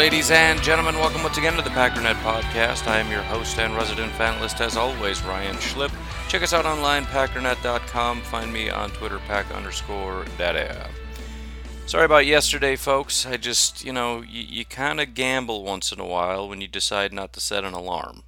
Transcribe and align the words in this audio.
Ladies 0.00 0.30
and 0.30 0.62
gentlemen, 0.62 0.94
welcome 0.94 1.22
once 1.22 1.36
again 1.36 1.56
to 1.56 1.62
the 1.62 1.68
Packernet 1.68 2.14
Podcast. 2.22 2.86
I 2.86 3.00
am 3.00 3.10
your 3.10 3.20
host 3.20 3.58
and 3.58 3.76
resident 3.76 4.10
fanalist, 4.14 4.58
as 4.62 4.74
always, 4.74 5.22
Ryan 5.22 5.56
Schlip. 5.56 5.92
Check 6.26 6.42
us 6.42 6.54
out 6.54 6.64
online, 6.64 7.04
packernet.com. 7.04 8.22
Find 8.22 8.50
me 8.50 8.70
on 8.70 8.88
Twitter, 8.92 9.18
pack 9.26 9.54
underscore 9.54 10.24
data. 10.38 10.88
Sorry 11.84 12.06
about 12.06 12.24
yesterday, 12.24 12.76
folks. 12.76 13.26
I 13.26 13.36
just, 13.36 13.84
you 13.84 13.92
know, 13.92 14.22
you, 14.22 14.40
you 14.40 14.64
kind 14.64 15.02
of 15.02 15.12
gamble 15.12 15.64
once 15.64 15.92
in 15.92 16.00
a 16.00 16.06
while 16.06 16.48
when 16.48 16.62
you 16.62 16.66
decide 16.66 17.12
not 17.12 17.34
to 17.34 17.40
set 17.40 17.62
an 17.62 17.74
alarm. 17.74 18.22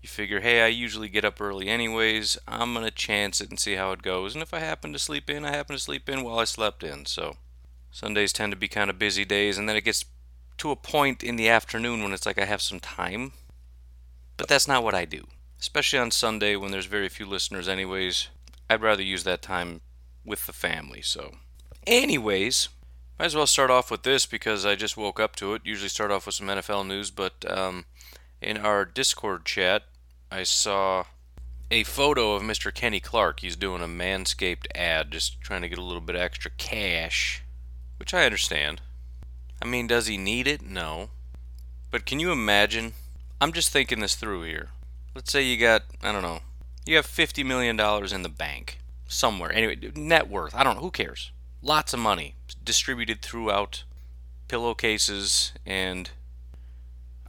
You 0.00 0.08
figure, 0.08 0.40
hey, 0.40 0.62
I 0.62 0.66
usually 0.66 1.08
get 1.08 1.24
up 1.24 1.40
early 1.40 1.68
anyways. 1.68 2.36
I'm 2.48 2.74
going 2.74 2.84
to 2.84 2.90
chance 2.90 3.40
it 3.40 3.48
and 3.48 3.60
see 3.60 3.76
how 3.76 3.92
it 3.92 4.02
goes. 4.02 4.34
And 4.34 4.42
if 4.42 4.52
I 4.52 4.58
happen 4.58 4.92
to 4.92 4.98
sleep 4.98 5.30
in, 5.30 5.44
I 5.44 5.52
happen 5.52 5.76
to 5.76 5.82
sleep 5.82 6.08
in 6.08 6.24
while 6.24 6.40
I 6.40 6.44
slept 6.44 6.82
in. 6.82 7.06
So 7.06 7.36
Sundays 7.92 8.32
tend 8.32 8.50
to 8.50 8.58
be 8.58 8.66
kind 8.66 8.90
of 8.90 8.98
busy 8.98 9.24
days, 9.24 9.56
and 9.56 9.68
then 9.68 9.76
it 9.76 9.84
gets 9.84 10.04
to 10.62 10.70
a 10.70 10.76
point 10.76 11.24
in 11.24 11.34
the 11.34 11.48
afternoon 11.48 12.04
when 12.04 12.12
it's 12.12 12.24
like 12.24 12.38
I 12.38 12.44
have 12.44 12.62
some 12.62 12.78
time. 12.78 13.32
But 14.36 14.46
that's 14.46 14.68
not 14.68 14.84
what 14.84 14.94
I 14.94 15.04
do. 15.04 15.24
Especially 15.60 15.98
on 15.98 16.12
Sunday 16.12 16.54
when 16.54 16.70
there's 16.70 16.86
very 16.86 17.08
few 17.08 17.26
listeners, 17.26 17.66
anyways. 17.66 18.28
I'd 18.70 18.80
rather 18.80 19.02
use 19.02 19.24
that 19.24 19.42
time 19.42 19.80
with 20.24 20.46
the 20.46 20.52
family. 20.52 21.02
So, 21.02 21.32
anyways, 21.84 22.68
might 23.18 23.26
as 23.26 23.34
well 23.34 23.48
start 23.48 23.72
off 23.72 23.90
with 23.90 24.04
this 24.04 24.24
because 24.24 24.64
I 24.64 24.76
just 24.76 24.96
woke 24.96 25.18
up 25.18 25.34
to 25.36 25.54
it. 25.54 25.62
Usually 25.64 25.88
start 25.88 26.12
off 26.12 26.26
with 26.26 26.36
some 26.36 26.46
NFL 26.46 26.86
news, 26.86 27.10
but 27.10 27.44
um, 27.50 27.86
in 28.40 28.56
our 28.56 28.84
Discord 28.84 29.44
chat, 29.44 29.82
I 30.30 30.44
saw 30.44 31.06
a 31.72 31.82
photo 31.82 32.34
of 32.34 32.42
Mr. 32.42 32.72
Kenny 32.72 33.00
Clark. 33.00 33.40
He's 33.40 33.56
doing 33.56 33.82
a 33.82 33.88
Manscaped 33.88 34.66
ad, 34.76 35.10
just 35.10 35.40
trying 35.40 35.62
to 35.62 35.68
get 35.68 35.78
a 35.78 35.82
little 35.82 36.00
bit 36.00 36.14
extra 36.14 36.52
cash, 36.56 37.42
which 37.98 38.14
I 38.14 38.26
understand. 38.26 38.80
I 39.62 39.64
mean, 39.64 39.86
does 39.86 40.08
he 40.08 40.18
need 40.18 40.48
it? 40.48 40.60
No. 40.60 41.10
But 41.92 42.04
can 42.04 42.18
you 42.18 42.32
imagine? 42.32 42.94
I'm 43.40 43.52
just 43.52 43.70
thinking 43.70 44.00
this 44.00 44.16
through 44.16 44.42
here. 44.42 44.70
Let's 45.14 45.30
say 45.30 45.42
you 45.42 45.56
got, 45.56 45.82
I 46.02 46.10
don't 46.10 46.22
know, 46.22 46.40
you 46.84 46.96
have 46.96 47.06
$50 47.06 47.46
million 47.46 47.78
in 47.78 48.22
the 48.22 48.28
bank 48.28 48.78
somewhere. 49.06 49.52
Anyway, 49.52 49.78
net 49.94 50.28
worth. 50.28 50.52
I 50.52 50.64
don't 50.64 50.76
know. 50.76 50.82
Who 50.82 50.90
cares? 50.90 51.30
Lots 51.62 51.94
of 51.94 52.00
money 52.00 52.34
distributed 52.64 53.22
throughout 53.22 53.84
pillowcases 54.48 55.52
and 55.64 56.10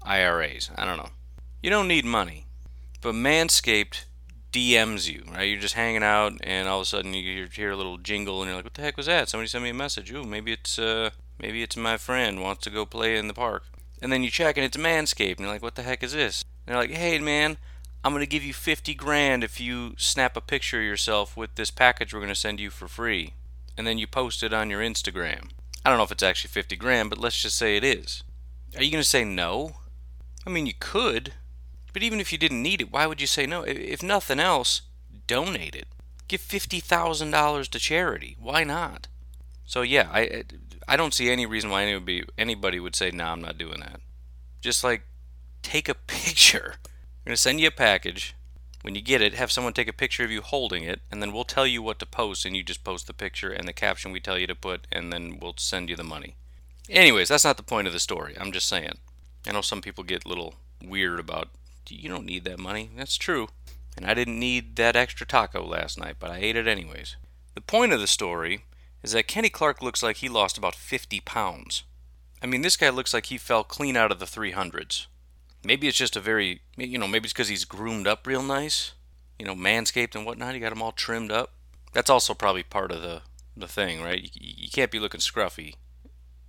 IRAs. 0.01 0.71
I 0.75 0.85
don't 0.85 0.97
know. 0.97 1.09
You 1.61 1.69
don't 1.69 1.87
need 1.87 2.03
money. 2.03 2.47
But 2.99 3.13
Manscaped 3.13 4.05
DMs 4.51 5.07
you, 5.07 5.23
right? 5.31 5.43
You're 5.43 5.59
just 5.59 5.75
hanging 5.75 6.03
out, 6.03 6.33
and 6.41 6.67
all 6.67 6.79
of 6.79 6.83
a 6.83 6.85
sudden 6.85 7.13
you 7.13 7.47
hear 7.53 7.71
a 7.71 7.75
little 7.75 7.97
jingle, 7.97 8.41
and 8.41 8.47
you're 8.47 8.55
like, 8.55 8.65
"What 8.65 8.75
the 8.75 8.81
heck 8.81 8.97
was 8.97 9.07
that?" 9.07 9.27
Somebody 9.27 9.49
sent 9.49 9.63
me 9.63 9.71
a 9.71 9.73
message. 9.73 10.11
Ooh, 10.11 10.23
maybe 10.23 10.53
it's 10.53 10.79
uh, 10.79 11.09
maybe 11.39 11.63
it's 11.63 11.75
my 11.75 11.97
friend 11.97 12.41
wants 12.41 12.63
to 12.63 12.69
go 12.69 12.85
play 12.85 13.17
in 13.17 13.27
the 13.27 13.33
park. 13.33 13.63
And 14.01 14.11
then 14.11 14.23
you 14.23 14.29
check, 14.29 14.57
and 14.57 14.65
it's 14.65 14.77
Manscaped, 14.77 15.31
and 15.31 15.39
you're 15.41 15.49
like, 15.49 15.61
"What 15.61 15.75
the 15.75 15.83
heck 15.83 16.03
is 16.03 16.11
this?" 16.11 16.43
And 16.65 16.73
they're 16.73 16.81
like, 16.81 16.91
"Hey, 16.91 17.17
man, 17.19 17.57
I'm 18.03 18.13
gonna 18.13 18.25
give 18.25 18.43
you 18.43 18.53
50 18.53 18.93
grand 18.93 19.43
if 19.43 19.59
you 19.59 19.95
snap 19.97 20.35
a 20.35 20.41
picture 20.41 20.79
of 20.79 20.85
yourself 20.85 21.37
with 21.37 21.55
this 21.55 21.71
package 21.71 22.13
we're 22.13 22.19
gonna 22.19 22.35
send 22.35 22.59
you 22.59 22.69
for 22.69 22.87
free." 22.87 23.33
And 23.77 23.87
then 23.87 23.97
you 23.97 24.07
post 24.07 24.43
it 24.43 24.53
on 24.53 24.69
your 24.69 24.81
Instagram. 24.81 25.51
I 25.85 25.89
don't 25.89 25.97
know 25.97 26.03
if 26.03 26.11
it's 26.11 26.23
actually 26.23 26.51
50 26.51 26.75
grand, 26.75 27.09
but 27.09 27.19
let's 27.19 27.41
just 27.41 27.57
say 27.57 27.75
it 27.77 27.83
is. 27.83 28.23
Are 28.75 28.83
you 28.83 28.91
gonna 28.91 29.03
say 29.03 29.23
no? 29.23 29.77
I 30.45 30.49
mean, 30.49 30.65
you 30.65 30.73
could. 30.77 31.33
But 31.93 32.03
even 32.03 32.19
if 32.19 32.31
you 32.31 32.37
didn't 32.37 32.61
need 32.61 32.81
it, 32.81 32.91
why 32.91 33.05
would 33.05 33.21
you 33.21 33.27
say 33.27 33.45
no? 33.45 33.61
If 33.63 34.01
nothing 34.01 34.39
else, 34.39 34.81
donate 35.27 35.75
it. 35.75 35.87
Give 36.27 36.41
$50,000 36.41 37.67
to 37.69 37.79
charity. 37.79 38.35
Why 38.39 38.63
not? 38.63 39.07
So 39.65 39.81
yeah, 39.81 40.09
I 40.11 40.43
I 40.87 40.97
don't 40.97 41.13
see 41.13 41.29
any 41.29 41.45
reason 41.45 41.69
why 41.69 41.83
anybody 41.83 42.25
anybody 42.37 42.79
would 42.79 42.95
say 42.95 43.11
no, 43.11 43.25
nah, 43.25 43.31
I'm 43.33 43.41
not 43.41 43.57
doing 43.57 43.79
that. 43.79 43.99
Just 44.61 44.83
like 44.83 45.03
take 45.61 45.89
a 45.89 45.93
picture. 46.07 46.75
We're 47.23 47.29
going 47.29 47.35
to 47.35 47.41
send 47.41 47.59
you 47.59 47.67
a 47.67 47.71
package. 47.71 48.35
When 48.81 48.95
you 48.95 49.01
get 49.01 49.21
it, 49.21 49.33
have 49.35 49.49
someone 49.49 49.71
take 49.71 49.87
a 49.87 49.93
picture 49.93 50.25
of 50.25 50.31
you 50.31 50.41
holding 50.41 50.83
it, 50.83 50.99
and 51.09 51.21
then 51.21 51.31
we'll 51.31 51.45
tell 51.45 51.65
you 51.65 51.81
what 51.81 51.99
to 51.99 52.05
post, 52.05 52.43
and 52.43 52.53
you 52.53 52.63
just 52.63 52.83
post 52.83 53.07
the 53.07 53.13
picture 53.13 53.49
and 53.49 53.65
the 53.65 53.71
caption 53.71 54.11
we 54.11 54.19
tell 54.19 54.37
you 54.37 54.45
to 54.45 54.55
put, 54.55 54.87
and 54.91 55.13
then 55.13 55.39
we'll 55.41 55.53
send 55.55 55.89
you 55.89 55.95
the 55.95 56.03
money. 56.03 56.35
Anyways, 56.89 57.29
that's 57.29 57.45
not 57.45 57.55
the 57.55 57.63
point 57.63 57.87
of 57.87 57.93
the 57.93 57.99
story. 57.99 58.35
I'm 58.37 58.51
just 58.51 58.67
saying. 58.67 58.97
I 59.47 59.53
know 59.53 59.61
some 59.61 59.81
people 59.81 60.03
get 60.03 60.25
a 60.25 60.27
little 60.27 60.55
weird 60.83 61.17
about 61.17 61.47
you 61.89 62.09
don't 62.09 62.25
need 62.25 62.43
that 62.45 62.59
money. 62.59 62.89
That's 62.97 63.17
true. 63.17 63.47
And 63.95 64.05
I 64.05 64.13
didn't 64.13 64.39
need 64.39 64.75
that 64.77 64.95
extra 64.95 65.25
taco 65.25 65.65
last 65.65 65.99
night, 65.99 66.15
but 66.19 66.31
I 66.31 66.37
ate 66.37 66.55
it 66.55 66.67
anyways. 66.67 67.15
The 67.55 67.61
point 67.61 67.93
of 67.93 67.99
the 67.99 68.07
story 68.07 68.65
is 69.03 69.11
that 69.11 69.27
Kenny 69.27 69.49
Clark 69.49 69.81
looks 69.81 70.01
like 70.01 70.17
he 70.17 70.29
lost 70.29 70.57
about 70.57 70.75
50 70.75 71.19
pounds. 71.21 71.83
I 72.41 72.45
mean, 72.45 72.61
this 72.61 72.77
guy 72.77 72.89
looks 72.89 73.13
like 73.13 73.27
he 73.27 73.37
fell 73.37 73.63
clean 73.63 73.95
out 73.95 74.11
of 74.11 74.19
the 74.19 74.25
300s. 74.25 75.07
Maybe 75.63 75.87
it's 75.87 75.97
just 75.97 76.15
a 76.15 76.21
very, 76.21 76.61
you 76.77 76.97
know, 76.97 77.07
maybe 77.07 77.25
it's 77.25 77.33
because 77.33 77.47
he's 77.47 77.65
groomed 77.65 78.07
up 78.07 78.25
real 78.25 78.43
nice, 78.43 78.93
you 79.37 79.45
know, 79.45 79.55
manscaped 79.55 80.15
and 80.15 80.25
whatnot. 80.25 80.53
He 80.53 80.59
got 80.59 80.71
him 80.71 80.81
all 80.81 80.91
trimmed 80.91 81.31
up. 81.31 81.51
That's 81.93 82.09
also 82.09 82.33
probably 82.33 82.63
part 82.63 82.91
of 82.91 83.01
the, 83.01 83.21
the 83.55 83.67
thing, 83.67 84.01
right? 84.01 84.21
You, 84.23 84.29
you 84.39 84.69
can't 84.69 84.91
be 84.91 84.99
looking 84.99 85.21
scruffy 85.21 85.75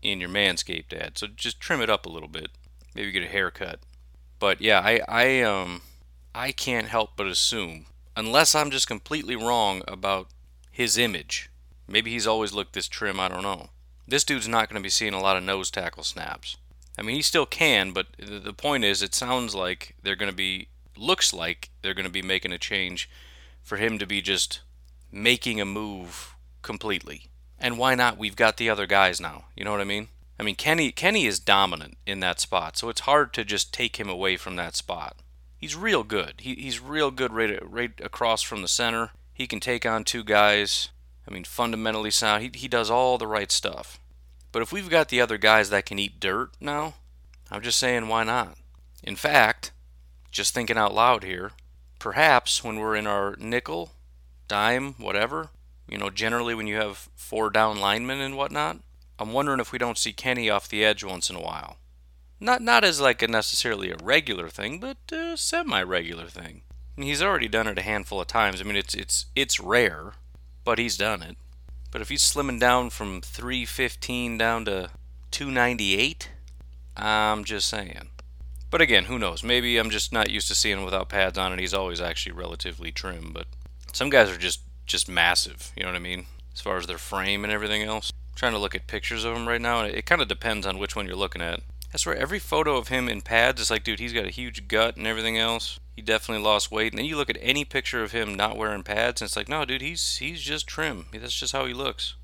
in 0.02 0.20
your 0.20 0.28
manscaped 0.28 0.92
ad, 0.92 1.18
so 1.18 1.26
just 1.26 1.60
trim 1.60 1.80
it 1.80 1.90
up 1.90 2.06
a 2.06 2.10
little 2.10 2.28
bit. 2.28 2.50
Maybe 2.94 3.10
get 3.10 3.24
a 3.24 3.28
haircut. 3.28 3.80
But 4.38 4.60
yeah, 4.60 4.80
I 4.80 5.00
I 5.08 5.42
um 5.42 5.82
I 6.34 6.52
can't 6.52 6.88
help 6.88 7.12
but 7.16 7.26
assume, 7.26 7.86
unless 8.16 8.54
I'm 8.54 8.70
just 8.70 8.86
completely 8.86 9.36
wrong 9.36 9.82
about 9.88 10.28
his 10.70 10.98
image. 10.98 11.50
Maybe 11.86 12.10
he's 12.10 12.26
always 12.26 12.52
looked 12.52 12.72
this 12.72 12.88
trim, 12.88 13.20
I 13.20 13.28
don't 13.28 13.42
know. 13.42 13.70
This 14.06 14.24
dude's 14.24 14.48
not 14.48 14.68
going 14.68 14.80
to 14.80 14.84
be 14.84 14.90
seeing 14.90 15.14
a 15.14 15.20
lot 15.20 15.36
of 15.36 15.42
nose 15.42 15.70
tackle 15.70 16.04
snaps. 16.04 16.56
I 16.98 17.02
mean, 17.02 17.16
he 17.16 17.22
still 17.22 17.46
can, 17.46 17.92
but 17.92 18.06
the 18.18 18.52
point 18.52 18.84
is, 18.84 19.02
it 19.02 19.14
sounds 19.14 19.54
like 19.54 19.96
they're 20.02 20.16
going 20.16 20.30
to 20.30 20.36
be, 20.36 20.68
looks 20.96 21.32
like 21.32 21.70
they're 21.82 21.94
going 21.94 22.04
to 22.06 22.10
be 22.10 22.22
making 22.22 22.52
a 22.52 22.58
change 22.58 23.10
for 23.62 23.76
him 23.78 23.98
to 23.98 24.06
be 24.06 24.22
just 24.22 24.60
making 25.10 25.60
a 25.60 25.64
move 25.64 26.36
completely. 26.62 27.30
And 27.58 27.78
why 27.78 27.94
not? 27.94 28.18
We've 28.18 28.36
got 28.36 28.58
the 28.58 28.68
other 28.70 28.86
guys 28.86 29.20
now. 29.20 29.46
You 29.56 29.64
know 29.64 29.70
what 29.70 29.80
I 29.80 29.84
mean? 29.84 30.08
I 30.38 30.42
mean, 30.42 30.56
Kenny 30.56 30.90
Kenny 30.90 31.26
is 31.26 31.38
dominant 31.38 31.96
in 32.06 32.20
that 32.20 32.40
spot, 32.40 32.76
so 32.76 32.88
it's 32.88 33.02
hard 33.02 33.32
to 33.34 33.44
just 33.44 33.72
take 33.72 33.96
him 33.96 34.08
away 34.08 34.36
from 34.36 34.56
that 34.56 34.74
spot. 34.74 35.16
He's 35.56 35.76
real 35.76 36.02
good. 36.02 36.34
He, 36.38 36.54
he's 36.56 36.80
real 36.80 37.10
good 37.10 37.32
right, 37.32 37.58
right 37.64 37.92
across 38.02 38.42
from 38.42 38.60
the 38.60 38.68
center. 38.68 39.10
He 39.32 39.46
can 39.46 39.60
take 39.60 39.86
on 39.86 40.04
two 40.04 40.24
guys. 40.24 40.90
I 41.28 41.32
mean, 41.32 41.44
fundamentally 41.44 42.10
sound. 42.10 42.42
He, 42.42 42.50
he 42.54 42.68
does 42.68 42.90
all 42.90 43.18
the 43.18 43.26
right 43.26 43.50
stuff. 43.50 43.98
But 44.52 44.62
if 44.62 44.72
we've 44.72 44.90
got 44.90 45.08
the 45.08 45.20
other 45.20 45.38
guys 45.38 45.70
that 45.70 45.86
can 45.86 45.98
eat 45.98 46.20
dirt 46.20 46.50
now, 46.60 46.94
I'm 47.50 47.62
just 47.62 47.78
saying, 47.78 48.08
why 48.08 48.24
not? 48.24 48.56
In 49.02 49.16
fact, 49.16 49.72
just 50.30 50.54
thinking 50.54 50.76
out 50.76 50.94
loud 50.94 51.24
here, 51.24 51.52
perhaps 51.98 52.62
when 52.62 52.78
we're 52.78 52.96
in 52.96 53.06
our 53.06 53.36
nickel, 53.38 53.92
dime, 54.48 54.94
whatever, 54.94 55.50
you 55.88 55.98
know, 55.98 56.10
generally 56.10 56.54
when 56.54 56.66
you 56.66 56.76
have 56.76 57.08
four 57.16 57.50
down 57.50 57.78
linemen 57.78 58.20
and 58.20 58.36
whatnot, 58.36 58.78
I'm 59.18 59.32
wondering 59.32 59.60
if 59.60 59.72
we 59.72 59.78
don't 59.78 59.98
see 59.98 60.12
Kenny 60.12 60.50
off 60.50 60.68
the 60.68 60.84
edge 60.84 61.04
once 61.04 61.30
in 61.30 61.36
a 61.36 61.40
while. 61.42 61.76
Not 62.40 62.60
not 62.60 62.84
as 62.84 63.00
like 63.00 63.22
a 63.22 63.28
necessarily 63.28 63.90
a 63.90 63.96
regular 63.96 64.48
thing, 64.48 64.80
but 64.80 64.96
a 65.12 65.36
semi-regular 65.36 66.26
thing. 66.26 66.62
And 66.96 67.04
he's 67.04 67.22
already 67.22 67.48
done 67.48 67.66
it 67.66 67.78
a 67.78 67.82
handful 67.82 68.20
of 68.20 68.26
times. 68.26 68.60
I 68.60 68.64
mean, 68.64 68.76
it's 68.76 68.94
it's 68.94 69.26
it's 69.34 69.60
rare, 69.60 70.12
but 70.64 70.78
he's 70.78 70.96
done 70.96 71.22
it. 71.22 71.36
But 71.90 72.00
if 72.00 72.08
he's 72.08 72.22
slimming 72.22 72.58
down 72.58 72.90
from 72.90 73.20
315 73.20 74.36
down 74.36 74.64
to 74.64 74.90
298, 75.30 76.30
I'm 76.96 77.44
just 77.44 77.68
saying. 77.68 78.08
But 78.70 78.80
again, 78.80 79.04
who 79.04 79.18
knows? 79.18 79.44
Maybe 79.44 79.76
I'm 79.76 79.90
just 79.90 80.12
not 80.12 80.30
used 80.30 80.48
to 80.48 80.54
seeing 80.54 80.78
him 80.78 80.84
without 80.84 81.08
pads 81.08 81.38
on, 81.38 81.52
and 81.52 81.60
he's 81.60 81.74
always 81.74 82.00
actually 82.00 82.32
relatively 82.32 82.90
trim. 82.90 83.30
But 83.32 83.46
some 83.92 84.10
guys 84.10 84.28
are 84.28 84.36
just 84.36 84.60
just 84.86 85.08
massive. 85.08 85.72
You 85.76 85.84
know 85.84 85.90
what 85.90 85.96
I 85.96 86.00
mean? 86.00 86.26
As 86.52 86.60
far 86.60 86.76
as 86.76 86.86
their 86.86 86.98
frame 86.98 87.44
and 87.44 87.52
everything 87.52 87.82
else. 87.82 88.12
trying 88.34 88.52
to 88.52 88.58
look 88.58 88.74
at 88.74 88.86
pictures 88.86 89.24
of 89.24 89.36
him 89.36 89.48
right 89.48 89.60
now, 89.60 89.80
and 89.80 89.94
it 89.94 90.06
kind 90.06 90.20
of 90.20 90.28
depends 90.28 90.66
on 90.66 90.78
which 90.78 90.96
one 90.96 91.06
you're 91.06 91.16
looking 91.16 91.42
at. 91.42 91.60
I 91.94 91.96
swear, 91.96 92.16
every 92.16 92.40
photo 92.40 92.76
of 92.76 92.88
him 92.88 93.08
in 93.08 93.20
pads 93.20 93.60
is 93.60 93.70
like, 93.70 93.84
dude, 93.84 94.00
he's 94.00 94.12
got 94.12 94.26
a 94.26 94.30
huge 94.30 94.66
gut 94.66 94.96
and 94.96 95.06
everything 95.06 95.38
else. 95.38 95.78
He 95.94 96.02
definitely 96.02 96.42
lost 96.42 96.72
weight. 96.72 96.92
And 96.92 96.98
then 96.98 97.06
you 97.06 97.16
look 97.16 97.30
at 97.30 97.38
any 97.40 97.64
picture 97.64 98.02
of 98.02 98.10
him 98.10 98.34
not 98.34 98.56
wearing 98.56 98.82
pads, 98.82 99.22
and 99.22 99.28
it's 99.28 99.36
like, 99.36 99.48
no, 99.48 99.64
dude, 99.64 99.80
he's 99.80 100.16
he's 100.16 100.42
just 100.42 100.66
trim. 100.66 101.06
That's 101.12 101.38
just 101.38 101.52
how 101.52 101.66
he 101.66 101.72
looks. 101.72 102.16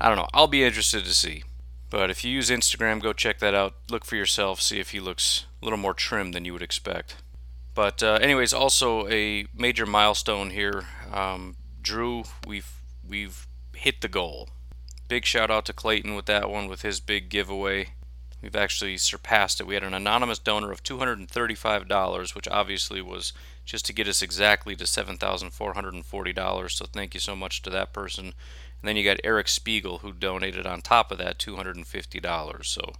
I 0.00 0.08
don't 0.08 0.18
know. 0.18 0.26
I'll 0.34 0.48
be 0.48 0.64
interested 0.64 1.04
to 1.04 1.14
see. 1.14 1.44
But 1.90 2.10
if 2.10 2.24
you 2.24 2.32
use 2.32 2.50
Instagram, 2.50 3.00
go 3.00 3.12
check 3.12 3.38
that 3.38 3.54
out. 3.54 3.74
Look 3.88 4.04
for 4.04 4.16
yourself. 4.16 4.60
See 4.60 4.80
if 4.80 4.90
he 4.90 4.98
looks 4.98 5.46
a 5.62 5.64
little 5.64 5.78
more 5.78 5.94
trim 5.94 6.32
than 6.32 6.44
you 6.44 6.52
would 6.52 6.60
expect. 6.60 7.14
But 7.72 8.02
uh, 8.02 8.18
anyways, 8.20 8.52
also 8.52 9.06
a 9.06 9.46
major 9.54 9.86
milestone 9.86 10.50
here. 10.50 10.86
Um, 11.12 11.54
Drew, 11.80 12.24
we've 12.48 12.80
we've 13.08 13.46
hit 13.76 14.00
the 14.00 14.08
goal. 14.08 14.48
Big 15.06 15.24
shout 15.24 15.52
out 15.52 15.66
to 15.66 15.72
Clayton 15.72 16.16
with 16.16 16.26
that 16.26 16.50
one 16.50 16.66
with 16.66 16.82
his 16.82 16.98
big 16.98 17.28
giveaway. 17.28 17.90
We've 18.44 18.54
actually 18.54 18.98
surpassed 18.98 19.58
it. 19.58 19.66
We 19.66 19.72
had 19.72 19.84
an 19.84 19.94
anonymous 19.94 20.38
donor 20.38 20.70
of 20.70 20.82
$235, 20.82 22.34
which 22.34 22.46
obviously 22.46 23.00
was 23.00 23.32
just 23.64 23.86
to 23.86 23.94
get 23.94 24.06
us 24.06 24.20
exactly 24.20 24.76
to 24.76 24.84
$7,440. 24.84 26.70
So 26.70 26.84
thank 26.84 27.14
you 27.14 27.20
so 27.20 27.34
much 27.34 27.62
to 27.62 27.70
that 27.70 27.94
person. 27.94 28.26
And 28.26 28.34
then 28.82 28.96
you 28.96 29.02
got 29.02 29.16
Eric 29.24 29.48
Spiegel 29.48 30.00
who 30.00 30.12
donated 30.12 30.66
on 30.66 30.82
top 30.82 31.10
of 31.10 31.16
that 31.16 31.38
$250. 31.38 32.66
So 32.66 32.92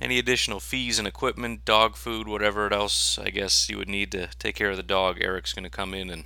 any 0.00 0.18
additional 0.18 0.58
fees 0.58 0.98
and 0.98 1.06
equipment, 1.06 1.64
dog 1.64 1.94
food, 1.94 2.26
whatever 2.26 2.72
else 2.72 3.20
I 3.20 3.30
guess 3.30 3.68
you 3.68 3.78
would 3.78 3.88
need 3.88 4.10
to 4.10 4.30
take 4.40 4.56
care 4.56 4.70
of 4.70 4.76
the 4.76 4.82
dog, 4.82 5.18
Eric's 5.20 5.52
going 5.52 5.62
to 5.62 5.70
come 5.70 5.94
in 5.94 6.10
and 6.10 6.24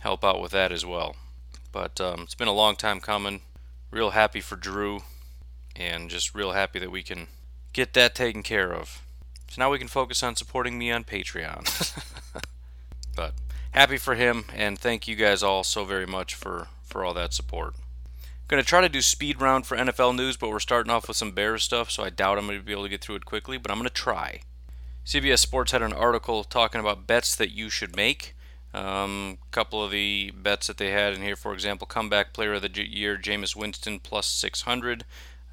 help 0.00 0.22
out 0.22 0.42
with 0.42 0.52
that 0.52 0.72
as 0.72 0.84
well. 0.84 1.16
But 1.72 1.98
um, 2.02 2.20
it's 2.24 2.34
been 2.34 2.48
a 2.48 2.52
long 2.52 2.76
time 2.76 3.00
coming. 3.00 3.40
Real 3.90 4.10
happy 4.10 4.42
for 4.42 4.56
Drew, 4.56 5.04
and 5.74 6.10
just 6.10 6.34
real 6.34 6.52
happy 6.52 6.78
that 6.78 6.90
we 6.90 7.02
can 7.02 7.28
get 7.74 7.92
that 7.92 8.14
taken 8.14 8.42
care 8.42 8.72
of. 8.72 9.02
So 9.50 9.60
now 9.60 9.70
we 9.70 9.78
can 9.78 9.88
focus 9.88 10.22
on 10.22 10.36
supporting 10.36 10.78
me 10.78 10.90
on 10.90 11.04
Patreon. 11.04 11.92
but 13.16 13.34
happy 13.72 13.98
for 13.98 14.14
him, 14.14 14.46
and 14.54 14.78
thank 14.78 15.06
you 15.06 15.14
guys 15.14 15.42
all 15.42 15.62
so 15.62 15.84
very 15.84 16.06
much 16.06 16.34
for 16.34 16.68
for 16.82 17.04
all 17.04 17.12
that 17.12 17.34
support. 17.34 17.74
Going 18.46 18.62
to 18.62 18.68
try 18.68 18.80
to 18.80 18.88
do 18.88 19.02
speed 19.02 19.40
round 19.40 19.66
for 19.66 19.76
NFL 19.76 20.16
news, 20.16 20.36
but 20.36 20.50
we're 20.50 20.60
starting 20.60 20.92
off 20.92 21.08
with 21.08 21.16
some 21.16 21.32
Bears 21.32 21.62
stuff, 21.62 21.90
so 21.90 22.04
I 22.04 22.10
doubt 22.10 22.38
I'm 22.38 22.46
going 22.46 22.58
to 22.58 22.64
be 22.64 22.72
able 22.72 22.84
to 22.84 22.88
get 22.88 23.00
through 23.00 23.16
it 23.16 23.24
quickly, 23.24 23.58
but 23.58 23.70
I'm 23.70 23.78
going 23.78 23.88
to 23.88 23.94
try. 23.94 24.40
CBS 25.04 25.38
Sports 25.38 25.72
had 25.72 25.82
an 25.82 25.92
article 25.92 26.44
talking 26.44 26.80
about 26.80 27.06
bets 27.06 27.34
that 27.36 27.50
you 27.50 27.68
should 27.70 27.96
make. 27.96 28.34
A 28.72 28.86
um, 28.86 29.38
couple 29.50 29.82
of 29.82 29.90
the 29.90 30.32
bets 30.36 30.66
that 30.66 30.76
they 30.76 30.90
had 30.90 31.14
in 31.14 31.22
here, 31.22 31.36
for 31.36 31.54
example, 31.54 31.86
comeback 31.86 32.32
player 32.32 32.54
of 32.54 32.62
the 32.62 32.86
year, 32.86 33.16
Jameis 33.16 33.56
Winston, 33.56 33.98
plus 33.98 34.26
600. 34.26 35.04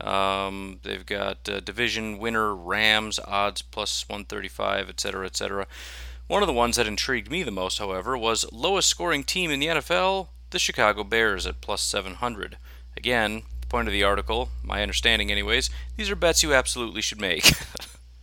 Um, 0.01 0.79
they've 0.83 1.05
got 1.05 1.47
uh, 1.47 1.59
division 1.59 2.17
winner 2.17 2.55
Rams 2.55 3.19
odds 3.19 3.61
plus 3.61 4.07
135, 4.07 4.89
etc., 4.89 5.25
etc. 5.25 5.67
One 6.27 6.41
of 6.41 6.47
the 6.47 6.53
ones 6.53 6.77
that 6.77 6.87
intrigued 6.87 7.29
me 7.29 7.43
the 7.43 7.51
most, 7.51 7.79
however, 7.79 8.17
was 8.17 8.51
lowest 8.51 8.89
scoring 8.89 9.23
team 9.23 9.51
in 9.51 9.59
the 9.59 9.67
NFL, 9.67 10.27
the 10.51 10.59
Chicago 10.59 11.03
Bears 11.03 11.45
at 11.45 11.61
plus 11.61 11.81
700. 11.81 12.57
Again, 12.95 13.43
the 13.59 13.67
point 13.67 13.87
of 13.87 13.91
the 13.91 14.03
article, 14.03 14.49
my 14.63 14.81
understanding 14.81 15.31
anyways, 15.31 15.69
these 15.97 16.09
are 16.09 16.15
bets 16.15 16.43
you 16.43 16.53
absolutely 16.53 17.01
should 17.01 17.19
make. 17.19 17.51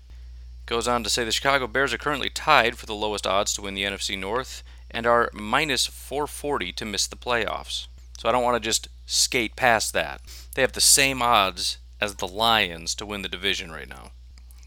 Goes 0.67 0.89
on 0.89 1.03
to 1.05 1.11
say 1.11 1.25
the 1.25 1.33
Chicago 1.33 1.67
Bears 1.67 1.93
are 1.93 1.99
currently 1.99 2.31
tied 2.31 2.77
for 2.77 2.87
the 2.87 2.95
lowest 2.95 3.27
odds 3.27 3.53
to 3.55 3.63
win 3.63 3.75
the 3.75 3.85
NFC 3.85 4.19
North 4.19 4.63
and 4.91 5.07
are 5.07 5.31
minus 5.33 5.87
440 5.87 6.73
to 6.73 6.85
miss 6.85 7.07
the 7.07 7.17
playoffs. 7.17 7.87
So 8.19 8.29
I 8.29 8.33
don't 8.33 8.43
want 8.43 8.61
to 8.61 8.69
just 8.69 8.89
skate 9.07 9.57
past 9.57 9.93
that. 9.95 10.21
They 10.55 10.63
have 10.63 10.73
the 10.73 10.81
same 10.81 11.23
odds 11.23 11.79
as 12.01 12.17
the 12.17 12.29
Lions 12.29 12.95
to 12.97 13.07
win 13.07 13.23
the 13.23 13.29
division 13.29 13.71
right 13.71 13.89
now. 13.89 14.11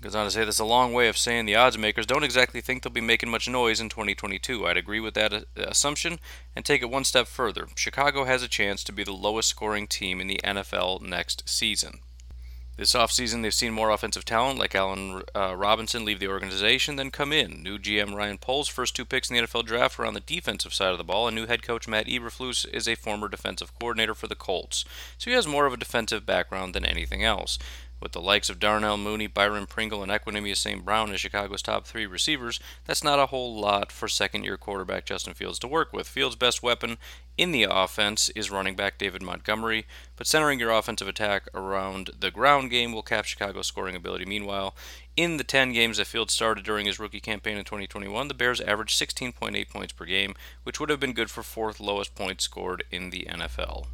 Goes 0.02 0.16
on 0.16 0.26
to 0.26 0.32
say 0.32 0.44
that's 0.44 0.58
a 0.58 0.66
long 0.66 0.94
way 0.94 1.10
of 1.10 1.18
saying 1.18 1.46
the 1.46 1.56
odds 1.56 1.78
makers 1.78 2.08
don't 2.08 2.24
exactly 2.24 2.60
think 2.60 2.82
they'll 2.82 2.92
be 2.92 3.02
making 3.02 3.30
much 3.30 3.48
noise 3.48 3.80
in 3.80 3.88
2022. 3.88 4.66
I'd 4.66 4.78
agree 4.78 5.00
with 5.00 5.14
that 5.14 5.32
uh, 5.32 5.42
assumption 5.58 6.20
and 6.56 6.66
take 6.66 6.82
it 6.82 6.90
one 6.90 7.04
step 7.04 7.28
further. 7.28 7.68
Chicago 7.76 8.24
has 8.24 8.42
a 8.42 8.48
chance 8.48 8.84
to 8.86 8.92
be 8.92 9.04
the 9.04 9.12
lowest 9.12 9.50
scoring 9.50 9.86
team 9.86 10.20
in 10.20 10.26
the 10.26 10.40
NFL 10.44 11.02
next 11.02 11.48
season. 11.48 12.00
This 12.82 12.94
offseason, 12.94 13.44
they've 13.44 13.54
seen 13.54 13.74
more 13.74 13.92
offensive 13.92 14.26
talent 14.26 14.58
like 14.58 14.74
Allen 14.74 15.22
uh, 15.36 15.56
Robinson 15.56 16.04
leave 16.04 16.20
the 16.20 16.28
organization 16.28 16.96
than 16.96 17.12
come 17.12 17.32
in. 17.32 17.62
New 17.62 17.78
GM 17.78 18.16
Ryan 18.16 18.40
Poles' 18.40 18.68
first 18.68 18.96
two 18.96 19.06
picks 19.06 19.30
in 19.30 19.36
the 19.36 19.44
NFL 19.44 19.68
draft 19.68 20.00
were 20.00 20.06
on 20.08 20.16
the 20.16 20.20
defensive 20.20 20.74
side 20.74 20.92
of 20.92 20.98
the 20.98 21.04
ball, 21.04 21.28
and 21.28 21.36
new 21.36 21.46
head 21.46 21.62
coach 21.62 21.88
Matt 21.88 22.08
Eberflus 22.08 22.68
is 22.74 22.88
a 22.88 22.96
former 22.96 23.28
defensive 23.28 23.72
coordinator 23.78 24.16
for 24.16 24.26
the 24.26 24.34
Colts, 24.34 24.84
so 25.20 25.30
he 25.30 25.36
has 25.36 25.46
more 25.46 25.68
of 25.68 25.74
a 25.74 25.78
defensive 25.78 26.26
background 26.26 26.74
than 26.74 26.84
anything 26.84 27.24
else. 27.24 27.60
With 28.02 28.14
the 28.14 28.22
likes 28.22 28.50
of 28.50 28.60
Darnell 28.60 28.98
Mooney, 28.98 29.28
Byron 29.28 29.68
Pringle, 29.68 30.02
and 30.02 30.12
Equanimeous 30.12 30.58
St. 30.58 30.84
Brown 30.84 31.14
as 31.14 31.22
Chicago's 31.22 31.62
top 31.62 31.86
three 31.86 32.08
receivers, 32.08 32.60
that's 32.86 33.04
not 33.04 33.20
a 33.20 33.28
whole 33.28 33.60
lot 33.60 33.92
for 33.92 34.08
second 34.08 34.44
year 34.44 34.58
quarterback 34.58 35.06
Justin 35.06 35.36
Fields 35.36 35.60
to 35.60 35.68
work 35.68 35.94
with. 35.94 36.08
Fields' 36.08 36.36
best 36.36 36.64
weapon 36.64 36.98
in 37.38 37.52
the 37.52 37.68
offense 37.70 38.30
is 38.30 38.50
running 38.50 38.76
back 38.76 38.98
David 38.98 39.22
Montgomery, 39.22 39.86
but 40.16 40.26
centering 40.26 40.60
your 40.60 40.72
offensive 40.72 41.08
attack 41.08 41.48
around 41.54 42.10
the 42.20 42.32
ground 42.32 42.72
game 42.72 42.92
will 42.92 43.04
cap 43.04 43.26
Chicago's 43.26 43.68
scoring 43.68 43.96
ability. 43.96 44.26
Meanwhile, 44.26 44.76
in 45.16 45.38
the 45.38 45.44
10 45.44 45.72
games 45.72 45.98
that 45.98 46.08
Fields 46.08 46.34
started 46.34 46.66
during 46.66 46.88
his 46.88 47.00
rookie 47.00 47.20
campaign 47.20 47.58
in 47.58 47.66
2021, 47.66 48.28
the 48.28 48.34
Bears 48.34 48.62
averaged 48.62 49.00
16.8 49.00 49.70
points 49.70 49.94
per 49.94 50.06
game, 50.06 50.34
which 50.64 50.80
would 50.80 50.90
have 50.90 51.00
been 51.00 51.14
good 51.14 51.30
for 51.30 51.44
fourth 51.44 51.80
lowest 51.80 52.16
points 52.16 52.46
scored 52.46 52.84
in 52.90 53.12
the 53.12 53.28
NFL. 53.30 53.86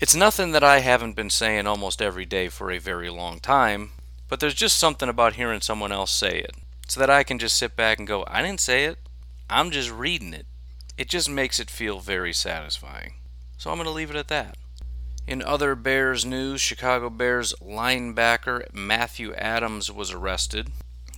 It's 0.00 0.16
nothing 0.16 0.52
that 0.52 0.64
I 0.64 0.78
haven't 0.78 1.12
been 1.12 1.28
saying 1.28 1.66
almost 1.66 2.00
every 2.00 2.24
day 2.24 2.48
for 2.48 2.70
a 2.70 2.78
very 2.78 3.10
long 3.10 3.38
time, 3.38 3.90
but 4.30 4.40
there's 4.40 4.54
just 4.54 4.78
something 4.78 5.10
about 5.10 5.34
hearing 5.34 5.60
someone 5.60 5.92
else 5.92 6.10
say 6.10 6.38
it. 6.38 6.54
So 6.88 6.98
that 7.00 7.10
I 7.10 7.22
can 7.22 7.38
just 7.38 7.54
sit 7.54 7.76
back 7.76 7.98
and 7.98 8.08
go, 8.08 8.24
I 8.26 8.40
didn't 8.40 8.62
say 8.62 8.86
it, 8.86 8.96
I'm 9.50 9.70
just 9.70 9.90
reading 9.90 10.32
it. 10.32 10.46
It 10.96 11.10
just 11.10 11.28
makes 11.28 11.60
it 11.60 11.68
feel 11.68 12.00
very 12.00 12.32
satisfying. 12.32 13.12
So 13.58 13.70
I'm 13.70 13.76
going 13.76 13.84
to 13.84 13.92
leave 13.92 14.08
it 14.08 14.16
at 14.16 14.28
that. 14.28 14.56
In 15.26 15.42
other 15.42 15.74
Bears 15.74 16.24
news, 16.24 16.62
Chicago 16.62 17.10
Bears 17.10 17.52
linebacker 17.62 18.72
Matthew 18.72 19.34
Adams 19.34 19.92
was 19.92 20.12
arrested. 20.12 20.70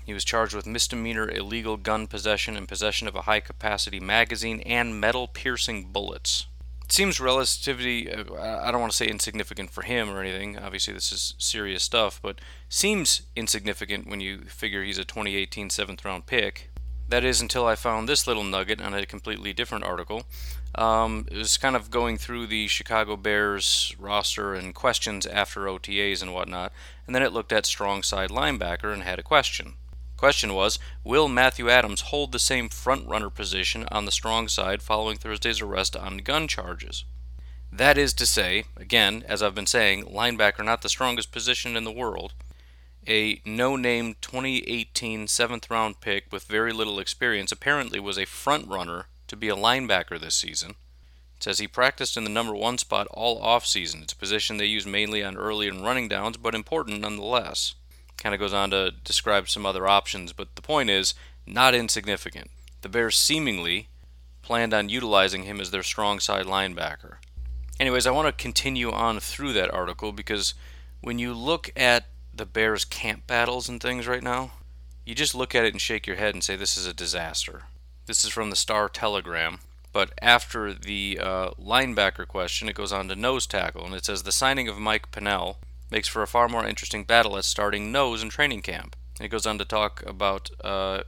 He 0.05 0.13
was 0.13 0.25
charged 0.25 0.57
with 0.57 0.67
misdemeanor 0.67 1.31
illegal 1.31 1.77
gun 1.77 2.09
possession 2.09 2.57
and 2.57 2.67
possession 2.67 3.07
of 3.07 3.15
a 3.15 3.23
high 3.23 3.39
capacity 3.39 4.01
magazine 4.01 4.59
and 4.63 5.01
metal 5.01 5.29
piercing 5.29 5.93
bullets 5.93 6.47
seems 6.93 7.19
relatively, 7.19 8.13
uh, 8.13 8.61
I 8.63 8.71
don't 8.71 8.81
want 8.81 8.93
to 8.93 8.97
say 8.97 9.07
insignificant 9.07 9.71
for 9.71 9.83
him 9.83 10.11
or 10.11 10.21
anything. 10.21 10.59
Obviously, 10.59 10.93
this 10.93 11.11
is 11.11 11.35
serious 11.39 11.83
stuff, 11.83 12.21
but 12.23 12.41
seems 12.69 13.23
insignificant 13.35 14.07
when 14.07 14.21
you 14.21 14.43
figure 14.43 14.83
he's 14.83 14.99
a 14.99 15.05
2018 15.05 15.71
seventh 15.71 16.05
round 16.05 16.27
pick. 16.27 16.71
That 17.09 17.25
is 17.25 17.41
until 17.41 17.67
I 17.67 17.77
found 17.77 18.09
this 18.09 18.27
little 18.27 18.45
nugget 18.45 18.81
on 18.83 18.93
a 18.93 19.07
completely 19.07 19.55
different 19.55 19.85
article. 19.85 20.25
Um, 20.75 21.27
it 21.31 21.39
was 21.39 21.57
kind 21.57 21.77
of 21.77 21.91
going 21.91 22.19
through 22.19 22.47
the 22.47 22.69
Chicago 22.69 23.17
Bears 23.17 23.95
roster 23.99 24.55
and 24.55 24.75
questions 24.75 25.25
after 25.25 25.63
OTAs 25.63 26.23
and 26.23 26.35
whatnot, 26.35 26.73
and 27.07 27.15
then 27.15 27.23
it 27.23 27.33
looked 27.33 27.53
at 27.53 27.65
strong 27.65 28.03
side 28.03 28.31
linebacker 28.31 28.93
and 28.93 29.03
had 29.03 29.19
a 29.19 29.23
question. 29.23 29.75
Question 30.23 30.55
was 30.55 30.79
Will 31.03 31.27
Matthew 31.27 31.69
Adams 31.69 32.03
hold 32.03 32.31
the 32.31 32.39
same 32.39 32.69
front 32.69 33.09
runner 33.09 33.29
position 33.29 33.89
on 33.91 34.05
the 34.05 34.13
strong 34.13 34.47
side 34.47 34.81
following 34.81 35.17
Thursday's 35.17 35.61
arrest 35.61 35.97
on 35.97 36.19
gun 36.19 36.47
charges? 36.47 37.03
That 37.73 37.99
is 37.99 38.15
to 38.15 38.25
say, 38.25 38.67
again, 38.77 39.25
as 39.27 39.43
I've 39.43 39.57
been 39.57 39.67
saying, 39.67 40.05
linebacker 40.05 40.65
not 40.65 40.83
the 40.83 40.89
strongest 40.89 41.33
position 41.33 41.77
in 41.77 41.83
the 41.83 41.91
world. 41.91 42.35
A 43.09 43.43
no 43.45 43.75
name 43.75 44.15
2018 44.21 45.27
seventh 45.27 45.69
round 45.69 46.01
pick 46.01 46.31
with 46.31 46.45
very 46.45 46.73
little 46.73 47.01
experience 47.01 47.51
apparently 47.51 47.99
was 47.99 48.17
a 48.17 48.25
front 48.25 48.69
runner 48.69 49.07
to 49.27 49.35
be 49.35 49.49
a 49.49 49.57
linebacker 49.57 50.21
this 50.21 50.37
season. 50.37 50.77
Says 51.41 51.59
he 51.59 51.67
practiced 51.67 52.17
in 52.17 52.23
the 52.23 52.31
number 52.31 52.55
one 52.55 52.79
spot 52.79 53.09
all 53.11 53.43
off 53.43 53.67
season. 53.67 54.03
It's 54.03 54.13
a 54.13 54.17
position 54.17 54.59
they 54.59 54.67
use 54.67 54.87
mainly 54.87 55.25
on 55.25 55.37
early 55.37 55.67
and 55.67 55.83
running 55.83 56.07
downs, 56.07 56.37
but 56.37 56.55
important 56.55 57.01
nonetheless 57.01 57.75
kind 58.17 58.35
of 58.35 58.41
goes 58.41 58.53
on 58.53 58.71
to 58.71 58.93
describe 59.05 59.49
some 59.49 59.67
other 59.67 59.87
options, 59.87 60.33
but 60.33 60.55
the 60.55 60.63
point 60.63 60.91
is 60.91 61.15
not 61.47 61.75
insignificant. 61.75 62.51
The 62.83 62.89
Bears 62.89 63.17
seemingly 63.17 63.89
planned 64.43 64.75
on 64.75 64.89
utilizing 64.89 65.45
him 65.45 65.61
as 65.61 65.71
their 65.71 65.83
strong 65.83 66.21
side 66.21 66.47
linebacker. 66.47 67.17
Anyways, 67.81 68.07
I 68.07 68.11
want 68.11 68.27
to 68.27 68.43
continue 68.43 68.93
on 68.93 69.21
through 69.21 69.53
that 69.55 69.73
article 69.73 70.13
because 70.13 70.55
when 71.01 71.19
you 71.19 71.33
look 71.35 71.71
at 71.77 72.07
the 72.35 72.47
Bears 72.47 72.85
camp 72.85 73.27
battles 73.27 73.69
and 73.69 73.81
things 73.81 74.07
right 74.07 74.23
now, 74.23 74.53
you 75.05 75.15
just 75.15 75.35
look 75.35 75.55
at 75.55 75.65
it 75.65 75.73
and 75.73 75.81
shake 75.81 76.07
your 76.07 76.17
head 76.17 76.35
and 76.35 76.45
say 76.45 76.55
this 76.55 76.77
is 76.77 76.87
a 76.87 76.95
disaster. 76.95 77.63
This 78.07 78.25
is 78.25 78.31
from 78.31 78.51
the 78.51 78.57
Star 78.57 78.89
Telegram. 78.89 79.59
But 79.93 80.13
after 80.23 80.73
the 80.73 81.19
uh, 81.21 81.51
linebacker 81.51 82.27
question, 82.27 82.69
it 82.69 82.75
goes 82.75 82.93
on 82.93 83.09
to 83.09 83.17
nose 83.17 83.47
tackle, 83.47 83.85
and 83.85 83.95
it 83.95 84.05
says 84.05 84.23
the 84.23 84.33
signing 84.33 84.69
of 84.69 84.79
Mike 84.79 85.11
Pennel 85.11 85.59
makes 85.93 86.09
for 86.09 86.23
a 86.23 86.27
far 86.27 86.49
more 86.49 86.67
interesting 86.67 87.05
battle 87.05 87.37
at 87.37 87.45
starting 87.45 87.93
nose 87.93 88.23
in 88.23 88.31
training 88.31 88.63
camp. 88.63 88.97
And 89.19 89.27
it 89.27 89.29
goes 89.29 89.47
on 89.47 89.59
to 89.59 89.65
talk 89.65 90.03
about 90.07 90.51
uh, 90.65 91.03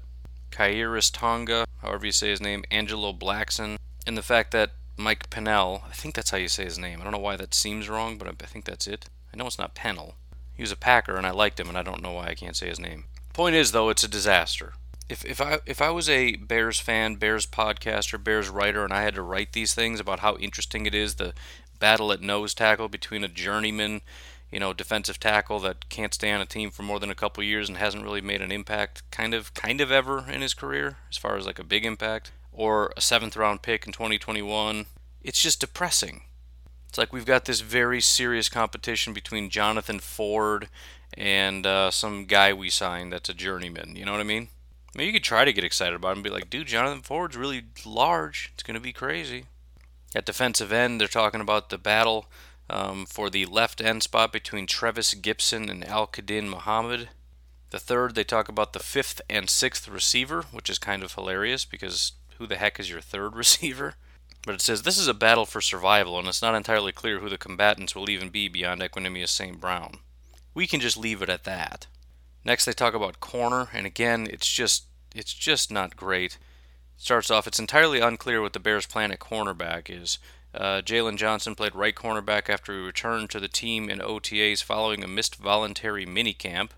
Khyiris 0.52 1.10
Tonga, 1.12 1.64
however 1.78 2.06
you 2.06 2.12
say 2.12 2.28
his 2.28 2.40
name, 2.40 2.62
Angelo 2.70 3.12
Blackson, 3.12 3.78
and 4.06 4.16
the 4.16 4.22
fact 4.22 4.52
that 4.52 4.70
Mike 4.96 5.28
Pennel. 5.30 5.82
I 5.88 5.92
think 5.92 6.14
that's 6.14 6.30
how 6.30 6.36
you 6.36 6.48
say 6.48 6.64
his 6.64 6.78
name. 6.78 7.00
I 7.00 7.04
don't 7.04 7.12
know 7.12 7.18
why 7.18 7.36
that 7.36 7.54
seems 7.54 7.88
wrong, 7.88 8.16
but 8.16 8.28
I 8.28 8.46
think 8.46 8.64
that's 8.64 8.86
it. 8.86 9.06
I 9.32 9.36
know 9.36 9.46
it's 9.46 9.58
not 9.58 9.74
Pennell. 9.74 10.14
He 10.54 10.62
was 10.62 10.70
a 10.70 10.76
Packer, 10.76 11.16
and 11.16 11.26
I 11.26 11.32
liked 11.32 11.58
him, 11.58 11.68
and 11.68 11.76
I 11.76 11.82
don't 11.82 12.02
know 12.02 12.12
why 12.12 12.28
I 12.28 12.34
can't 12.34 12.54
say 12.54 12.68
his 12.68 12.78
name. 12.78 13.04
Point 13.32 13.56
is, 13.56 13.72
though, 13.72 13.88
it's 13.88 14.04
a 14.04 14.08
disaster. 14.08 14.74
If, 15.08 15.24
if 15.24 15.40
I 15.40 15.58
if 15.66 15.82
I 15.82 15.90
was 15.90 16.08
a 16.08 16.36
Bears 16.36 16.78
fan, 16.78 17.16
Bears 17.16 17.44
podcaster, 17.44 18.22
Bears 18.22 18.48
writer, 18.48 18.84
and 18.84 18.92
I 18.92 19.02
had 19.02 19.16
to 19.16 19.22
write 19.22 19.52
these 19.52 19.74
things 19.74 20.00
about 20.00 20.20
how 20.20 20.36
interesting 20.36 20.86
it 20.86 20.94
is 20.94 21.16
the 21.16 21.34
battle 21.78 22.12
at 22.12 22.22
nose 22.22 22.54
tackle 22.54 22.88
between 22.88 23.24
a 23.24 23.28
journeyman, 23.28 24.00
you 24.54 24.60
know, 24.60 24.72
defensive 24.72 25.18
tackle 25.18 25.58
that 25.58 25.88
can't 25.88 26.14
stay 26.14 26.30
on 26.30 26.40
a 26.40 26.46
team 26.46 26.70
for 26.70 26.84
more 26.84 27.00
than 27.00 27.10
a 27.10 27.14
couple 27.16 27.42
years 27.42 27.68
and 27.68 27.76
hasn't 27.76 28.04
really 28.04 28.20
made 28.20 28.40
an 28.40 28.52
impact, 28.52 29.02
kind 29.10 29.34
of 29.34 29.52
kind 29.52 29.80
of 29.80 29.90
ever 29.90 30.30
in 30.30 30.42
his 30.42 30.54
career, 30.54 30.98
as 31.10 31.16
far 31.16 31.36
as 31.36 31.44
like 31.44 31.58
a 31.58 31.64
big 31.64 31.84
impact, 31.84 32.30
or 32.52 32.92
a 32.96 33.00
seventh 33.00 33.36
round 33.36 33.62
pick 33.62 33.84
in 33.84 33.92
2021, 33.92 34.86
it's 35.22 35.42
just 35.42 35.58
depressing. 35.58 36.22
It's 36.88 36.96
like 36.96 37.12
we've 37.12 37.26
got 37.26 37.46
this 37.46 37.62
very 37.62 38.00
serious 38.00 38.48
competition 38.48 39.12
between 39.12 39.50
Jonathan 39.50 39.98
Ford 39.98 40.68
and 41.14 41.66
uh, 41.66 41.90
some 41.90 42.24
guy 42.24 42.52
we 42.52 42.70
signed 42.70 43.12
that's 43.12 43.28
a 43.28 43.34
journeyman. 43.34 43.96
You 43.96 44.04
know 44.04 44.12
what 44.12 44.20
I 44.20 44.24
mean? 44.24 44.50
I 44.94 44.98
mean, 44.98 45.08
you 45.08 45.12
could 45.12 45.24
try 45.24 45.44
to 45.44 45.52
get 45.52 45.64
excited 45.64 45.96
about 45.96 46.12
him 46.12 46.18
and 46.18 46.24
be 46.24 46.30
like, 46.30 46.48
dude, 46.48 46.68
Jonathan 46.68 47.02
Ford's 47.02 47.36
really 47.36 47.64
large. 47.84 48.52
It's 48.54 48.62
going 48.62 48.76
to 48.76 48.80
be 48.80 48.92
crazy. 48.92 49.46
At 50.14 50.26
defensive 50.26 50.72
end, 50.72 51.00
they're 51.00 51.08
talking 51.08 51.40
about 51.40 51.70
the 51.70 51.78
battle 51.78 52.26
um, 52.70 53.06
for 53.06 53.30
the 53.30 53.46
left 53.46 53.80
end 53.80 54.02
spot 54.02 54.32
between 54.32 54.66
Trevis 54.66 55.14
Gibson 55.14 55.68
and 55.68 55.86
Al 55.86 56.06
Quadin 56.06 56.48
Muhammad. 56.48 57.10
The 57.70 57.78
third, 57.78 58.14
they 58.14 58.24
talk 58.24 58.48
about 58.48 58.72
the 58.72 58.78
fifth 58.78 59.20
and 59.28 59.50
sixth 59.50 59.88
receiver, 59.88 60.42
which 60.52 60.70
is 60.70 60.78
kind 60.78 61.02
of 61.02 61.14
hilarious 61.14 61.64
because 61.64 62.12
who 62.38 62.46
the 62.46 62.56
heck 62.56 62.78
is 62.78 62.90
your 62.90 63.00
third 63.00 63.34
receiver? 63.36 63.94
But 64.46 64.56
it 64.56 64.60
says 64.60 64.82
this 64.82 64.98
is 64.98 65.08
a 65.08 65.14
battle 65.14 65.46
for 65.46 65.60
survival, 65.60 66.18
and 66.18 66.28
it's 66.28 66.42
not 66.42 66.54
entirely 66.54 66.92
clear 66.92 67.18
who 67.18 67.28
the 67.28 67.38
combatants 67.38 67.94
will 67.94 68.10
even 68.10 68.28
be 68.28 68.48
beyond 68.48 68.82
Equanimeous 68.82 69.28
St. 69.28 69.58
Brown. 69.60 69.98
We 70.52 70.66
can 70.66 70.80
just 70.80 70.96
leave 70.96 71.22
it 71.22 71.30
at 71.30 71.44
that. 71.44 71.86
Next, 72.44 72.64
they 72.66 72.72
talk 72.72 72.94
about 72.94 73.20
corner, 73.20 73.68
and 73.72 73.86
again, 73.86 74.28
it's 74.30 74.48
just 74.48 74.84
it's 75.14 75.32
just 75.32 75.70
not 75.72 75.96
great. 75.96 76.38
Starts 76.96 77.30
off, 77.30 77.46
it's 77.46 77.58
entirely 77.58 78.00
unclear 78.00 78.40
what 78.40 78.52
the 78.52 78.60
Bears' 78.60 78.86
plan 78.86 79.10
at 79.10 79.18
cornerback 79.18 79.88
is. 79.90 80.18
Uh, 80.54 80.80
Jaylon 80.82 81.16
Johnson 81.16 81.54
played 81.54 81.74
right 81.74 81.94
cornerback 81.94 82.48
after 82.48 82.72
he 82.72 82.78
returned 82.78 83.30
to 83.30 83.40
the 83.40 83.48
team 83.48 83.90
in 83.90 83.98
OTAs 83.98 84.62
following 84.62 85.02
a 85.02 85.08
missed 85.08 85.36
voluntary 85.36 86.06
minicamp. 86.06 86.70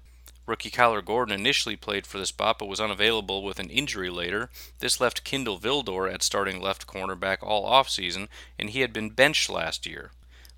Rookie 0.47 0.71
Kyler 0.71 1.04
Gordon 1.04 1.35
initially 1.35 1.76
played 1.76 2.06
for 2.06 2.18
the 2.18 2.26
spot 2.26 2.59
but 2.59 2.68
was 2.68 2.80
unavailable 2.80 3.42
with 3.42 3.59
an 3.59 3.68
injury 3.68 4.09
later. 4.09 4.49
This 4.78 5.00
left 5.00 5.25
Kindle 5.25 5.59
Vildor 5.59 6.12
at 6.12 6.23
starting 6.23 6.61
left 6.61 6.87
cornerback 6.87 7.38
all 7.42 7.71
offseason, 7.71 8.28
and 8.59 8.71
he 8.71 8.80
had 8.80 8.92
been 8.92 9.11
benched 9.11 9.50
last 9.50 9.87
year. 9.87 10.12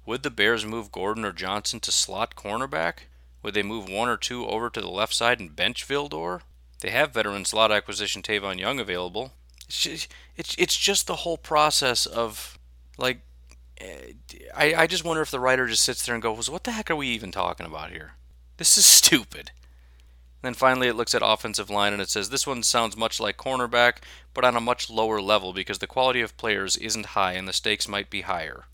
Would 0.04 0.22
the 0.22 0.30
Bears 0.30 0.64
move 0.64 0.92
Gordon 0.92 1.24
or 1.24 1.32
Johnson 1.32 1.80
to 1.80 1.92
slot 1.92 2.36
cornerback? 2.36 3.06
Would 3.42 3.54
they 3.54 3.62
move 3.62 3.88
one 3.88 4.08
or 4.08 4.16
two 4.16 4.46
over 4.46 4.68
to 4.70 4.80
the 4.80 4.90
left 4.90 5.14
side 5.14 5.40
and 5.40 5.56
bench 5.56 5.86
Vildor? 5.88 6.42
They 6.80 6.90
have 6.90 7.14
veteran 7.14 7.44
slot 7.44 7.72
acquisition 7.72 8.22
Tavon 8.22 8.58
Young 8.58 8.78
available. 8.78 9.32
It's 9.66 9.82
just, 9.82 10.08
it's, 10.36 10.54
it's 10.58 10.76
just 10.76 11.06
the 11.06 11.16
whole 11.16 11.38
process 11.38 12.06
of, 12.06 12.57
like, 12.98 13.20
eh, 13.80 14.12
I, 14.54 14.74
I 14.74 14.86
just 14.86 15.04
wonder 15.04 15.22
if 15.22 15.30
the 15.30 15.40
writer 15.40 15.66
just 15.66 15.82
sits 15.82 16.04
there 16.04 16.14
and 16.14 16.22
goes, 16.22 16.50
What 16.50 16.64
the 16.64 16.72
heck 16.72 16.90
are 16.90 16.96
we 16.96 17.08
even 17.08 17.32
talking 17.32 17.66
about 17.66 17.90
here? 17.90 18.12
This 18.56 18.76
is 18.76 18.84
stupid. 18.86 19.52
Then 20.42 20.54
finally, 20.54 20.86
it 20.86 20.94
looks 20.94 21.14
at 21.14 21.22
offensive 21.24 21.68
line 21.68 21.92
and 21.92 22.00
it 22.00 22.10
says 22.10 22.30
this 22.30 22.46
one 22.46 22.62
sounds 22.62 22.96
much 22.96 23.18
like 23.18 23.36
cornerback, 23.36 23.98
but 24.34 24.44
on 24.44 24.54
a 24.54 24.60
much 24.60 24.88
lower 24.88 25.20
level 25.20 25.52
because 25.52 25.78
the 25.78 25.88
quality 25.88 26.20
of 26.20 26.36
players 26.36 26.76
isn't 26.76 27.06
high 27.06 27.32
and 27.32 27.48
the 27.48 27.52
stakes 27.52 27.88
might 27.88 28.08
be 28.08 28.20
higher. 28.20 28.66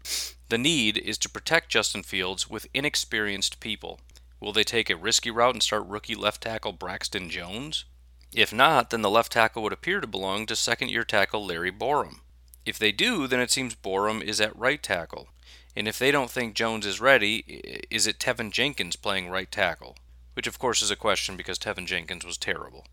The 0.51 0.59
need 0.59 0.99
is 0.99 1.17
to 1.19 1.31
protect 1.31 1.71
Justin 1.71 2.03
Fields 2.03 2.51
with 2.51 2.67
inexperienced 2.75 3.61
people. 3.61 4.01
Will 4.41 4.53
they 4.53 4.65
take 4.65 4.91
a 4.91 4.97
risky 4.97 5.31
route 5.31 5.55
and 5.55 5.63
start 5.63 5.87
rookie 5.87 6.15
left 6.15 6.43
tackle 6.43 6.73
Braxton 6.73 7.31
Jones? 7.31 7.87
If 8.35 8.53
not, 8.53 8.91
then 8.91 9.01
the 9.01 9.09
left 9.09 9.33
tackle 9.33 9.63
would 9.63 9.73
appear 9.73 10.01
to 10.01 10.07
belong 10.07 10.45
to 10.47 10.57
second 10.57 10.91
year 10.91 11.05
tackle 11.05 11.47
Larry 11.47 11.73
Borom. 11.73 12.21
If 12.65 12.79
they 12.79 12.93
do, 12.93 13.27
then 13.27 13.41
it 13.41 13.51
seems 13.51 13.75
Borom 13.75 14.23
is 14.23 14.41
at 14.41 14.57
right 14.57 14.83
tackle. 14.83 15.29
And 15.77 15.89
if 15.89 15.99
they 15.99 16.11
don't 16.11 16.31
think 16.31 16.55
Jones 16.55 16.87
is 16.87 17.01
ready, 17.01 17.87
is 17.91 18.07
it 18.07 18.19
Teven 18.19 18.51
Jenkins 18.53 18.97
playing 18.97 19.29
right 19.29 19.51
tackle? 19.51 19.97
which 20.35 20.47
of 20.47 20.59
course 20.59 20.83
is 20.83 20.91
a 20.91 20.97
question 20.97 21.37
because 21.37 21.59
Teven 21.59 21.87
Jenkins 21.87 22.25
was 22.25 22.37
terrible. 22.37 22.87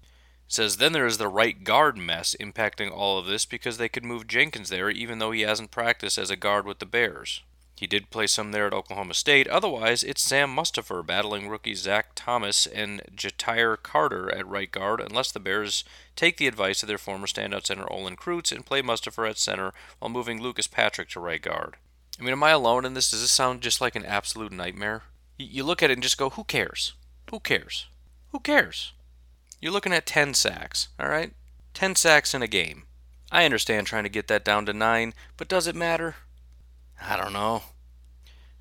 It 0.48 0.54
says 0.54 0.78
then 0.78 0.94
there 0.94 1.06
is 1.06 1.18
the 1.18 1.28
right 1.28 1.63
guard 1.63 1.98
mess 1.98 2.36
impacting 2.40 2.92
all 2.92 3.18
of 3.18 3.25
this 3.25 3.46
because 3.46 3.78
they 3.78 3.90
could 3.90 4.06
move 4.06 4.28
Jenkins 4.28 4.70
there 4.70 4.90
even 4.90 5.20
though 5.20 5.32
he 5.32 5.42
hasn't 5.42 5.72
practiced 5.72 6.18
as 6.18 6.30
a 6.30 6.36
guard 6.36 6.66
with 6.66 6.80
the 6.80 6.86
Bears. 6.86 7.42
He 7.82 7.88
did 7.88 8.12
play 8.12 8.28
some 8.28 8.52
there 8.52 8.68
at 8.68 8.74
Oklahoma 8.74 9.16
State. 9.16 9.48
Otherwise, 9.48 10.04
it's 10.04 10.22
Sam 10.22 10.56
Mustipher 10.56 11.04
battling 11.04 11.50
rookie 11.50 11.74
Zach 11.74 12.10
Thomas 12.14 12.68
and 12.68 13.02
Ja'Tyre 13.16 13.76
Carter 13.82 14.30
at 14.30 14.48
right 14.48 14.72
guard, 14.72 15.02
unless 15.02 15.32
the 15.32 15.40
Bears 15.40 15.84
take 16.16 16.38
the 16.38 16.46
advice 16.46 16.84
of 16.84 16.88
their 16.88 17.00
former 17.00 17.26
standout 17.26 17.66
center 17.66 17.92
Olin 17.92 18.18
Kreutz 18.18 18.52
and 18.52 18.64
play 18.64 18.84
Mustipher 18.84 19.28
at 19.28 19.40
center 19.40 19.74
while 19.98 20.12
moving 20.12 20.40
Lucas 20.40 20.68
Patrick 20.68 21.10
to 21.10 21.20
right 21.20 21.42
guard. 21.42 21.78
I 22.20 22.24
mean, 22.24 22.34
am 22.34 22.44
I 22.44 22.52
alone 22.52 22.86
in 22.86 22.94
this? 22.94 23.10
Does 23.10 23.22
this 23.22 23.32
sound 23.32 23.62
just 23.62 23.82
like 23.82 23.96
an 23.96 24.06
absolute 24.06 24.52
nightmare? 24.52 25.02
You 25.40 25.64
look 25.64 25.82
at 25.82 25.90
it 25.90 25.94
and 25.94 26.04
just 26.04 26.20
go, 26.20 26.30
who 26.30 26.44
cares? 26.44 26.94
Who 27.32 27.40
cares? 27.40 27.88
Who 28.32 28.42
cares? 28.42 28.94
You're 29.60 29.72
looking 29.72 29.92
at 29.92 30.06
10 30.06 30.36
sacks, 30.36 30.90
all 31.00 31.10
right? 31.10 31.34
10 31.74 31.96
sacks 31.96 32.36
in 32.36 32.44
a 32.44 32.48
game. 32.48 32.84
I 33.32 33.44
understand 33.44 33.88
trying 33.88 34.04
to 34.04 34.10
get 34.10 34.28
that 34.28 34.46
down 34.46 34.68
to 34.68 34.74
9, 34.74 35.16
but 35.36 35.48
does 35.48 35.66
it 35.66 35.76
matter? 35.76 36.18
I 37.01 37.17
don't 37.17 37.34
know. 37.34 37.63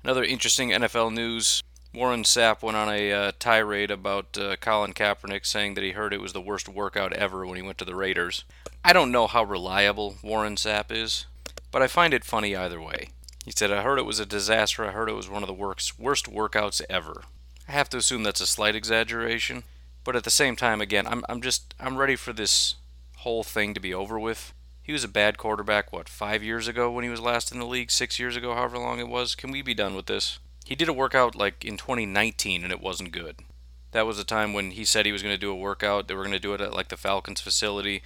Another 0.03 0.23
interesting 0.23 0.69
NFL 0.69 1.13
news 1.13 1.61
Warren 1.93 2.23
Sapp 2.23 2.63
went 2.63 2.77
on 2.77 2.89
a 2.89 3.11
uh, 3.11 3.31
tirade 3.37 3.91
about 3.91 4.37
uh, 4.37 4.55
Colin 4.55 4.93
Kaepernick, 4.93 5.45
saying 5.45 5.73
that 5.73 5.83
he 5.83 5.91
heard 5.91 6.13
it 6.13 6.21
was 6.21 6.31
the 6.31 6.41
worst 6.41 6.69
workout 6.69 7.11
ever 7.13 7.45
when 7.45 7.57
he 7.57 7.61
went 7.61 7.77
to 7.79 7.85
the 7.85 7.95
Raiders. 7.95 8.45
I 8.83 8.93
don't 8.93 9.11
know 9.11 9.27
how 9.27 9.43
reliable 9.43 10.15
Warren 10.23 10.55
Sapp 10.55 10.89
is, 10.89 11.25
but 11.69 11.81
I 11.81 11.87
find 11.87 12.13
it 12.13 12.23
funny 12.23 12.55
either 12.55 12.81
way. 12.81 13.09
He 13.43 13.51
said, 13.51 13.71
I 13.71 13.83
heard 13.83 13.99
it 13.99 14.05
was 14.05 14.19
a 14.19 14.25
disaster. 14.25 14.85
I 14.85 14.91
heard 14.91 15.09
it 15.09 15.15
was 15.15 15.29
one 15.29 15.43
of 15.43 15.47
the 15.47 15.53
worst, 15.53 15.99
workouts 15.99 16.81
ever. 16.89 17.23
I 17.67 17.73
have 17.73 17.89
to 17.89 17.97
assume 17.97 18.23
that's 18.23 18.41
a 18.41 18.47
slight 18.47 18.75
exaggeration, 18.75 19.63
but 20.03 20.15
at 20.15 20.23
the 20.23 20.29
same 20.29 20.55
time, 20.55 20.81
again, 20.81 21.05
I'm 21.07 21.23
I'm 21.27 21.41
just 21.41 21.75
I'm 21.79 21.97
ready 21.97 22.15
for 22.15 22.33
this 22.33 22.75
whole 23.17 23.43
thing 23.43 23.73
to 23.73 23.79
be 23.79 23.93
over 23.93 24.19
with. 24.19 24.53
He 24.91 24.93
was 24.93 25.05
a 25.05 25.07
bad 25.07 25.37
quarterback, 25.37 25.93
what, 25.93 26.09
five 26.09 26.43
years 26.43 26.67
ago 26.67 26.91
when 26.91 27.05
he 27.05 27.09
was 27.09 27.21
last 27.21 27.49
in 27.49 27.59
the 27.59 27.65
league, 27.65 27.89
six 27.89 28.19
years 28.19 28.35
ago, 28.35 28.53
however 28.53 28.77
long 28.77 28.99
it 28.99 29.07
was. 29.07 29.35
Can 29.35 29.49
we 29.49 29.61
be 29.61 29.73
done 29.73 29.95
with 29.95 30.07
this? 30.07 30.37
He 30.65 30.75
did 30.75 30.89
a 30.89 30.93
workout 30.93 31.33
like 31.33 31.63
in 31.63 31.77
2019 31.77 32.61
and 32.61 32.73
it 32.73 32.81
wasn't 32.81 33.13
good. 33.13 33.37
That 33.93 34.05
was 34.05 34.17
the 34.17 34.25
time 34.25 34.51
when 34.51 34.71
he 34.71 34.83
said 34.83 35.05
he 35.05 35.13
was 35.13 35.23
going 35.23 35.33
to 35.33 35.39
do 35.39 35.49
a 35.49 35.55
workout. 35.55 36.09
They 36.09 36.13
were 36.13 36.23
going 36.23 36.33
to 36.33 36.39
do 36.39 36.53
it 36.53 36.59
at 36.59 36.73
like 36.73 36.89
the 36.89 36.97
Falcons 36.97 37.39
facility. 37.39 38.03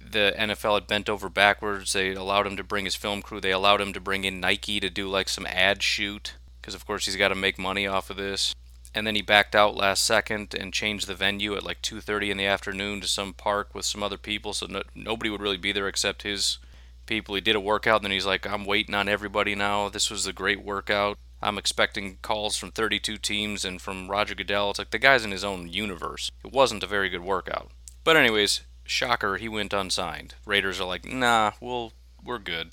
The 0.00 0.34
NFL 0.38 0.76
had 0.76 0.86
bent 0.86 1.10
over 1.10 1.28
backwards. 1.28 1.92
They 1.92 2.14
allowed 2.14 2.46
him 2.46 2.56
to 2.56 2.64
bring 2.64 2.86
his 2.86 2.94
film 2.94 3.20
crew. 3.20 3.42
They 3.42 3.52
allowed 3.52 3.82
him 3.82 3.92
to 3.92 4.00
bring 4.00 4.24
in 4.24 4.40
Nike 4.40 4.80
to 4.80 4.88
do 4.88 5.08
like 5.08 5.28
some 5.28 5.46
ad 5.46 5.82
shoot 5.82 6.32
because 6.62 6.74
of 6.74 6.86
course 6.86 7.04
he's 7.04 7.16
got 7.16 7.28
to 7.28 7.34
make 7.34 7.58
money 7.58 7.86
off 7.86 8.08
of 8.08 8.16
this 8.16 8.54
and 8.96 9.06
then 9.06 9.14
he 9.14 9.20
backed 9.20 9.54
out 9.54 9.76
last 9.76 10.02
second 10.04 10.54
and 10.54 10.72
changed 10.72 11.06
the 11.06 11.14
venue 11.14 11.54
at 11.54 11.62
like 11.62 11.82
2:30 11.82 12.30
in 12.30 12.38
the 12.38 12.46
afternoon 12.46 13.02
to 13.02 13.06
some 13.06 13.34
park 13.34 13.74
with 13.74 13.84
some 13.84 14.02
other 14.02 14.16
people, 14.16 14.54
so 14.54 14.64
no, 14.66 14.82
nobody 14.94 15.28
would 15.28 15.42
really 15.42 15.58
be 15.58 15.70
there 15.70 15.86
except 15.86 16.22
his 16.22 16.58
people. 17.04 17.34
He 17.34 17.42
did 17.42 17.54
a 17.54 17.60
workout, 17.60 17.96
and 17.96 18.04
then 18.04 18.12
he's 18.12 18.24
like, 18.24 18.46
"I'm 18.46 18.64
waiting 18.64 18.94
on 18.94 19.06
everybody 19.06 19.54
now. 19.54 19.90
This 19.90 20.10
was 20.10 20.26
a 20.26 20.32
great 20.32 20.64
workout. 20.64 21.18
I'm 21.42 21.58
expecting 21.58 22.16
calls 22.22 22.56
from 22.56 22.72
32 22.72 23.18
teams 23.18 23.66
and 23.66 23.82
from 23.82 24.10
Roger 24.10 24.34
Goodell. 24.34 24.70
It's 24.70 24.78
like 24.78 24.90
the 24.90 24.98
guy's 24.98 25.26
in 25.26 25.30
his 25.30 25.44
own 25.44 25.68
universe. 25.68 26.30
It 26.42 26.52
wasn't 26.52 26.82
a 26.82 26.86
very 26.86 27.10
good 27.10 27.20
workout. 27.20 27.70
But 28.02 28.16
anyways, 28.16 28.62
shocker, 28.84 29.36
he 29.36 29.48
went 29.48 29.74
unsigned. 29.74 30.36
Raiders 30.46 30.80
are 30.80 30.86
like, 30.86 31.04
"Nah, 31.04 31.52
we'll 31.60 31.92
we're 32.24 32.38
good." 32.38 32.72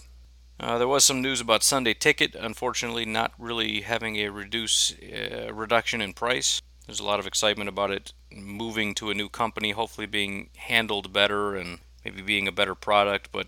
Uh, 0.64 0.78
there 0.78 0.88
was 0.88 1.04
some 1.04 1.22
news 1.22 1.42
about 1.42 1.62
Sunday 1.62 1.94
Ticket, 1.94 2.36
unfortunately, 2.36 3.06
not 3.06 3.34
really 3.38 3.82
having 3.82 4.16
a 4.16 4.30
reduce 4.30 4.94
uh, 4.94 5.52
reduction 5.54 6.00
in 6.00 6.14
price. 6.14 6.62
There's 6.86 7.02
a 7.02 7.06
lot 7.06 7.20
of 7.20 7.28
excitement 7.28 7.68
about 7.68 7.92
it 7.92 8.14
moving 8.32 8.96
to 8.96 9.10
a 9.10 9.14
new 9.14 9.28
company, 9.28 9.72
hopefully 9.72 10.08
being 10.08 10.52
handled 10.56 11.12
better 11.12 11.58
and 11.58 11.80
maybe 12.06 12.22
being 12.22 12.48
a 12.48 12.54
better 12.54 12.76
product. 12.76 13.28
But 13.34 13.48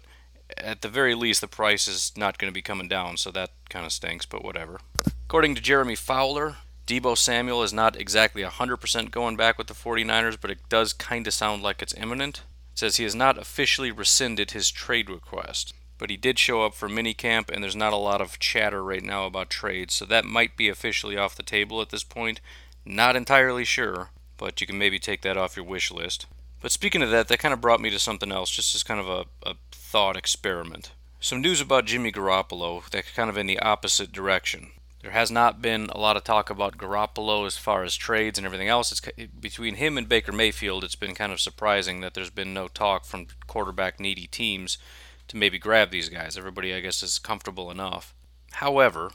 at 0.58 0.82
the 0.82 0.90
very 0.90 1.16
least, 1.16 1.40
the 1.40 1.48
price 1.48 1.88
is 1.88 2.12
not 2.18 2.38
going 2.38 2.52
to 2.52 2.54
be 2.54 2.62
coming 2.62 2.90
down, 2.90 3.16
so 3.16 3.32
that 3.32 3.52
kind 3.70 3.86
of 3.86 3.94
stinks. 3.94 4.26
But 4.26 4.44
whatever. 4.44 4.82
According 5.26 5.56
to 5.56 5.62
Jeremy 5.62 5.96
Fowler, 5.96 6.58
Deebo 6.86 7.18
Samuel 7.18 7.64
is 7.64 7.72
not 7.72 7.96
exactly 7.96 8.44
100% 8.44 9.12
going 9.12 9.38
back 9.38 9.58
with 9.58 9.68
the 9.68 9.74
49ers, 9.74 10.38
but 10.42 10.52
it 10.52 10.68
does 10.68 10.92
kind 10.92 11.26
of 11.28 11.34
sound 11.34 11.64
like 11.64 11.82
it's 11.82 11.94
imminent. 11.94 12.40
It 12.74 12.80
says 12.80 12.98
he 12.98 13.06
has 13.06 13.16
not 13.16 13.38
officially 13.38 13.90
rescinded 13.90 14.52
his 14.52 14.70
trade 14.70 15.10
request 15.10 15.74
but 15.98 16.10
he 16.10 16.18
did 16.18 16.38
show 16.38 16.66
up 16.66 16.74
for 16.74 16.90
minicamp, 16.90 17.50
and 17.50 17.64
there's 17.64 17.76
not 17.76 17.94
a 17.94 17.98
lot 17.98 18.22
of 18.22 18.40
chatter 18.40 18.84
right 18.84 19.04
now 19.04 19.26
about 19.26 19.50
trades, 19.50 19.94
so 19.94 20.06
that 20.06 20.26
might 20.26 20.58
be 20.58 20.70
officially 20.70 21.18
off 21.18 21.36
the 21.36 21.44
table 21.44 21.82
at 21.82 21.90
this 21.90 22.04
point. 22.04 22.42
Not 22.86 23.16
entirely 23.16 23.66
sure, 23.66 24.10
but 24.38 24.60
you 24.62 24.68
can 24.68 24.78
maybe 24.78 25.00
take 25.00 25.22
that 25.22 25.38
off 25.38 25.56
your 25.56 25.66
wish 25.66 25.92
list. 25.92 26.26
But 26.62 26.72
speaking 26.72 27.02
of 27.02 27.12
that, 27.12 27.28
that 27.28 27.40
kind 27.40 27.54
of 27.54 27.62
brought 27.62 27.82
me 27.82 27.90
to 27.90 28.00
something 28.00 28.32
else, 28.32 28.50
just 28.50 28.76
as 28.76 28.84
kind 28.84 29.00
of 29.00 29.08
a, 29.08 29.26
a 29.50 29.56
thought 29.72 30.18
experiment. 30.18 30.92
some 31.20 31.42
news 31.42 31.62
about 31.62 31.86
Jimmy 31.86 32.12
Garoppolo 32.12 32.88
that's 32.90 33.12
kind 33.12 33.30
of 33.30 33.38
in 33.38 33.48
the 33.48 33.60
opposite 33.60 34.12
direction. 34.12 34.72
There 35.02 35.12
has 35.12 35.30
not 35.30 35.62
been 35.62 35.90
a 35.92 36.00
lot 36.00 36.18
of 36.18 36.24
talk 36.24 36.50
about 36.50 36.78
Garoppolo 36.78 37.46
as 37.46 37.58
far 37.58 37.84
as 37.84 37.96
trades 37.96 38.40
and 38.40 38.46
everything 38.46 38.68
else. 38.68 38.92
It's 38.92 39.30
between 39.40 39.76
him 39.76 39.98
and 39.98 40.10
Baker 40.10 40.32
Mayfield. 40.32 40.84
It's 40.84 40.96
been 40.96 41.14
kind 41.14 41.32
of 41.32 41.40
surprising 41.40 42.02
that 42.02 42.16
there's 42.16 42.32
been 42.32 42.56
no 42.56 42.68
talk 42.68 43.06
from 43.06 43.28
quarterback 43.46 44.00
needy 44.00 44.26
teams 44.26 44.80
to 45.28 45.38
maybe 45.38 45.58
grab 45.60 45.92
these 45.92 46.10
guys. 46.10 46.38
Everybody, 46.38 46.74
I 46.74 46.80
guess, 46.80 47.02
is 47.04 47.20
comfortable 47.20 47.72
enough. 47.72 48.14
However, 48.54 49.12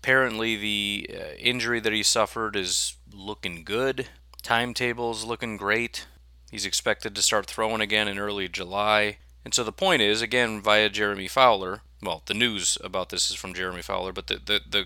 apparently 0.00 0.56
the 0.56 1.10
uh, 1.14 1.34
injury 1.38 1.80
that 1.80 1.92
he 1.92 2.02
suffered 2.02 2.56
is 2.56 2.96
looking 3.12 3.64
good. 3.64 4.08
Timetable 4.42 5.12
is 5.12 5.24
looking 5.24 5.56
great. 5.56 6.06
He's 6.50 6.66
expected 6.66 7.14
to 7.14 7.22
start 7.22 7.46
throwing 7.46 7.80
again 7.80 8.08
in 8.08 8.18
early 8.18 8.48
July. 8.48 9.18
And 9.44 9.54
so 9.54 9.62
the 9.62 9.72
point 9.72 10.02
is, 10.02 10.22
again, 10.22 10.60
via 10.60 10.88
Jeremy 10.88 11.28
Fowler, 11.28 11.82
well, 12.02 12.22
the 12.26 12.34
news 12.34 12.76
about 12.82 13.10
this 13.10 13.30
is 13.30 13.36
from 13.36 13.54
Jeremy 13.54 13.82
Fowler, 13.82 14.12
but 14.12 14.26
the, 14.26 14.40
the, 14.44 14.60
the 14.68 14.84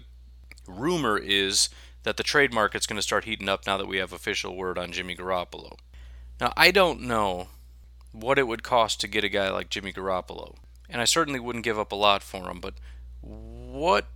rumor 0.66 1.16
is 1.16 1.68
that 2.02 2.16
the 2.16 2.22
trade 2.22 2.52
market's 2.52 2.86
going 2.86 2.98
to 2.98 3.02
start 3.02 3.24
heating 3.24 3.48
up 3.48 3.66
now 3.66 3.76
that 3.76 3.88
we 3.88 3.98
have 3.98 4.12
official 4.12 4.56
word 4.56 4.78
on 4.78 4.92
Jimmy 4.92 5.16
Garoppolo. 5.16 5.76
Now, 6.40 6.52
I 6.56 6.70
don't 6.70 7.00
know 7.00 7.48
what 8.12 8.38
it 8.38 8.46
would 8.46 8.62
cost 8.62 9.00
to 9.00 9.08
get 9.08 9.24
a 9.24 9.28
guy 9.28 9.48
like 9.50 9.70
Jimmy 9.70 9.92
Garoppolo, 9.92 10.56
and 10.88 11.00
I 11.00 11.04
certainly 11.04 11.40
wouldn't 11.40 11.64
give 11.64 11.78
up 11.78 11.92
a 11.92 11.96
lot 11.96 12.22
for 12.22 12.50
him, 12.50 12.60
but 12.60 12.74
what, 13.20 14.06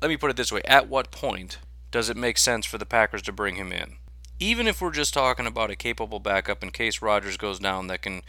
let 0.00 0.08
me 0.08 0.16
put 0.16 0.30
it 0.30 0.36
this 0.36 0.52
way, 0.52 0.62
at 0.64 0.88
what 0.88 1.10
point 1.10 1.58
does 1.90 2.08
it 2.08 2.16
make 2.16 2.38
sense 2.38 2.66
for 2.66 2.78
the 2.78 2.86
Packers 2.86 3.22
to 3.22 3.32
bring 3.32 3.56
him 3.56 3.72
in? 3.72 3.96
Even 4.38 4.66
if 4.66 4.80
we're 4.80 4.90
just 4.90 5.14
talking 5.14 5.46
about 5.46 5.70
a 5.70 5.76
capable 5.76 6.20
backup 6.20 6.62
in 6.62 6.70
case 6.70 7.00
Rodgers 7.00 7.36
goes 7.36 7.58
down 7.58 7.86
that 7.86 8.02
can 8.02 8.22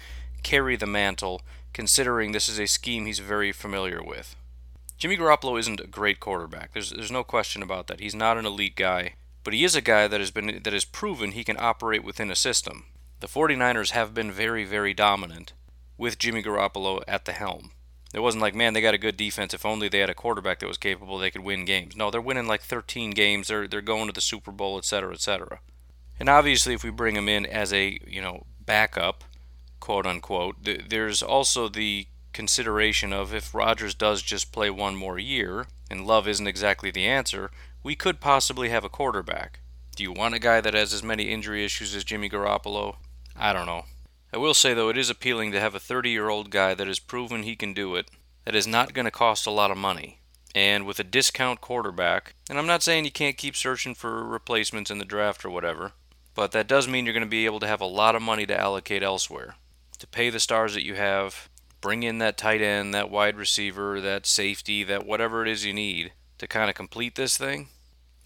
carry 0.43 0.75
the 0.75 0.85
mantle, 0.85 1.41
considering 1.73 2.31
this 2.31 2.47
is 2.47 2.59
a 2.59 2.67
scheme 2.67 3.05
he's 3.05 3.19
very 3.19 3.51
familiar 3.51 4.01
with. 4.01 4.35
Jimmy 4.97 5.17
Garoppolo 5.17 5.59
isn't 5.59 5.79
a 5.79 5.87
great 5.87 6.19
quarterback. 6.19 6.73
There's 6.73 6.91
there's 6.91 7.11
no 7.11 7.23
question 7.23 7.61
about 7.61 7.87
that. 7.87 7.99
He's 7.99 8.15
not 8.15 8.37
an 8.37 8.45
elite 8.45 8.75
guy, 8.75 9.13
but 9.43 9.53
he 9.53 9.63
is 9.63 9.75
a 9.75 9.81
guy 9.81 10.07
that 10.07 10.19
has 10.19 10.31
been 10.31 10.61
that 10.63 10.73
has 10.73 10.85
proven 10.85 11.31
he 11.31 11.43
can 11.43 11.57
operate 11.59 12.03
within 12.03 12.31
a 12.31 12.35
system. 12.35 12.85
The 13.19 13.27
49ers 13.27 13.91
have 13.91 14.13
been 14.13 14.31
very 14.31 14.63
very 14.63 14.93
dominant 14.93 15.53
with 15.97 16.19
Jimmy 16.19 16.43
Garoppolo 16.43 17.01
at 17.07 17.25
the 17.25 17.33
helm. 17.33 17.71
It 18.13 18.21
wasn't 18.21 18.41
like, 18.41 18.55
man, 18.55 18.73
they 18.73 18.81
got 18.81 18.93
a 18.93 18.99
good 18.99 19.17
defense. 19.17 19.53
If 19.53 19.65
only 19.65 19.89
they 19.89 19.99
had 19.99 20.09
a 20.09 20.15
quarterback 20.15 20.59
that 20.59 20.67
was 20.67 20.77
capable, 20.77 21.17
they 21.17 21.31
could 21.31 21.43
win 21.43 21.65
games. 21.65 21.95
No, 21.95 22.09
they're 22.09 22.21
winning 22.21 22.47
like 22.47 22.61
13 22.61 23.11
games. 23.11 23.47
They're 23.47 23.67
they're 23.67 23.81
going 23.81 24.07
to 24.07 24.13
the 24.13 24.21
Super 24.21 24.51
Bowl, 24.51 24.77
etc., 24.77 25.13
etc. 25.13 25.59
And 26.19 26.29
obviously, 26.29 26.73
if 26.73 26.83
we 26.83 26.89
bring 26.89 27.15
him 27.15 27.27
in 27.27 27.45
as 27.45 27.73
a 27.73 27.99
you 28.07 28.21
know 28.21 28.45
backup, 28.65 29.23
quote 29.79 30.05
unquote, 30.05 30.63
th- 30.63 30.85
there's 30.89 31.21
also 31.21 31.67
the 31.67 32.07
consideration 32.33 33.11
of 33.13 33.33
if 33.33 33.53
Rodgers 33.53 33.93
does 33.93 34.21
just 34.21 34.51
play 34.51 34.69
one 34.69 34.95
more 34.95 35.19
year, 35.19 35.67
and 35.89 36.07
Love 36.07 36.27
isn't 36.27 36.47
exactly 36.47 36.91
the 36.91 37.05
answer, 37.05 37.51
we 37.83 37.95
could 37.95 38.19
possibly 38.21 38.69
have 38.69 38.83
a 38.83 38.89
quarterback. 38.89 39.59
Do 39.95 40.03
you 40.03 40.11
want 40.11 40.35
a 40.35 40.39
guy 40.39 40.61
that 40.61 40.73
has 40.73 40.93
as 40.93 41.03
many 41.03 41.23
injury 41.23 41.65
issues 41.65 41.95
as 41.95 42.03
Jimmy 42.03 42.29
Garoppolo? 42.29 42.97
I 43.35 43.53
don't 43.53 43.65
know. 43.65 43.85
I 44.33 44.37
will 44.37 44.53
say, 44.53 44.73
though, 44.73 44.89
it 44.89 44.97
is 44.97 45.09
appealing 45.09 45.51
to 45.53 45.59
have 45.59 45.73
a 45.73 45.79
30 45.79 46.09
year 46.09 46.29
old 46.29 46.49
guy 46.49 46.73
that 46.73 46.87
has 46.87 46.99
proven 46.99 47.43
he 47.43 47.55
can 47.55 47.73
do 47.73 47.95
it, 47.95 48.09
that 48.45 48.55
is 48.55 48.67
not 48.67 48.93
going 48.93 49.05
to 49.05 49.11
cost 49.11 49.47
a 49.47 49.51
lot 49.51 49.71
of 49.71 49.77
money. 49.77 50.19
And 50.53 50.85
with 50.85 50.99
a 50.99 51.03
discount 51.03 51.61
quarterback, 51.61 52.33
and 52.49 52.57
I'm 52.57 52.65
not 52.65 52.83
saying 52.83 53.05
you 53.05 53.11
can't 53.11 53.37
keep 53.37 53.55
searching 53.55 53.93
for 53.93 54.25
replacements 54.25 54.89
in 54.89 54.97
the 54.97 55.05
draft 55.05 55.45
or 55.45 55.49
whatever, 55.49 55.91
but 56.33 56.51
that 56.51 56.67
does 56.67 56.87
mean 56.87 57.05
you're 57.05 57.13
going 57.13 57.21
to 57.21 57.29
be 57.29 57.45
able 57.45 57.59
to 57.59 57.67
have 57.67 57.81
a 57.81 57.85
lot 57.85 58.15
of 58.15 58.21
money 58.21 58.45
to 58.45 58.59
allocate 58.59 59.03
elsewhere. 59.03 59.55
To 59.99 60.07
pay 60.07 60.29
the 60.29 60.39
stars 60.39 60.73
that 60.73 60.85
you 60.85 60.95
have, 60.95 61.49
bring 61.81 62.03
in 62.03 62.17
that 62.19 62.37
tight 62.37 62.61
end, 62.61 62.93
that 62.93 63.09
wide 63.09 63.37
receiver, 63.37 64.01
that 64.01 64.25
safety, 64.25 64.83
that 64.83 65.05
whatever 65.05 65.45
it 65.45 65.49
is 65.49 65.65
you 65.65 65.73
need 65.73 66.11
to 66.37 66.47
kind 66.47 66.69
of 66.69 66.75
complete 66.75 67.15
this 67.15 67.37
thing. 67.37 67.69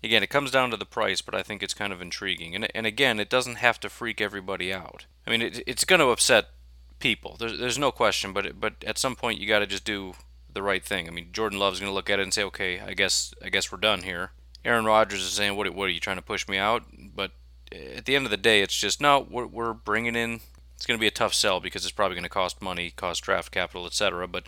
Again, 0.03 0.23
it 0.23 0.29
comes 0.29 0.51
down 0.51 0.71
to 0.71 0.77
the 0.77 0.85
price, 0.85 1.21
but 1.21 1.35
I 1.35 1.43
think 1.43 1.61
it's 1.61 1.73
kind 1.73 1.93
of 1.93 2.01
intriguing. 2.01 2.55
And, 2.55 2.67
and 2.73 2.87
again, 2.87 3.19
it 3.19 3.29
doesn't 3.29 3.55
have 3.55 3.79
to 3.81 3.89
freak 3.89 4.19
everybody 4.19 4.73
out. 4.73 5.05
I 5.27 5.29
mean, 5.31 5.41
it, 5.41 5.61
it's 5.67 5.85
going 5.85 5.99
to 5.99 6.09
upset 6.09 6.47
people. 6.99 7.35
There's, 7.39 7.59
there's 7.59 7.77
no 7.77 7.91
question, 7.91 8.33
but 8.33 8.59
but 8.59 8.75
at 8.85 8.97
some 8.97 9.15
point 9.15 9.39
you 9.39 9.47
got 9.47 9.59
to 9.59 9.67
just 9.67 9.85
do 9.85 10.13
the 10.51 10.63
right 10.63 10.83
thing. 10.83 11.07
I 11.07 11.11
mean, 11.11 11.29
Jordan 11.31 11.59
Love's 11.59 11.79
going 11.79 11.89
to 11.89 11.93
look 11.93 12.09
at 12.09 12.19
it 12.19 12.23
and 12.23 12.33
say, 12.33 12.43
okay, 12.43 12.79
I 12.79 12.93
guess 12.93 13.33
I 13.43 13.49
guess 13.49 13.71
we're 13.71 13.77
done 13.77 14.03
here. 14.03 14.31
Aaron 14.65 14.85
Rodgers 14.85 15.21
is 15.21 15.33
saying, 15.33 15.55
what 15.55 15.69
what 15.75 15.85
are 15.85 15.93
you 15.93 15.99
trying 15.99 16.17
to 16.17 16.21
push 16.21 16.47
me 16.47 16.57
out? 16.57 16.83
But 17.15 17.31
at 17.71 18.05
the 18.05 18.15
end 18.15 18.25
of 18.25 18.31
the 18.31 18.37
day, 18.37 18.61
it's 18.61 18.77
just 18.77 19.01
no, 19.01 19.27
we're 19.29 19.47
we're 19.47 19.73
bringing 19.73 20.15
in 20.15 20.41
it's 20.81 20.87
going 20.87 20.97
to 20.97 21.01
be 21.01 21.07
a 21.07 21.11
tough 21.11 21.35
sell 21.35 21.59
because 21.59 21.83
it's 21.83 21.91
probably 21.91 22.15
going 22.15 22.23
to 22.23 22.29
cost 22.29 22.59
money, 22.59 22.89
cost 22.89 23.21
draft 23.21 23.51
capital, 23.51 23.85
etc. 23.85 24.27
But 24.27 24.47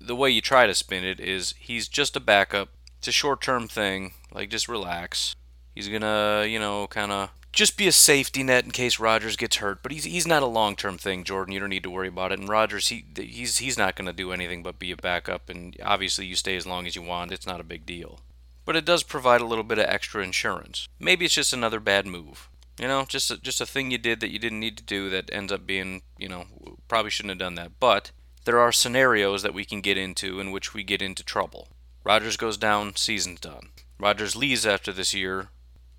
the 0.00 0.14
way 0.14 0.30
you 0.30 0.40
try 0.40 0.64
to 0.64 0.74
spin 0.74 1.02
it 1.02 1.18
is 1.18 1.54
he's 1.58 1.88
just 1.88 2.14
a 2.14 2.20
backup. 2.20 2.68
It's 2.98 3.08
a 3.08 3.12
short-term 3.12 3.66
thing. 3.66 4.14
Like 4.34 4.50
just 4.50 4.68
relax. 4.68 5.36
He's 5.74 5.88
gonna, 5.88 6.46
you 6.46 6.58
know, 6.58 6.86
kind 6.86 7.12
of 7.12 7.30
just 7.52 7.76
be 7.76 7.86
a 7.86 7.92
safety 7.92 8.42
net 8.42 8.64
in 8.64 8.70
case 8.70 8.98
Rodgers 8.98 9.36
gets 9.36 9.56
hurt. 9.56 9.82
But 9.82 9.92
he's 9.92 10.04
he's 10.04 10.26
not 10.26 10.42
a 10.42 10.46
long-term 10.46 10.98
thing, 10.98 11.24
Jordan. 11.24 11.52
You 11.52 11.60
don't 11.60 11.68
need 11.68 11.82
to 11.84 11.90
worry 11.90 12.08
about 12.08 12.32
it. 12.32 12.40
And 12.40 12.48
Rodgers, 12.48 12.88
he 12.88 13.04
he's 13.16 13.58
he's 13.58 13.78
not 13.78 13.96
to 13.96 14.12
do 14.12 14.32
anything 14.32 14.62
but 14.62 14.78
be 14.78 14.90
a 14.90 14.96
backup. 14.96 15.48
And 15.48 15.76
obviously, 15.82 16.26
you 16.26 16.34
stay 16.34 16.56
as 16.56 16.66
long 16.66 16.86
as 16.86 16.96
you 16.96 17.02
want. 17.02 17.32
It's 17.32 17.46
not 17.46 17.60
a 17.60 17.64
big 17.64 17.86
deal. 17.86 18.20
But 18.64 18.76
it 18.76 18.84
does 18.84 19.02
provide 19.02 19.40
a 19.40 19.46
little 19.46 19.64
bit 19.64 19.78
of 19.78 19.86
extra 19.86 20.22
insurance. 20.22 20.88
Maybe 21.00 21.24
it's 21.24 21.34
just 21.34 21.52
another 21.52 21.80
bad 21.80 22.06
move. 22.06 22.48
You 22.80 22.88
know, 22.88 23.04
just 23.06 23.30
a, 23.30 23.36
just 23.36 23.60
a 23.60 23.66
thing 23.66 23.90
you 23.90 23.98
did 23.98 24.20
that 24.20 24.30
you 24.30 24.38
didn't 24.38 24.60
need 24.60 24.76
to 24.78 24.84
do 24.84 25.10
that 25.10 25.30
ends 25.32 25.52
up 25.52 25.66
being, 25.66 26.02
you 26.16 26.28
know, 26.28 26.46
probably 26.88 27.10
shouldn't 27.10 27.30
have 27.30 27.38
done 27.38 27.56
that. 27.56 27.72
But 27.78 28.12
there 28.44 28.58
are 28.58 28.72
scenarios 28.72 29.42
that 29.42 29.54
we 29.54 29.64
can 29.64 29.80
get 29.80 29.98
into 29.98 30.40
in 30.40 30.52
which 30.52 30.72
we 30.72 30.82
get 30.82 31.02
into 31.02 31.22
trouble. 31.22 31.68
Rodgers 32.04 32.36
goes 32.36 32.56
down, 32.56 32.96
season's 32.96 33.40
done. 33.40 33.68
Rodgers 34.02 34.34
leaves 34.34 34.66
after 34.66 34.92
this 34.92 35.14
year. 35.14 35.50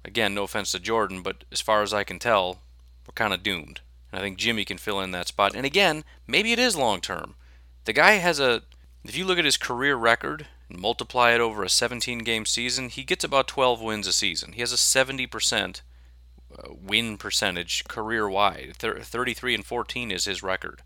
Again, 0.04 0.36
no 0.36 0.44
offense 0.44 0.74
to 0.74 0.80
Jordan, 0.80 1.22
but 1.22 1.46
as 1.54 1.62
far 1.62 1.82
as 1.84 1.94
I 1.94 2.04
can 2.04 2.20
tell, 2.20 2.60
we're 3.08 3.14
kind 3.16 3.34
of 3.34 3.44
doomed. 3.44 3.80
And 4.12 4.20
I 4.20 4.22
think 4.22 4.38
Jimmy 4.38 4.66
can 4.66 4.78
fill 4.78 5.00
in 5.00 5.12
that 5.12 5.30
spot. 5.30 5.56
And 5.56 5.66
again, 5.66 6.04
maybe 6.28 6.52
it 6.52 6.60
is 6.60 6.76
long 6.76 7.00
term. 7.00 7.36
The 7.86 7.94
guy 7.94 8.14
has 8.16 8.42
a, 8.42 8.64
if 9.06 9.18
you 9.18 9.24
look 9.24 9.40
at 9.40 9.46
his 9.46 9.56
career 9.56 9.96
record 9.96 10.48
and 10.70 10.80
multiply 10.80 11.32
it 11.32 11.40
over 11.40 11.64
a 11.64 11.70
17 11.70 12.20
game 12.20 12.46
season, 12.46 12.90
he 12.90 13.06
gets 13.06 13.24
about 13.24 13.48
12 13.48 13.82
wins 13.82 14.06
a 14.06 14.12
season. 14.12 14.52
He 14.52 14.60
has 14.60 14.74
a 14.74 14.76
70% 14.76 15.82
uh, 16.58 16.74
win 16.74 17.16
percentage 17.16 17.86
career 17.86 18.30
wide. 18.30 18.74
33 18.78 19.56
and 19.56 19.66
14 19.66 20.12
is 20.12 20.26
his 20.26 20.44
record. 20.44 20.82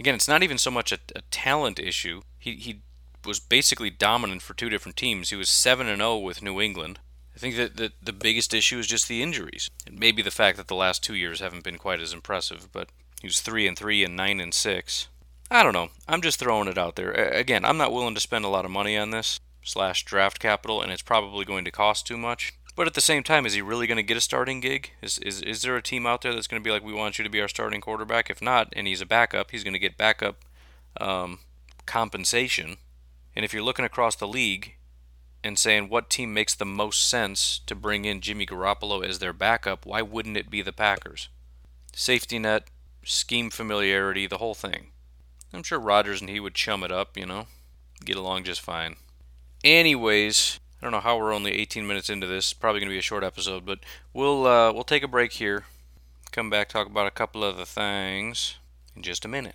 Again, 0.00 0.16
it's 0.16 0.28
not 0.28 0.42
even 0.42 0.58
so 0.58 0.72
much 0.72 0.90
a, 0.90 0.98
a 1.14 1.22
talent 1.30 1.78
issue. 1.78 2.22
He, 2.40 2.56
he 2.56 2.82
was 3.26 3.40
basically 3.40 3.90
dominant 3.90 4.42
for 4.42 4.54
two 4.54 4.68
different 4.68 4.96
teams. 4.96 5.30
He 5.30 5.36
was 5.36 5.48
7 5.48 5.86
and 5.86 5.98
0 5.98 6.18
with 6.18 6.42
New 6.42 6.60
England. 6.60 6.98
I 7.34 7.38
think 7.38 7.56
that 7.56 7.76
the, 7.76 7.92
the 8.02 8.12
biggest 8.12 8.54
issue 8.54 8.78
is 8.78 8.86
just 8.86 9.08
the 9.08 9.22
injuries. 9.22 9.70
And 9.86 9.98
maybe 9.98 10.22
the 10.22 10.30
fact 10.30 10.56
that 10.56 10.68
the 10.68 10.74
last 10.74 11.04
two 11.04 11.14
years 11.14 11.40
haven't 11.40 11.64
been 11.64 11.78
quite 11.78 12.00
as 12.00 12.12
impressive, 12.12 12.68
but 12.72 12.88
he 13.20 13.26
was 13.26 13.40
3 13.40 13.66
and 13.66 13.76
3 13.76 14.04
and 14.04 14.16
9 14.16 14.40
and 14.40 14.54
6. 14.54 15.08
I 15.50 15.62
don't 15.62 15.74
know. 15.74 15.90
I'm 16.08 16.22
just 16.22 16.38
throwing 16.38 16.68
it 16.68 16.78
out 16.78 16.96
there. 16.96 17.12
Again, 17.12 17.64
I'm 17.64 17.76
not 17.76 17.92
willing 17.92 18.14
to 18.14 18.20
spend 18.20 18.44
a 18.44 18.48
lot 18.48 18.64
of 18.64 18.70
money 18.70 18.96
on 18.96 19.10
this 19.10 19.38
slash 19.62 20.04
draft 20.04 20.38
capital, 20.38 20.80
and 20.80 20.90
it's 20.90 21.02
probably 21.02 21.44
going 21.44 21.64
to 21.64 21.70
cost 21.70 22.06
too 22.06 22.16
much. 22.16 22.54
But 22.74 22.86
at 22.86 22.94
the 22.94 23.00
same 23.00 23.22
time, 23.22 23.46
is 23.46 23.54
he 23.54 23.62
really 23.62 23.86
going 23.86 23.96
to 23.96 24.02
get 24.02 24.16
a 24.16 24.20
starting 24.20 24.60
gig? 24.60 24.92
Is, 25.02 25.18
is 25.18 25.40
is 25.40 25.62
there 25.62 25.76
a 25.76 25.82
team 25.82 26.06
out 26.06 26.22
there 26.22 26.34
that's 26.34 26.46
going 26.46 26.62
to 26.62 26.64
be 26.64 26.70
like, 26.70 26.84
we 26.84 26.92
want 26.92 27.18
you 27.18 27.24
to 27.24 27.30
be 27.30 27.40
our 27.40 27.48
starting 27.48 27.80
quarterback? 27.80 28.28
If 28.28 28.42
not, 28.42 28.72
and 28.76 28.86
he's 28.86 29.00
a 29.00 29.06
backup, 29.06 29.50
he's 29.50 29.64
going 29.64 29.72
to 29.72 29.78
get 29.78 29.96
backup 29.96 30.44
um, 31.00 31.38
compensation. 31.86 32.76
And 33.36 33.44
if 33.44 33.52
you're 33.52 33.62
looking 33.62 33.84
across 33.84 34.16
the 34.16 34.26
league 34.26 34.76
and 35.44 35.58
saying 35.58 35.90
what 35.90 36.08
team 36.08 36.32
makes 36.32 36.54
the 36.54 36.64
most 36.64 37.06
sense 37.06 37.60
to 37.66 37.74
bring 37.74 38.06
in 38.06 38.22
Jimmy 38.22 38.46
Garoppolo 38.46 39.06
as 39.06 39.18
their 39.18 39.34
backup, 39.34 39.84
why 39.84 40.00
wouldn't 40.00 40.38
it 40.38 40.50
be 40.50 40.62
the 40.62 40.72
Packers? 40.72 41.28
Safety 41.94 42.38
net, 42.38 42.64
scheme 43.04 43.50
familiarity, 43.50 44.26
the 44.26 44.38
whole 44.38 44.54
thing. 44.54 44.88
I'm 45.52 45.62
sure 45.62 45.78
Rodgers 45.78 46.20
and 46.22 46.30
he 46.30 46.40
would 46.40 46.54
chum 46.54 46.82
it 46.82 46.90
up, 46.90 47.16
you 47.16 47.26
know, 47.26 47.46
get 48.04 48.16
along 48.16 48.44
just 48.44 48.62
fine. 48.62 48.96
Anyways, 49.62 50.58
I 50.80 50.84
don't 50.84 50.92
know 50.92 51.00
how 51.00 51.18
we're 51.18 51.32
only 51.32 51.52
18 51.52 51.86
minutes 51.86 52.10
into 52.10 52.26
this. 52.26 52.52
Probably 52.52 52.80
going 52.80 52.88
to 52.88 52.94
be 52.94 52.98
a 52.98 53.02
short 53.02 53.24
episode, 53.24 53.66
but 53.66 53.80
we'll 54.12 54.46
uh, 54.46 54.72
we'll 54.72 54.84
take 54.84 55.02
a 55.02 55.08
break 55.08 55.32
here. 55.32 55.64
Come 56.32 56.50
back 56.50 56.68
talk 56.68 56.86
about 56.86 57.06
a 57.06 57.10
couple 57.10 57.44
other 57.44 57.64
things 57.64 58.56
in 58.94 59.02
just 59.02 59.24
a 59.24 59.28
minute. 59.28 59.54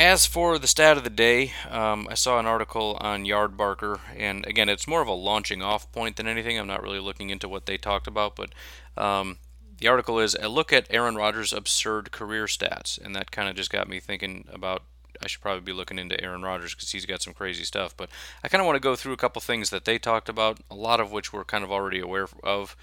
As 0.00 0.24
for 0.24 0.58
the 0.58 0.66
stat 0.66 0.96
of 0.96 1.04
the 1.04 1.10
day, 1.10 1.52
um, 1.68 2.08
I 2.10 2.14
saw 2.14 2.38
an 2.38 2.46
article 2.46 2.96
on 3.02 3.26
Yardbarker, 3.26 4.00
and 4.16 4.46
again, 4.46 4.70
it's 4.70 4.88
more 4.88 5.02
of 5.02 5.08
a 5.08 5.12
launching 5.12 5.60
off 5.60 5.92
point 5.92 6.16
than 6.16 6.26
anything. 6.26 6.58
I'm 6.58 6.66
not 6.66 6.82
really 6.82 7.00
looking 7.00 7.28
into 7.28 7.50
what 7.50 7.66
they 7.66 7.76
talked 7.76 8.06
about, 8.06 8.34
but 8.34 8.54
um, 8.96 9.36
the 9.76 9.88
article 9.88 10.18
is 10.18 10.34
a 10.36 10.48
look 10.48 10.72
at 10.72 10.86
Aaron 10.88 11.16
Rodgers' 11.16 11.52
absurd 11.52 12.12
career 12.12 12.46
stats, 12.46 12.98
and 12.98 13.14
that 13.14 13.30
kind 13.30 13.50
of 13.50 13.56
just 13.56 13.68
got 13.68 13.90
me 13.90 14.00
thinking 14.00 14.48
about 14.50 14.84
I 15.22 15.26
should 15.26 15.42
probably 15.42 15.60
be 15.60 15.74
looking 15.74 15.98
into 15.98 16.18
Aaron 16.24 16.40
Rodgers 16.40 16.74
because 16.74 16.92
he's 16.92 17.04
got 17.04 17.20
some 17.20 17.34
crazy 17.34 17.64
stuff. 17.64 17.94
But 17.94 18.08
I 18.42 18.48
kind 18.48 18.62
of 18.62 18.66
want 18.66 18.76
to 18.76 18.80
go 18.80 18.96
through 18.96 19.12
a 19.12 19.18
couple 19.18 19.42
things 19.42 19.68
that 19.68 19.84
they 19.84 19.98
talked 19.98 20.30
about, 20.30 20.60
a 20.70 20.74
lot 20.74 21.00
of 21.00 21.12
which 21.12 21.30
we're 21.30 21.44
kind 21.44 21.62
of 21.62 21.70
already 21.70 22.00
aware 22.00 22.26
of, 22.42 22.74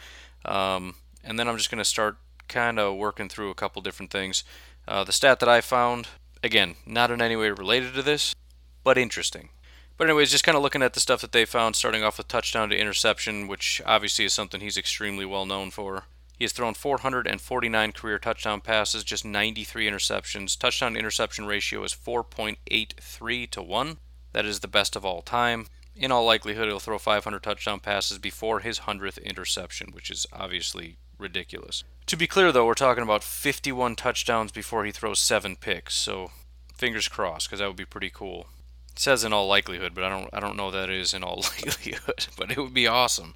um, 0.46 0.94
and 1.24 1.40
then 1.40 1.48
I'm 1.48 1.58
just 1.58 1.72
going 1.72 1.80
to 1.80 1.84
start 1.84 2.18
kind 2.48 2.78
of 2.78 2.96
working 2.96 3.28
through 3.28 3.50
a 3.50 3.56
couple 3.56 3.82
different 3.82 4.12
things. 4.12 4.44
Uh, 4.88 5.04
the 5.04 5.12
stat 5.12 5.40
that 5.40 5.50
I 5.50 5.62
found 5.62 6.10
Again, 6.43 6.76
not 6.86 7.12
in 7.12 7.21
any 7.21 7.36
way 7.36 7.50
related 7.50 7.93
to 7.95 8.04
this, 8.04 8.36
but 8.84 8.97
interesting. 8.97 9.50
But 9.97 10.08
anyways, 10.08 10.32
just 10.32 10.43
kind 10.43 10.56
of 10.56 10.62
looking 10.62 10.84
at 10.84 10.93
the 10.93 11.00
stuff 11.00 11.21
that 11.21 11.32
they 11.32 11.45
found, 11.45 11.76
starting 11.76 12.04
off 12.04 12.17
with 12.17 12.28
touchdown 12.28 12.69
to 12.69 12.78
interception, 12.78 13.47
which 13.47 13.82
obviously 13.86 14.26
is 14.26 14.34
something 14.34 14.62
he's 14.62 14.78
extremely 14.78 15.26
well 15.26 15.45
known 15.45 15.71
for. 15.71 16.04
He 16.38 16.43
has 16.43 16.52
thrown 16.52 16.76
449 16.76 17.91
career 17.93 18.19
touchdown 18.19 18.62
passes, 18.62 19.04
just 19.04 19.26
93 19.26 19.89
interceptions. 19.89 20.58
Touchdown 20.58 20.95
interception 20.95 21.47
ratio 21.47 21.84
is 21.84 21.93
4.83 21.95 23.50
to 23.50 23.62
1. 23.63 23.97
That 24.34 24.45
is 24.45 24.60
the 24.60 24.67
best 24.67 24.95
of 24.95 25.04
all 25.04 25.23
time. 25.23 25.65
In 25.95 26.12
all 26.12 26.26
likelihood, 26.26 26.67
he'll 26.67 26.80
throw 26.80 27.00
500 27.00 27.41
touchdown 27.41 27.80
passes 27.80 28.19
before 28.19 28.60
his 28.60 28.82
100th 28.82 29.23
interception, 29.23 29.91
which 29.93 30.12
is 30.12 30.28
obviously 30.32 30.97
ridiculous. 31.18 31.84
To 32.08 32.16
be 32.16 32.28
clear, 32.28 32.52
though, 32.52 32.66
we're 32.66 32.74
talking 32.74 33.04
about 33.04 33.24
51 33.24 33.96
touchdowns 33.96 34.52
before 34.52 34.86
he 34.86 34.92
throws 34.92 35.20
seven 35.20 35.56
picks. 35.56 35.96
So 35.96 36.32
fingers 36.74 37.08
crossed, 37.08 37.48
because 37.48 37.60
that 37.60 37.68
would 37.68 37.76
be 37.76 37.86
pretty 37.86 38.10
cool. 38.10 38.48
It 38.92 39.00
says 39.00 39.24
in 39.24 39.34
all 39.34 39.48
likelihood, 39.48 39.94
but 39.94 40.04
I 40.04 40.10
don't 40.10 40.30
I 40.34 40.40
don't 40.40 40.58
know 40.58 40.72
that 40.72 40.90
is 40.90 41.14
in 41.14 41.24
all 41.24 41.44
likelihood. 41.66 42.28
But 42.38 42.52
it 42.52 42.58
would 42.58 42.74
be 42.74 42.88
awesome. 42.88 43.36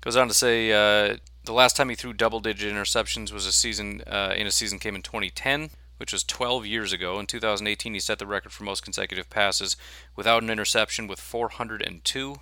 Goes 0.00 0.16
on 0.16 0.28
to 0.28 0.34
say 0.34 0.72
uh, 0.72 1.16
the 1.44 1.52
last 1.52 1.76
time 1.76 1.88
he 1.88 1.94
threw 1.94 2.12
double-digit 2.12 2.72
interceptions 2.72 3.32
was 3.32 3.46
a 3.46 3.52
season 3.52 4.02
uh, 4.06 4.34
in 4.36 4.46
a 4.46 4.50
season 4.50 4.78
came 4.78 4.96
in 4.96 5.02
2010, 5.02 5.70
which 5.96 6.12
was 6.12 6.24
12 6.24 6.66
years 6.66 6.92
ago. 6.92 7.20
In 7.20 7.26
2018, 7.26 7.94
he 7.94 8.00
set 8.00 8.18
the 8.18 8.26
record 8.26 8.52
for 8.52 8.64
most 8.64 8.82
consecutive 8.82 9.30
passes 9.30 9.76
without 10.16 10.42
an 10.42 10.50
interception 10.50 11.06
with 11.06 11.20
402. 11.20 12.36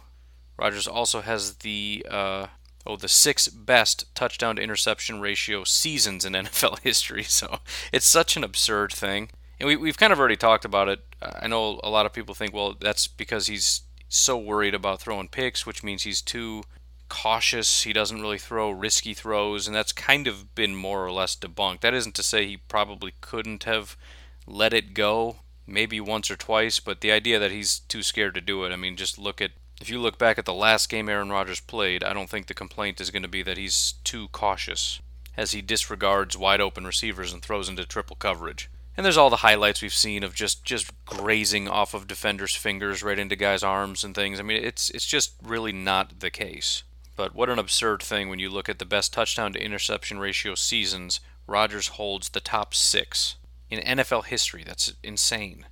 Rodgers 0.57 0.87
also 0.87 1.23
has 1.23 1.57
the 1.57 2.07
uh, 2.09 2.47
oh, 2.87 2.97
the 2.97 3.09
sixth 3.09 3.51
best 3.55 4.15
touchdown 4.15 4.57
to 4.57 4.63
interception 4.63 5.21
ratio 5.21 5.65
seasons 5.65 6.25
in 6.25 6.33
NFL 6.35 6.81
history. 6.81 7.23
So 7.25 7.59
it's 7.93 8.07
such 8.07 8.37
an 8.37 8.45
absurd 8.45 8.93
thing. 8.93 9.31
And 9.59 9.67
we, 9.67 9.77
we've 9.77 9.99
kind 9.99 10.13
of 10.13 10.19
already 10.19 10.37
talked 10.37 10.65
about 10.65 10.89
it. 10.89 11.01
I 11.21 11.47
know 11.47 11.81
a 11.85 11.91
lot 11.91 12.07
of 12.07 12.13
people 12.13 12.35
think, 12.35 12.55
well, 12.55 12.75
that's 12.81 13.07
because 13.07 13.47
he's 13.47 13.83
so 14.09 14.37
worried 14.37 14.75
about 14.75 15.01
throwing 15.01 15.29
picks, 15.29 15.67
which 15.67 15.85
means 15.85 16.03
he's 16.03 16.23
too 16.23 16.63
cautious. 17.09 17.83
He 17.83 17.93
doesn't 17.93 18.23
really 18.23 18.39
throw 18.39 18.71
risky 18.71 19.13
throws, 19.13 19.67
and 19.67 19.77
that's 19.77 19.93
kind 19.93 20.27
of 20.27 20.55
been 20.55 20.75
more 20.75 21.05
or 21.05 21.13
less 21.13 21.37
debunked. 21.37 21.81
That 21.81 21.95
isn't 21.95 22.15
to 22.15 22.23
say 22.23 22.47
he 22.47 22.57
probably 22.57 23.13
couldn't 23.21 23.65
have 23.65 23.99
let 24.47 24.73
it 24.73 24.95
go, 24.95 25.37
maybe 25.67 26.01
once 26.01 26.31
or 26.31 26.37
twice, 26.37 26.81
but 26.81 27.03
the 27.03 27.13
idea 27.13 27.39
that 27.39 27.51
he's 27.51 27.81
too 27.81 28.03
scared 28.03 28.35
to 28.35 28.41
do 28.41 28.65
it, 28.65 28.73
I 28.73 28.77
mean, 28.77 28.97
just 28.97 29.19
look 29.19 29.43
at 29.43 29.53
if 29.81 29.89
you 29.89 29.99
look 29.99 30.19
back 30.19 30.39
at 30.39 30.45
the 30.45 30.55
last 30.55 30.89
game 30.89 31.09
Aaron 31.09 31.31
Rodgers 31.31 31.61
played, 31.61 32.05
I 32.05 32.13
don't 32.13 32.29
think 32.29 32.47
the 32.47 32.55
complaint 32.55 33.01
is 33.01 33.11
going 33.11 33.23
to 33.23 33.29
be 33.29 33.43
that 33.43 33.57
he's 33.57 33.95
too 34.05 34.29
cautious, 34.29 35.01
as 35.37 35.53
he 35.53 35.63
disregards 35.63 36.37
wide 36.37 36.61
open 36.61 36.87
receivers 36.87 37.33
and 37.33 37.43
throws 37.43 37.69
into 37.69 37.87
triple 37.87 38.17
coverage. 38.17 38.69
And 38.97 39.05
there's 39.05 39.17
all 39.17 39.31
the 39.31 39.37
highlights 39.37 39.81
we've 39.81 39.95
seen 39.95 40.23
of 40.23 40.35
just 40.35 40.65
just 40.65 40.93
grazing 41.07 41.69
off 41.69 41.95
of 41.95 42.07
defenders' 42.07 42.55
fingers 42.55 43.03
right 43.03 43.19
into 43.19 43.37
guys' 43.37 43.63
arms 43.63 44.05
and 44.05 44.15
things. 44.15 44.39
I 44.39 44.43
mean, 44.43 44.63
it's 44.63 44.91
it's 44.91 45.07
just 45.07 45.33
really 45.43 45.73
not 45.73 46.21
the 46.21 46.31
case. 46.31 46.83
But 47.17 47.35
what 47.35 47.49
an 47.49 47.59
absurd 47.59 48.03
thing 48.03 48.29
when 48.29 48.39
you 48.39 48.51
look 48.51 48.69
at 48.69 48.79
the 48.79 48.85
best 48.85 49.13
touchdown 49.13 49.53
to 49.53 49.63
interception 49.63 50.19
ratio 50.19 50.55
seasons, 50.55 51.21
Rodgers 51.47 51.89
holds 51.89 52.31
the 52.31 52.41
top 52.41 52.75
6 52.75 53.37
in 53.71 53.81
NFL 53.81 54.27
history. 54.27 54.65
That's 54.65 54.95
insane. 55.03 55.67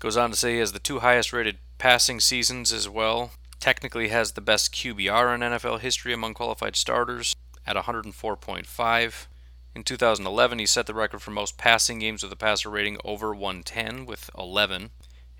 Goes 0.00 0.16
on 0.16 0.30
to 0.30 0.36
say 0.36 0.52
he 0.52 0.58
has 0.60 0.70
the 0.70 0.78
two 0.78 1.00
highest 1.00 1.32
rated 1.32 1.58
passing 1.78 2.20
seasons 2.20 2.72
as 2.72 2.88
well. 2.88 3.32
Technically 3.58 4.08
has 4.08 4.32
the 4.32 4.40
best 4.40 4.72
QBR 4.72 5.34
in 5.34 5.40
NFL 5.40 5.80
history 5.80 6.12
among 6.12 6.34
qualified 6.34 6.76
starters 6.76 7.34
at 7.66 7.74
104.5. 7.74 9.26
In 9.74 9.82
2011, 9.82 10.58
he 10.60 10.66
set 10.66 10.86
the 10.86 10.94
record 10.94 11.20
for 11.20 11.32
most 11.32 11.58
passing 11.58 11.98
games 11.98 12.22
with 12.22 12.32
a 12.32 12.36
passer 12.36 12.70
rating 12.70 12.98
over 13.04 13.34
110 13.34 14.06
with 14.06 14.30
11. 14.38 14.90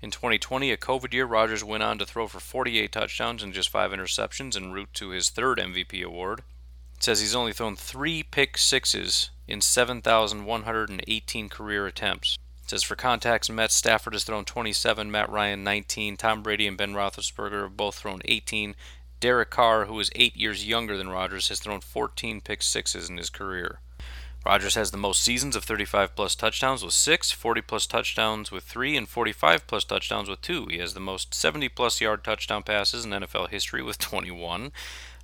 In 0.01 0.11
2020, 0.11 0.71
a 0.71 0.77
COVID 0.77 1.13
year, 1.13 1.25
Rodgers 1.25 1.63
went 1.63 1.83
on 1.83 1.97
to 1.97 2.05
throw 2.05 2.27
for 2.27 2.41
48 2.41 2.91
touchdowns 2.91 3.41
and 3.41 3.53
just 3.53 3.69
5 3.69 3.91
interceptions 3.91 4.57
en 4.57 4.73
route 4.73 4.93
to 4.95 5.09
his 5.09 5.29
third 5.29 5.57
MVP 5.57 6.03
award. 6.03 6.41
It 6.95 7.03
says 7.03 7.21
he's 7.21 7.35
only 7.35 7.53
thrown 7.53 7.77
3 7.77 8.23
pick 8.23 8.57
sixes 8.57 9.29
in 9.47 9.61
7,118 9.61 11.47
career 11.47 11.87
attempts 11.87 12.37
says 12.69 12.83
for 12.83 12.95
contacts, 12.95 13.49
Matt 13.49 13.71
Stafford 13.71 14.13
has 14.13 14.23
thrown 14.23 14.45
27, 14.45 15.09
Matt 15.09 15.29
Ryan 15.29 15.63
19, 15.63 16.17
Tom 16.17 16.43
Brady 16.43 16.67
and 16.67 16.77
Ben 16.77 16.93
Roethlisberger 16.93 17.63
have 17.63 17.77
both 17.77 17.95
thrown 17.95 18.21
18. 18.25 18.75
Derek 19.19 19.49
Carr, 19.49 19.85
who 19.85 19.99
is 19.99 20.11
eight 20.15 20.37
years 20.37 20.67
younger 20.67 20.95
than 20.95 21.09
Rodgers, 21.09 21.49
has 21.49 21.59
thrown 21.59 21.81
14 21.81 22.41
pick 22.41 22.61
sixes 22.61 23.09
in 23.09 23.17
his 23.17 23.29
career. 23.29 23.79
Rodgers 24.45 24.75
has 24.75 24.91
the 24.91 24.97
most 24.97 25.21
seasons 25.21 25.55
of 25.55 25.65
35 25.65 26.15
plus 26.15 26.33
touchdowns 26.33 26.83
with 26.83 26.93
6, 26.93 27.31
40 27.31 27.61
plus 27.61 27.85
touchdowns 27.85 28.51
with 28.51 28.63
3, 28.63 28.95
and 28.95 29.09
45 29.09 29.67
plus 29.67 29.83
touchdowns 29.83 30.29
with 30.29 30.41
2. 30.41 30.67
He 30.67 30.77
has 30.77 30.93
the 30.93 31.01
most 31.01 31.33
70 31.33 31.67
plus 31.69 31.99
yard 31.99 32.23
touchdown 32.23 32.63
passes 32.63 33.03
in 33.03 33.11
NFL 33.11 33.49
history 33.49 33.83
with 33.83 33.97
21. 33.97 34.71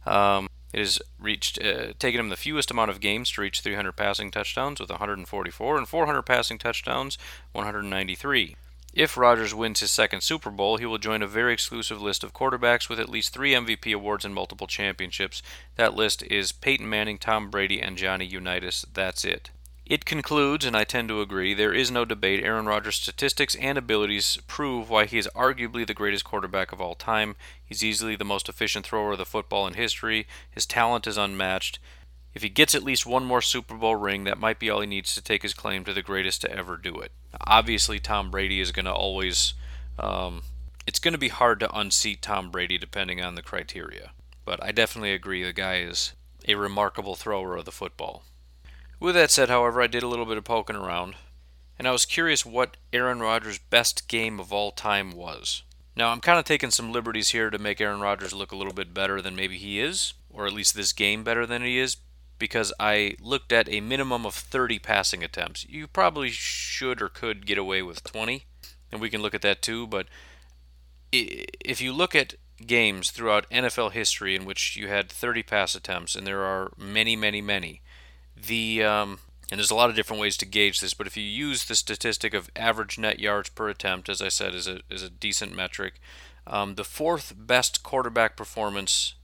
Um, 0.05 0.49
it 0.75 0.79
has 0.79 1.01
reached 1.17 1.57
uh, 1.63 1.93
taken 1.99 2.19
him 2.19 2.27
the 2.27 2.35
fewest 2.35 2.69
amount 2.69 2.91
of 2.91 2.99
games 2.99 3.31
to 3.31 3.41
reach 3.41 3.61
300 3.61 3.93
passing 3.93 4.29
touchdowns 4.29 4.81
with 4.81 4.89
144 4.89 5.77
and 5.77 5.87
400 5.87 6.21
passing 6.23 6.57
touchdowns 6.57 7.17
193. 7.53 8.57
If 8.93 9.15
Rodgers 9.15 9.55
wins 9.55 9.79
his 9.79 9.91
second 9.91 10.19
Super 10.19 10.49
Bowl, 10.49 10.75
he 10.75 10.85
will 10.85 10.97
join 10.97 11.21
a 11.21 11.27
very 11.27 11.53
exclusive 11.53 12.01
list 12.01 12.25
of 12.25 12.33
quarterbacks 12.33 12.89
with 12.89 12.99
at 12.99 13.07
least 13.07 13.33
three 13.33 13.53
MVP 13.53 13.95
awards 13.95 14.25
and 14.25 14.35
multiple 14.35 14.67
championships. 14.67 15.41
That 15.77 15.93
list 15.93 16.23
is 16.23 16.51
Peyton 16.51 16.89
Manning, 16.89 17.19
Tom 17.19 17.49
Brady, 17.49 17.81
and 17.81 17.97
Johnny 17.97 18.25
Unitas. 18.25 18.85
That's 18.93 19.23
it. 19.23 19.51
It 19.85 20.03
concludes, 20.03 20.65
and 20.65 20.75
I 20.75 20.83
tend 20.83 21.09
to 21.09 21.21
agree, 21.21 21.53
there 21.53 21.73
is 21.73 21.91
no 21.91 22.05
debate. 22.05 22.43
Aaron 22.43 22.65
Rodgers' 22.65 22.95
statistics 22.95 23.53
and 23.55 23.77
abilities 23.77 24.39
prove 24.47 24.89
why 24.89 25.05
he 25.05 25.19
is 25.19 25.29
arguably 25.35 25.85
the 25.85 25.93
greatest 25.93 26.23
quarterback 26.23 26.71
of 26.71 26.81
all 26.81 26.95
time. 26.95 27.35
He's 27.63 27.83
easily 27.83 28.15
the 28.15 28.25
most 28.25 28.49
efficient 28.49 28.87
thrower 28.87 29.11
of 29.11 29.19
the 29.19 29.25
football 29.25 29.67
in 29.67 29.75
history. 29.75 30.25
His 30.49 30.65
talent 30.65 31.05
is 31.05 31.17
unmatched. 31.17 31.77
If 32.33 32.41
he 32.41 32.49
gets 32.49 32.73
at 32.73 32.83
least 32.83 33.05
one 33.05 33.25
more 33.25 33.43
Super 33.43 33.75
Bowl 33.75 33.95
ring, 33.95 34.23
that 34.23 34.39
might 34.39 34.57
be 34.57 34.71
all 34.71 34.81
he 34.81 34.87
needs 34.87 35.13
to 35.13 35.21
take 35.21 35.43
his 35.43 35.53
claim 35.53 35.83
to 35.85 35.93
the 35.93 36.01
greatest 36.01 36.41
to 36.41 36.51
ever 36.51 36.77
do 36.77 36.99
it. 36.99 37.11
Obviously, 37.41 37.99
Tom 37.99 38.31
Brady 38.31 38.59
is 38.59 38.71
going 38.71 38.85
to 38.85 38.93
always. 38.93 39.53
Um, 39.99 40.41
it's 40.87 40.99
going 40.99 41.13
to 41.13 41.19
be 41.19 41.29
hard 41.29 41.59
to 41.59 41.77
unseat 41.77 42.23
Tom 42.23 42.49
Brady 42.49 42.79
depending 42.79 43.21
on 43.21 43.35
the 43.35 43.41
criteria. 43.43 44.11
But 44.45 44.61
I 44.63 44.71
definitely 44.71 45.13
agree 45.13 45.43
the 45.43 45.53
guy 45.53 45.77
is 45.77 46.13
a 46.47 46.55
remarkable 46.55 47.15
thrower 47.15 47.55
of 47.55 47.65
the 47.65 47.71
football. 47.71 48.23
With 49.05 49.13
that 49.13 49.29
said, 49.29 49.49
however, 49.49 49.83
I 49.83 49.85
did 49.85 50.01
a 50.01 50.07
little 50.07 50.25
bit 50.25 50.39
of 50.39 50.45
poking 50.45 50.75
around, 50.75 51.13
and 51.77 51.87
I 51.87 51.91
was 51.91 52.07
curious 52.07 52.43
what 52.43 52.77
Aaron 52.91 53.19
Rodgers' 53.19 53.59
best 53.59 54.07
game 54.07 54.39
of 54.39 54.51
all 54.51 54.71
time 54.71 55.11
was. 55.11 55.61
Now, 55.95 56.09
I'm 56.09 56.21
kind 56.21 56.39
of 56.39 56.45
taking 56.45 56.71
some 56.71 56.91
liberties 56.91 57.29
here 57.29 57.51
to 57.51 57.59
make 57.59 57.79
Aaron 57.79 57.99
Rodgers 57.99 58.33
look 58.33 58.51
a 58.51 58.55
little 58.55 58.73
bit 58.73 58.95
better 58.95 59.21
than 59.21 59.35
maybe 59.35 59.59
he 59.59 59.79
is, 59.79 60.15
or 60.27 60.47
at 60.47 60.53
least 60.53 60.73
this 60.73 60.91
game 60.91 61.23
better 61.23 61.45
than 61.45 61.61
he 61.61 61.77
is, 61.77 61.97
because 62.39 62.73
I 62.79 63.15
looked 63.19 63.51
at 63.51 63.69
a 63.69 63.79
minimum 63.79 64.25
of 64.25 64.33
30 64.33 64.79
passing 64.79 65.23
attempts. 65.23 65.69
You 65.69 65.85
probably 65.85 66.31
should 66.31 66.99
or 66.99 67.09
could 67.09 67.45
get 67.45 67.59
away 67.59 67.83
with 67.83 68.03
20, 68.05 68.47
and 68.91 68.99
we 68.99 69.11
can 69.11 69.21
look 69.21 69.35
at 69.35 69.43
that 69.43 69.61
too. 69.61 69.85
But 69.85 70.07
if 71.11 71.79
you 71.79 71.93
look 71.93 72.15
at 72.15 72.33
games 72.65 73.11
throughout 73.11 73.47
NFL 73.51 73.91
history 73.91 74.35
in 74.35 74.45
which 74.45 74.75
you 74.75 74.87
had 74.87 75.11
30 75.11 75.43
pass 75.43 75.75
attempts, 75.75 76.15
and 76.15 76.25
there 76.25 76.41
are 76.41 76.71
many, 76.75 77.15
many, 77.15 77.39
many, 77.39 77.83
the 78.47 78.83
um, 78.83 79.19
and 79.51 79.59
there's 79.59 79.71
a 79.71 79.75
lot 79.75 79.89
of 79.89 79.95
different 79.95 80.21
ways 80.21 80.37
to 80.37 80.45
gauge 80.45 80.79
this, 80.79 80.93
but 80.93 81.07
if 81.07 81.15
you 81.15 81.23
use 81.23 81.65
the 81.65 81.75
statistic 81.75 82.33
of 82.33 82.49
average 82.55 82.97
net 82.97 83.19
yards 83.19 83.49
per 83.49 83.69
attempt, 83.69 84.09
as 84.09 84.21
I 84.21 84.29
said, 84.29 84.55
is 84.55 84.67
a 84.67 84.79
is 84.89 85.03
a 85.03 85.09
decent 85.09 85.55
metric. 85.55 85.95
Um, 86.47 86.75
the 86.75 86.83
fourth 86.83 87.33
best 87.37 87.83
quarterback 87.83 88.35
performance 88.35 89.15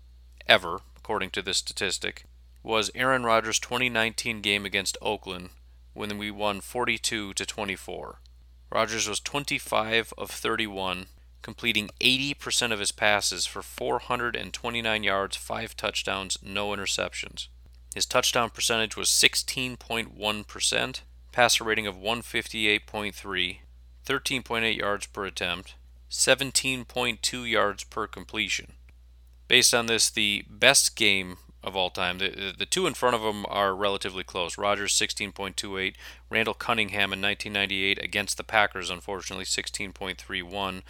ever, 0.47 0.81
according 0.97 1.31
to 1.31 1.41
this 1.41 1.57
statistic, 1.57 2.25
was 2.63 2.91
Aaron 2.95 3.23
Rodgers' 3.23 3.60
2019 3.60 4.41
game 4.41 4.65
against 4.65 4.97
Oakland 5.01 5.49
when 5.93 6.17
we 6.17 6.31
won 6.31 6.62
42 6.62 7.34
to 7.34 7.45
24. 7.45 8.19
Rodgers 8.71 9.07
was 9.07 9.19
25 9.19 10.13
of 10.17 10.31
31, 10.31 11.07
completing 11.41 11.89
80% 11.99 12.71
of 12.71 12.79
his 12.79 12.91
passes 12.91 13.45
for 13.45 13.62
429 13.62 15.03
yards, 15.03 15.36
5 15.36 15.75
touchdowns, 15.75 16.38
no 16.41 16.69
interceptions. 16.69 17.47
His 17.93 18.06
touchdown 18.06 18.49
percentage 18.49 18.95
was 18.95 19.10
16.1%, 19.10 21.01
passer 21.32 21.63
rating 21.63 21.88
of 21.88 21.95
158.3, 21.95 23.58
13.8 24.06 24.77
yards 24.77 25.06
per 25.08 25.25
attempt, 25.25 25.75
17.2 26.10 27.49
yards 27.49 27.84
per 27.84 28.08
completion. 28.08 28.73
Based 29.47 29.73
on 29.73 29.88
this, 29.88 30.10
the 30.10 30.45
best 30.49 30.95
game 30.95 31.38
of 31.63 31.75
all 31.75 31.89
time. 31.89 32.17
The, 32.17 32.54
the 32.58 32.65
two 32.65 32.88
in 32.88 32.93
front 32.93 33.15
of 33.15 33.21
them 33.21 33.45
are 33.47 33.75
relatively 33.75 34.23
close. 34.23 34.58
Rodgers 34.58 34.93
16.28, 34.93 35.93
Randall 36.30 36.54
Cunningham 36.54 37.13
in 37.13 37.21
1998 37.21 38.01
against 38.04 38.38
the 38.38 38.43
Packers, 38.43 38.89
unfortunately 38.89 39.45
16.31, 39.45 40.82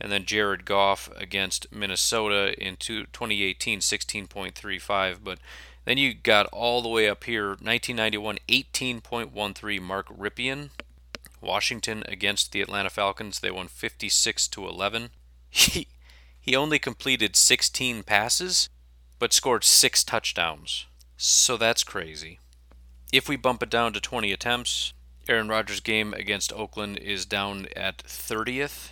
and 0.00 0.12
then 0.12 0.24
Jared 0.24 0.64
Goff 0.64 1.10
against 1.16 1.70
Minnesota 1.70 2.54
in 2.58 2.76
2018 2.76 3.80
16.35. 3.80 5.18
But 5.22 5.38
then 5.84 5.98
you 5.98 6.14
got 6.14 6.46
all 6.46 6.82
the 6.82 6.88
way 6.88 7.08
up 7.08 7.24
here 7.24 7.48
1991 7.48 8.38
18.13 8.48 9.80
Mark 9.82 10.08
Rypien. 10.08 10.70
Washington 11.40 12.02
against 12.08 12.52
the 12.52 12.62
Atlanta 12.62 12.88
Falcons, 12.88 13.40
they 13.40 13.50
won 13.50 13.68
56 13.68 14.48
to 14.48 14.66
11. 14.66 15.10
He 15.50 15.86
he 16.40 16.56
only 16.56 16.78
completed 16.78 17.36
16 17.36 18.02
passes 18.02 18.68
but 19.18 19.32
scored 19.32 19.64
six 19.64 20.04
touchdowns. 20.04 20.86
So 21.16 21.56
that's 21.56 21.84
crazy. 21.84 22.40
If 23.12 23.28
we 23.28 23.36
bump 23.36 23.62
it 23.62 23.70
down 23.70 23.92
to 23.94 24.00
20 24.00 24.32
attempts, 24.32 24.92
Aaron 25.28 25.48
Rodgers' 25.48 25.80
game 25.80 26.12
against 26.12 26.52
Oakland 26.52 26.98
is 26.98 27.24
down 27.24 27.68
at 27.74 27.98
30th. 27.98 28.90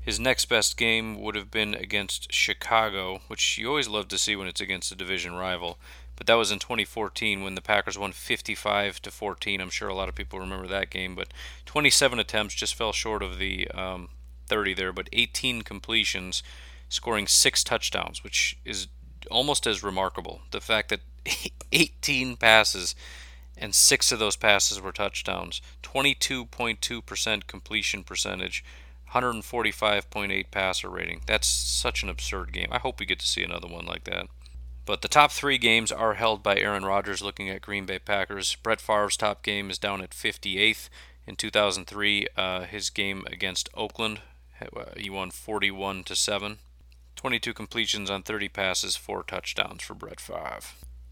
His 0.00 0.18
next 0.18 0.46
best 0.46 0.76
game 0.76 1.20
would 1.20 1.34
have 1.36 1.50
been 1.50 1.74
against 1.74 2.32
Chicago, 2.32 3.20
which 3.28 3.58
you 3.58 3.68
always 3.68 3.86
love 3.86 4.08
to 4.08 4.18
see 4.18 4.34
when 4.34 4.48
it's 4.48 4.60
against 4.60 4.90
a 4.90 4.96
division 4.96 5.34
rival. 5.34 5.78
But 6.18 6.26
that 6.26 6.34
was 6.34 6.50
in 6.50 6.58
2014 6.58 7.44
when 7.44 7.54
the 7.54 7.62
Packers 7.62 7.96
won 7.96 8.10
55 8.10 9.00
to 9.02 9.10
14. 9.10 9.60
I'm 9.60 9.70
sure 9.70 9.88
a 9.88 9.94
lot 9.94 10.08
of 10.08 10.16
people 10.16 10.40
remember 10.40 10.66
that 10.66 10.90
game. 10.90 11.14
But 11.14 11.28
27 11.64 12.18
attempts 12.18 12.54
just 12.54 12.74
fell 12.74 12.92
short 12.92 13.22
of 13.22 13.38
the 13.38 13.68
um, 13.68 14.08
30 14.48 14.74
there, 14.74 14.92
but 14.92 15.08
18 15.12 15.62
completions, 15.62 16.42
scoring 16.88 17.28
six 17.28 17.62
touchdowns, 17.62 18.24
which 18.24 18.58
is 18.64 18.88
almost 19.30 19.64
as 19.64 19.84
remarkable. 19.84 20.40
The 20.50 20.60
fact 20.60 20.88
that 20.88 21.00
18 21.72 22.36
passes 22.36 22.96
and 23.56 23.74
six 23.74 24.10
of 24.10 24.18
those 24.18 24.36
passes 24.36 24.80
were 24.80 24.92
touchdowns, 24.92 25.62
22.2% 25.84 27.46
completion 27.46 28.02
percentage, 28.02 28.64
145.8 29.12 30.50
passer 30.50 30.88
rating. 30.88 31.20
That's 31.26 31.46
such 31.48 32.02
an 32.02 32.08
absurd 32.08 32.52
game. 32.52 32.68
I 32.70 32.78
hope 32.78 32.98
we 32.98 33.06
get 33.06 33.20
to 33.20 33.26
see 33.26 33.42
another 33.42 33.68
one 33.68 33.86
like 33.86 34.04
that. 34.04 34.26
But 34.88 35.02
the 35.02 35.08
top 35.08 35.32
three 35.32 35.58
games 35.58 35.92
are 35.92 36.14
held 36.14 36.42
by 36.42 36.56
Aaron 36.56 36.82
Rodgers 36.82 37.20
looking 37.20 37.50
at 37.50 37.60
Green 37.60 37.84
Bay 37.84 37.98
Packers. 37.98 38.54
Brett 38.54 38.80
Favre's 38.80 39.18
top 39.18 39.42
game 39.42 39.68
is 39.68 39.76
down 39.76 40.00
at 40.00 40.12
58th. 40.12 40.88
In 41.26 41.36
2003, 41.36 42.26
uh, 42.38 42.62
his 42.62 42.88
game 42.88 43.26
against 43.30 43.68
Oakland, 43.74 44.22
uh, 44.62 44.84
he 44.96 45.10
won 45.10 45.30
41 45.30 46.04
to 46.04 46.16
7. 46.16 46.56
22 47.16 47.52
completions 47.52 48.08
on 48.08 48.22
30 48.22 48.48
passes, 48.48 48.96
4 48.96 49.24
touchdowns 49.24 49.82
for 49.82 49.92
Brett 49.92 50.20
Favre. 50.20 50.60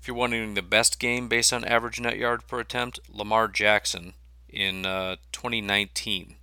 If 0.01 0.09
you're 0.09 0.17
wondering 0.17 0.55
the 0.55 0.63
best 0.63 0.99
game 0.99 1.29
based 1.29 1.53
on 1.53 1.63
average 1.63 2.01
net 2.01 2.17
yards 2.17 2.45
per 2.45 2.61
attempt, 2.61 2.99
Lamar 3.13 3.47
Jackson 3.47 4.15
in 4.49 4.87
uh, 4.87 5.17
2019. 5.33 6.37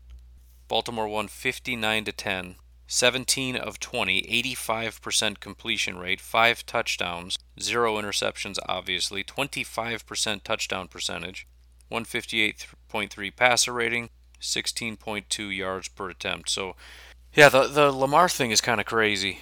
Baltimore 0.67 1.07
won 1.07 1.27
59 1.27 2.05
to 2.05 2.11
10, 2.11 2.55
17 2.87 3.55
of 3.55 3.79
20, 3.79 4.23
85% 4.23 5.39
completion 5.39 5.97
rate, 5.97 6.21
5 6.21 6.65
touchdowns, 6.65 7.37
0 7.59 7.95
interceptions 7.95 8.57
obviously, 8.67 9.23
25% 9.23 10.43
touchdown 10.43 10.87
percentage, 10.87 11.47
158.3 11.91 13.35
passer 13.35 13.73
rating, 13.73 14.09
16.2 14.41 15.55
yards 15.55 15.87
per 15.87 16.09
attempt. 16.09 16.49
So 16.49 16.75
yeah, 17.33 17.49
the 17.49 17.67
the 17.67 17.91
Lamar 17.91 18.29
thing 18.29 18.51
is 18.51 18.61
kind 18.61 18.79
of 18.79 18.85
crazy. 18.85 19.39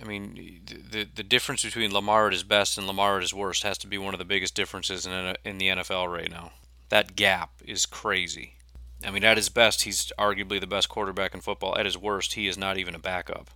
I 0.00 0.04
mean, 0.04 0.60
the 0.64 1.04
the 1.04 1.22
difference 1.22 1.62
between 1.62 1.92
Lamar 1.92 2.26
at 2.26 2.32
his 2.32 2.42
best 2.42 2.76
and 2.78 2.86
Lamar 2.86 3.16
at 3.16 3.22
his 3.22 3.34
worst 3.34 3.62
has 3.62 3.78
to 3.78 3.86
be 3.86 3.98
one 3.98 4.14
of 4.14 4.18
the 4.18 4.24
biggest 4.24 4.54
differences 4.54 5.06
in 5.06 5.36
in 5.44 5.58
the 5.58 5.68
NFL 5.68 6.12
right 6.12 6.30
now. 6.30 6.52
That 6.88 7.14
gap 7.14 7.50
is 7.64 7.86
crazy. 7.86 8.56
I 9.04 9.10
mean, 9.10 9.24
at 9.24 9.36
his 9.36 9.48
best, 9.48 9.82
he's 9.82 10.12
arguably 10.18 10.60
the 10.60 10.66
best 10.66 10.88
quarterback 10.88 11.34
in 11.34 11.40
football. 11.40 11.76
At 11.78 11.86
his 11.86 11.98
worst, 11.98 12.34
he 12.34 12.46
is 12.46 12.56
not 12.56 12.78
even 12.78 12.94
a 12.94 12.98
backup. 12.98 13.50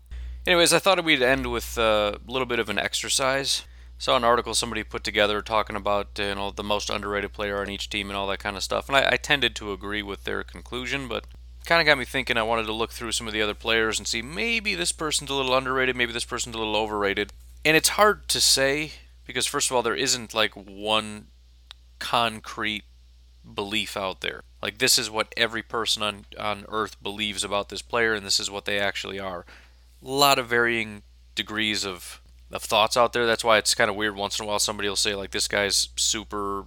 Anyways, 0.47 0.73
I 0.73 0.79
thought 0.79 1.03
we'd 1.05 1.23
end 1.23 1.51
with 1.51 1.77
a 1.77 2.19
little 2.27 2.47
bit 2.47 2.59
of 2.59 2.69
an 2.69 2.79
exercise. 2.79 3.65
Saw 3.99 4.17
an 4.17 4.25
article 4.25 4.55
somebody 4.55 4.85
put 4.85 5.03
together 5.03 5.41
talking 5.41 5.75
about 5.75 6.19
you 6.19 6.35
know 6.35 6.51
the 6.51 6.63
most 6.63 6.91
underrated 6.91 7.33
player 7.33 7.61
on 7.61 7.71
each 7.71 7.89
team 7.89 8.11
and 8.11 8.17
all 8.17 8.27
that 8.27 8.39
kind 8.39 8.57
of 8.57 8.63
stuff, 8.63 8.89
and 8.89 8.97
I, 8.97 9.13
I 9.13 9.17
tended 9.17 9.57
to 9.57 9.73
agree 9.73 10.03
with 10.03 10.25
their 10.25 10.45
conclusion, 10.45 11.09
but 11.09 11.25
kind 11.67 11.81
of 11.81 11.87
got 11.87 11.99
me 11.99 12.05
thinking. 12.05 12.37
I 12.37 12.43
wanted 12.43 12.67
to 12.67 12.73
look 12.73 12.93
through 12.93 13.13
some 13.13 13.27
of 13.27 13.33
the 13.33 13.43
other 13.43 13.55
players 13.55 13.99
and 13.99 14.07
see 14.07 14.23
maybe 14.23 14.75
this 14.75 14.93
person's 14.93 15.31
a 15.31 15.35
little 15.35 15.57
underrated, 15.57 15.97
maybe 15.97 16.13
this 16.13 16.25
person's 16.25 16.55
a 16.55 16.59
little 16.59 16.77
overrated. 16.77 17.33
And 17.65 17.77
it's 17.77 17.91
hard 17.91 18.29
to 18.29 18.41
say 18.41 18.93
because, 19.27 19.47
first 19.47 19.71
of 19.71 19.77
all, 19.77 19.83
there 19.83 19.97
isn't 19.97 20.33
like 20.33 20.53
one 20.55 21.27
concrete 21.99 22.85
belief 23.55 23.97
out 23.97 24.21
there. 24.21 24.43
Like, 24.63 24.79
this 24.79 24.99
is 24.99 25.11
what 25.11 25.33
every 25.37 25.63
person 25.63 26.03
on, 26.03 26.25
on 26.39 26.65
earth 26.69 27.03
believes 27.03 27.45
about 27.45 27.69
this 27.69 27.83
player, 27.83 28.15
and 28.15 28.27
this 28.27 28.41
is 28.41 28.51
what 28.51 28.65
they 28.65 28.79
actually 28.79 29.21
are. 29.21 29.45
A 30.03 30.09
lot 30.09 30.39
of 30.39 30.49
varying 30.49 31.03
degrees 31.35 31.85
of, 31.85 32.21
of 32.51 32.63
thoughts 32.63 32.97
out 32.97 33.13
there. 33.13 33.27
That's 33.27 33.45
why 33.45 33.59
it's 33.59 33.75
kind 33.75 33.91
of 33.91 33.97
weird 33.97 34.17
once 34.17 34.39
in 34.39 34.45
a 34.45 34.49
while 34.49 34.59
somebody 34.59 34.89
will 34.89 34.97
say, 34.97 35.15
like, 35.15 35.31
this 35.31 35.49
guy's 35.49 35.89
super 35.97 36.67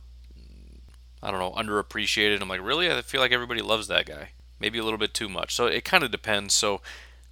I 1.22 1.32
don't 1.32 1.40
know, 1.40 1.52
underappreciated. 1.52 2.42
I'm 2.42 2.48
like, 2.48 2.64
really? 2.64 2.90
I 2.90 3.02
feel 3.02 3.22
like 3.22 3.32
everybody 3.32 3.62
loves 3.62 3.88
that 3.88 4.06
guy. 4.06 4.30
Maybe 4.60 4.80
a 4.80 4.84
little 4.84 5.00
bit 5.00 5.14
too 5.14 5.30
much. 5.30 5.54
So 5.54 5.66
it 5.66 5.84
kind 5.84 6.04
of 6.04 6.12
depends. 6.12 6.54
So 6.54 6.82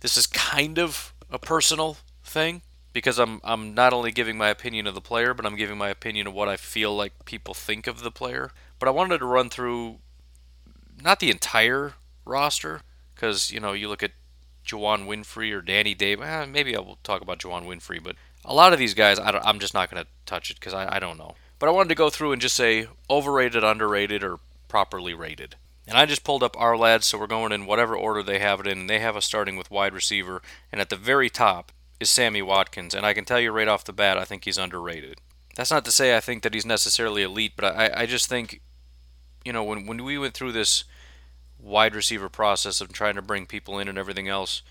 this 0.01 0.17
is 0.17 0.27
kind 0.27 0.77
of 0.77 1.13
a 1.31 1.39
personal 1.39 1.97
thing 2.23 2.61
because 2.93 3.19
I'm 3.19 3.39
I'm 3.43 3.73
not 3.73 3.93
only 3.93 4.11
giving 4.11 4.37
my 4.37 4.49
opinion 4.49 4.87
of 4.87 4.95
the 4.95 5.01
player, 5.01 5.33
but 5.33 5.45
I'm 5.45 5.55
giving 5.55 5.77
my 5.77 5.89
opinion 5.89 6.27
of 6.27 6.33
what 6.33 6.47
I 6.47 6.57
feel 6.57 6.95
like 6.95 7.25
people 7.25 7.53
think 7.53 7.87
of 7.87 8.01
the 8.01 8.11
player. 8.11 8.51
But 8.79 8.87
I 8.87 8.91
wanted 8.91 9.19
to 9.19 9.25
run 9.25 9.49
through 9.49 9.99
not 11.01 11.19
the 11.19 11.31
entire 11.31 11.93
roster 12.25 12.81
because 13.15 13.51
you 13.51 13.59
know 13.59 13.73
you 13.73 13.89
look 13.89 14.03
at 14.03 14.11
Juwann 14.65 15.07
Winfree 15.07 15.53
or 15.53 15.61
Danny 15.61 15.93
Dave. 15.93 16.21
Eh, 16.21 16.45
maybe 16.45 16.75
I 16.75 16.79
will 16.79 16.99
talk 17.03 17.21
about 17.21 17.39
Juwann 17.39 17.65
Winfree, 17.65 18.03
but 18.03 18.15
a 18.45 18.53
lot 18.53 18.73
of 18.73 18.79
these 18.79 18.93
guys, 18.93 19.19
I 19.19 19.49
am 19.49 19.59
just 19.59 19.73
not 19.73 19.89
going 19.89 20.03
to 20.03 20.09
touch 20.25 20.51
it 20.51 20.59
because 20.59 20.73
I, 20.73 20.95
I 20.95 20.99
don't 20.99 21.17
know. 21.17 21.35
But 21.59 21.69
I 21.69 21.71
wanted 21.71 21.89
to 21.89 21.95
go 21.95 22.09
through 22.09 22.33
and 22.33 22.41
just 22.41 22.55
say 22.55 22.87
overrated, 23.09 23.63
underrated, 23.63 24.23
or 24.23 24.39
properly 24.67 25.13
rated. 25.13 25.55
And 25.87 25.97
I 25.97 26.05
just 26.05 26.23
pulled 26.23 26.43
up 26.43 26.55
Ourlads, 26.55 27.03
so 27.03 27.17
we're 27.17 27.27
going 27.27 27.51
in 27.51 27.65
whatever 27.65 27.95
order 27.95 28.21
they 28.21 28.39
have 28.39 28.59
it 28.59 28.67
in. 28.67 28.79
And 28.81 28.89
they 28.89 28.99
have 28.99 29.15
us 29.15 29.25
starting 29.25 29.55
with 29.55 29.71
wide 29.71 29.93
receiver, 29.93 30.41
and 30.71 30.79
at 30.79 30.89
the 30.89 30.95
very 30.95 31.29
top 31.29 31.71
is 31.99 32.09
Sammy 32.09 32.41
Watkins. 32.41 32.93
And 32.93 33.05
I 33.05 33.13
can 33.13 33.25
tell 33.25 33.39
you 33.39 33.51
right 33.51 33.67
off 33.67 33.85
the 33.85 33.93
bat, 33.93 34.17
I 34.17 34.25
think 34.25 34.45
he's 34.45 34.57
underrated. 34.57 35.19
That's 35.55 35.71
not 35.71 35.85
to 35.85 35.91
say 35.91 36.15
I 36.15 36.19
think 36.19 36.43
that 36.43 36.53
he's 36.53 36.65
necessarily 36.65 37.23
elite, 37.23 37.53
but 37.55 37.65
I, 37.65 38.01
I 38.01 38.05
just 38.05 38.29
think, 38.29 38.61
you 39.47 39.53
know, 39.53 39.63
when 39.63 39.85
when 39.85 40.03
we 40.03 40.17
went 40.17 40.33
through 40.33 40.51
this 40.51 40.83
wide 41.57 41.95
receiver 41.95 42.27
process 42.27 42.81
of 42.81 42.91
trying 42.91 43.15
to 43.15 43.21
bring 43.21 43.45
people 43.45 43.79
in 43.79 43.87
and 43.87 43.97
everything 43.97 44.27
else, 44.27 44.61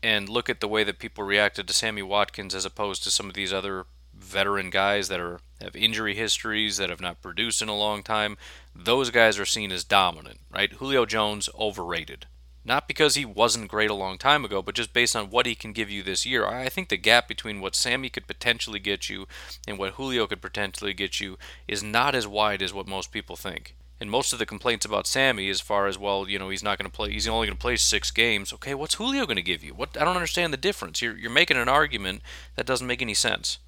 and 0.00 0.28
look 0.28 0.48
at 0.48 0.60
the 0.60 0.68
way 0.68 0.84
that 0.84 1.00
people 1.00 1.24
reacted 1.24 1.66
to 1.66 1.74
Sammy 1.74 2.02
Watkins 2.02 2.54
as 2.54 2.64
opposed 2.64 3.02
to 3.02 3.10
some 3.10 3.28
of 3.28 3.34
these 3.34 3.52
other 3.52 3.84
veteran 4.14 4.70
guys 4.70 5.08
that 5.08 5.18
are 5.18 5.40
have 5.60 5.74
injury 5.74 6.14
histories 6.14 6.76
that 6.76 6.88
have 6.88 7.00
not 7.00 7.20
produced 7.20 7.62
in 7.62 7.68
a 7.68 7.76
long 7.76 8.04
time, 8.04 8.36
those 8.76 9.10
guys 9.10 9.40
are 9.40 9.44
seen 9.44 9.72
as 9.72 9.82
dominant, 9.82 10.38
right? 10.54 10.72
Julio 10.74 11.04
Jones 11.04 11.48
overrated. 11.58 12.26
Not 12.64 12.86
because 12.86 13.16
he 13.16 13.24
wasn't 13.24 13.66
great 13.66 13.90
a 13.90 13.94
long 13.94 14.18
time 14.18 14.44
ago, 14.44 14.62
but 14.62 14.76
just 14.76 14.92
based 14.92 15.16
on 15.16 15.30
what 15.30 15.46
he 15.46 15.56
can 15.56 15.72
give 15.72 15.90
you 15.90 16.04
this 16.04 16.24
year. 16.24 16.46
I 16.46 16.68
think 16.68 16.90
the 16.90 16.96
gap 16.96 17.26
between 17.26 17.60
what 17.60 17.74
Sammy 17.74 18.08
could 18.08 18.28
potentially 18.28 18.78
get 18.78 19.08
you 19.08 19.26
and 19.66 19.78
what 19.78 19.94
Julio 19.94 20.28
could 20.28 20.40
potentially 20.40 20.92
get 20.92 21.18
you 21.18 21.38
is 21.66 21.82
not 21.82 22.14
as 22.14 22.28
wide 22.28 22.62
as 22.62 22.72
what 22.72 22.86
most 22.86 23.10
people 23.10 23.34
think. 23.34 23.74
And 24.02 24.10
most 24.10 24.32
of 24.32 24.40
the 24.40 24.46
complaints 24.46 24.84
about 24.84 25.06
Sammy, 25.06 25.48
as 25.48 25.60
far 25.60 25.86
as 25.86 25.96
well, 25.96 26.28
you 26.28 26.36
know, 26.36 26.48
he's 26.48 26.64
not 26.64 26.76
going 26.76 26.90
to 26.90 26.94
play. 26.94 27.12
He's 27.12 27.28
only 27.28 27.46
going 27.46 27.56
to 27.56 27.62
play 27.62 27.76
six 27.76 28.10
games. 28.10 28.52
Okay, 28.52 28.74
what's 28.74 28.94
Julio 28.94 29.26
going 29.26 29.36
to 29.36 29.42
give 29.42 29.62
you? 29.62 29.74
What 29.74 29.96
I 29.96 30.04
don't 30.04 30.16
understand 30.16 30.52
the 30.52 30.56
difference. 30.56 31.00
You're 31.00 31.16
you're 31.16 31.30
making 31.30 31.56
an 31.56 31.68
argument 31.68 32.20
that 32.56 32.66
doesn't 32.66 32.88
make 32.88 33.00
any 33.00 33.14
sense. 33.14 33.58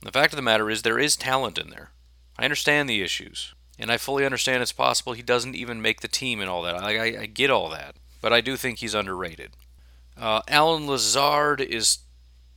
The 0.00 0.10
fact 0.10 0.32
of 0.32 0.36
the 0.36 0.42
matter 0.42 0.68
is, 0.68 0.82
there 0.82 0.98
is 0.98 1.14
talent 1.14 1.58
in 1.58 1.70
there. 1.70 1.90
I 2.36 2.42
understand 2.42 2.88
the 2.88 3.02
issues, 3.02 3.54
and 3.78 3.92
I 3.92 3.98
fully 3.98 4.24
understand 4.24 4.64
it's 4.64 4.72
possible 4.72 5.12
he 5.12 5.22
doesn't 5.22 5.54
even 5.54 5.80
make 5.80 6.00
the 6.00 6.08
team 6.08 6.40
and 6.40 6.50
all 6.50 6.62
that. 6.62 6.74
I, 6.74 6.96
I, 6.96 7.20
I 7.20 7.26
get 7.26 7.48
all 7.48 7.70
that, 7.70 7.94
but 8.20 8.32
I 8.32 8.40
do 8.40 8.56
think 8.56 8.78
he's 8.80 8.94
underrated. 8.94 9.52
Uh, 10.16 10.42
Allen 10.48 10.88
Lazard 10.88 11.60
is 11.60 11.98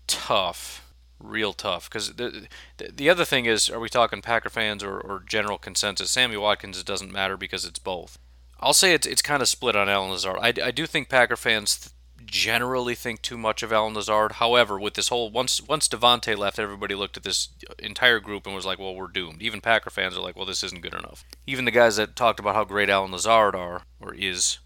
tough 0.08 0.81
real 1.22 1.54
tough. 1.54 1.90
Because 1.90 2.14
the, 2.14 2.48
the, 2.78 2.92
the 2.92 3.10
other 3.10 3.26
thing 3.26 3.46
is, 3.46 3.70
are 3.70 3.80
we 3.80 3.90
talking 3.90 4.22
Packer 4.22 4.50
fans 4.50 4.84
or, 4.84 5.00
or 5.00 5.24
general 5.28 5.58
consensus? 5.58 6.12
Sammy 6.12 6.38
Watkins 6.38 6.80
it 6.80 6.86
doesn't 6.86 7.12
matter 7.12 7.38
because 7.38 7.66
it's 7.66 7.80
both. 7.80 8.18
I'll 8.60 8.74
say 8.74 8.94
it's 8.94 9.08
it's 9.08 9.22
kind 9.24 9.42
of 9.42 9.50
split 9.50 9.76
on 9.76 9.90
Allen 9.90 10.12
Lazard. 10.12 10.38
I, 10.40 10.54
I 10.64 10.72
do 10.72 10.86
think 10.86 11.10
Packer 11.10 11.36
fans 11.36 11.94
generally 12.24 12.94
think 12.94 13.22
too 13.22 13.38
much 13.38 13.64
of 13.64 13.74
Allen 13.74 13.96
Lazard. 13.96 14.34
However, 14.34 14.80
with 14.80 14.94
this 14.94 15.10
whole 15.10 15.32
once 15.32 15.60
once 15.62 15.88
Davante 15.88 16.38
left, 16.38 16.60
everybody 16.60 16.94
looked 16.94 17.18
at 17.18 17.24
this 17.24 17.50
entire 17.80 18.20
group 18.20 18.46
and 18.46 18.56
was 18.56 18.66
like, 18.66 18.78
"Well, 18.80 18.96
we're 18.96 19.08
doomed." 19.08 19.42
Even 19.42 19.62
Packer 19.62 19.90
fans 19.90 20.16
are 20.16 20.22
like, 20.22 20.36
"Well, 20.36 20.46
this 20.46 20.64
isn't 20.64 20.84
good 20.84 20.94
enough." 20.94 21.26
Even 21.48 21.66
the 21.66 21.72
guys 21.72 21.96
that 21.96 22.16
talked 22.16 22.40
about 22.40 22.56
how 22.56 22.64
great 22.64 22.90
Allen 22.90 23.12
Lazard 23.12 23.56
are 23.56 23.84
or 24.00 24.14
is, 24.14 24.60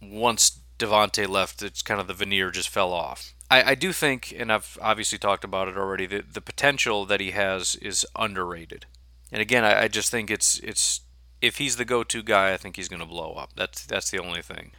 once 0.00 0.60
Davante 0.78 1.28
left, 1.28 1.62
it's 1.62 1.82
kind 1.82 2.00
of 2.00 2.06
the 2.06 2.14
veneer 2.14 2.50
just 2.50 2.68
fell 2.68 2.92
off. 2.92 3.34
I, 3.52 3.72
I 3.72 3.74
do 3.74 3.92
think, 3.92 4.34
and 4.34 4.50
I've 4.50 4.78
obviously 4.80 5.18
talked 5.18 5.44
about 5.44 5.68
it 5.68 5.76
already, 5.76 6.06
that 6.06 6.32
the 6.32 6.40
potential 6.40 7.04
that 7.04 7.20
he 7.20 7.32
has 7.32 7.76
is 7.76 8.06
underrated. 8.16 8.86
And 9.30 9.42
again, 9.42 9.62
I, 9.62 9.82
I 9.82 9.88
just 9.88 10.10
think 10.10 10.30
it's 10.30 10.58
it's 10.60 11.02
if 11.42 11.58
he's 11.58 11.76
the 11.76 11.84
go-to 11.84 12.22
guy, 12.22 12.54
I 12.54 12.56
think 12.56 12.76
he's 12.76 12.88
going 12.88 13.00
to 13.00 13.06
blow 13.06 13.34
up. 13.34 13.50
That's 13.54 13.84
that's 13.84 14.10
the 14.10 14.18
only 14.18 14.40
thing. 14.40 14.72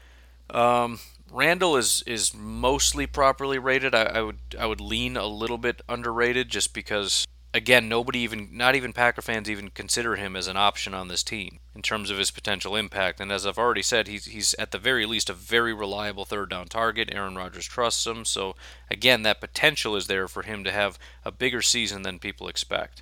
Um, 0.50 1.00
Randall 1.32 1.78
is 1.78 2.04
is 2.08 2.34
mostly 2.34 3.06
properly 3.06 3.60
rated. 3.60 3.94
I, 3.94 4.04
I, 4.04 4.22
would 4.22 4.40
I 4.60 4.66
would 4.66 4.82
lean 4.82 5.18
a 5.18 5.28
little 5.28 5.60
bit 5.60 5.82
underrated 5.88 6.50
just 6.50 6.74
because 6.74 7.28
again, 7.54 7.88
nobody 7.88 8.20
even, 8.20 8.50
not 8.52 8.76
even 8.76 8.94
Packer 8.94 9.22
fans, 9.22 9.50
even 9.50 9.70
consider 9.70 10.16
him 10.16 10.36
as 10.36 10.48
an 10.48 10.58
option 10.58 10.94
on 10.94 11.08
this 11.08 11.24
team 11.24 11.60
in 11.76 11.82
terms 11.82 12.10
of 12.10 12.18
his 12.18 12.32
potential 12.32 12.76
impact. 12.76 13.20
And 13.20 13.32
as 13.32 13.46
I've 13.46 13.60
already 13.60 13.84
said, 13.84 14.08
he's, 14.08 14.26
he's 14.26 14.56
at 14.56 14.72
the 14.72 14.80
very 14.80 15.06
least 15.06 15.30
a 15.30 15.34
very 15.34 15.74
reliable 15.74 16.26
third 16.26 16.50
down 16.50 16.68
target. 16.68 17.13
Aaron 17.13 17.36
Rodgers 17.36 17.66
trusts 17.66 18.06
him. 18.08 18.26
So, 18.26 18.56
again, 18.89 19.22
that 19.24 19.42
potential 19.42 19.96
is 19.96 20.08
there 20.08 20.28
for 20.28 20.44
him 20.44 20.63
to 20.63 20.72
have 20.72 20.98
a 21.24 21.32
bigger 21.32 21.62
season 21.62 22.02
than 22.02 22.20
people 22.20 22.48
expect. 22.48 23.02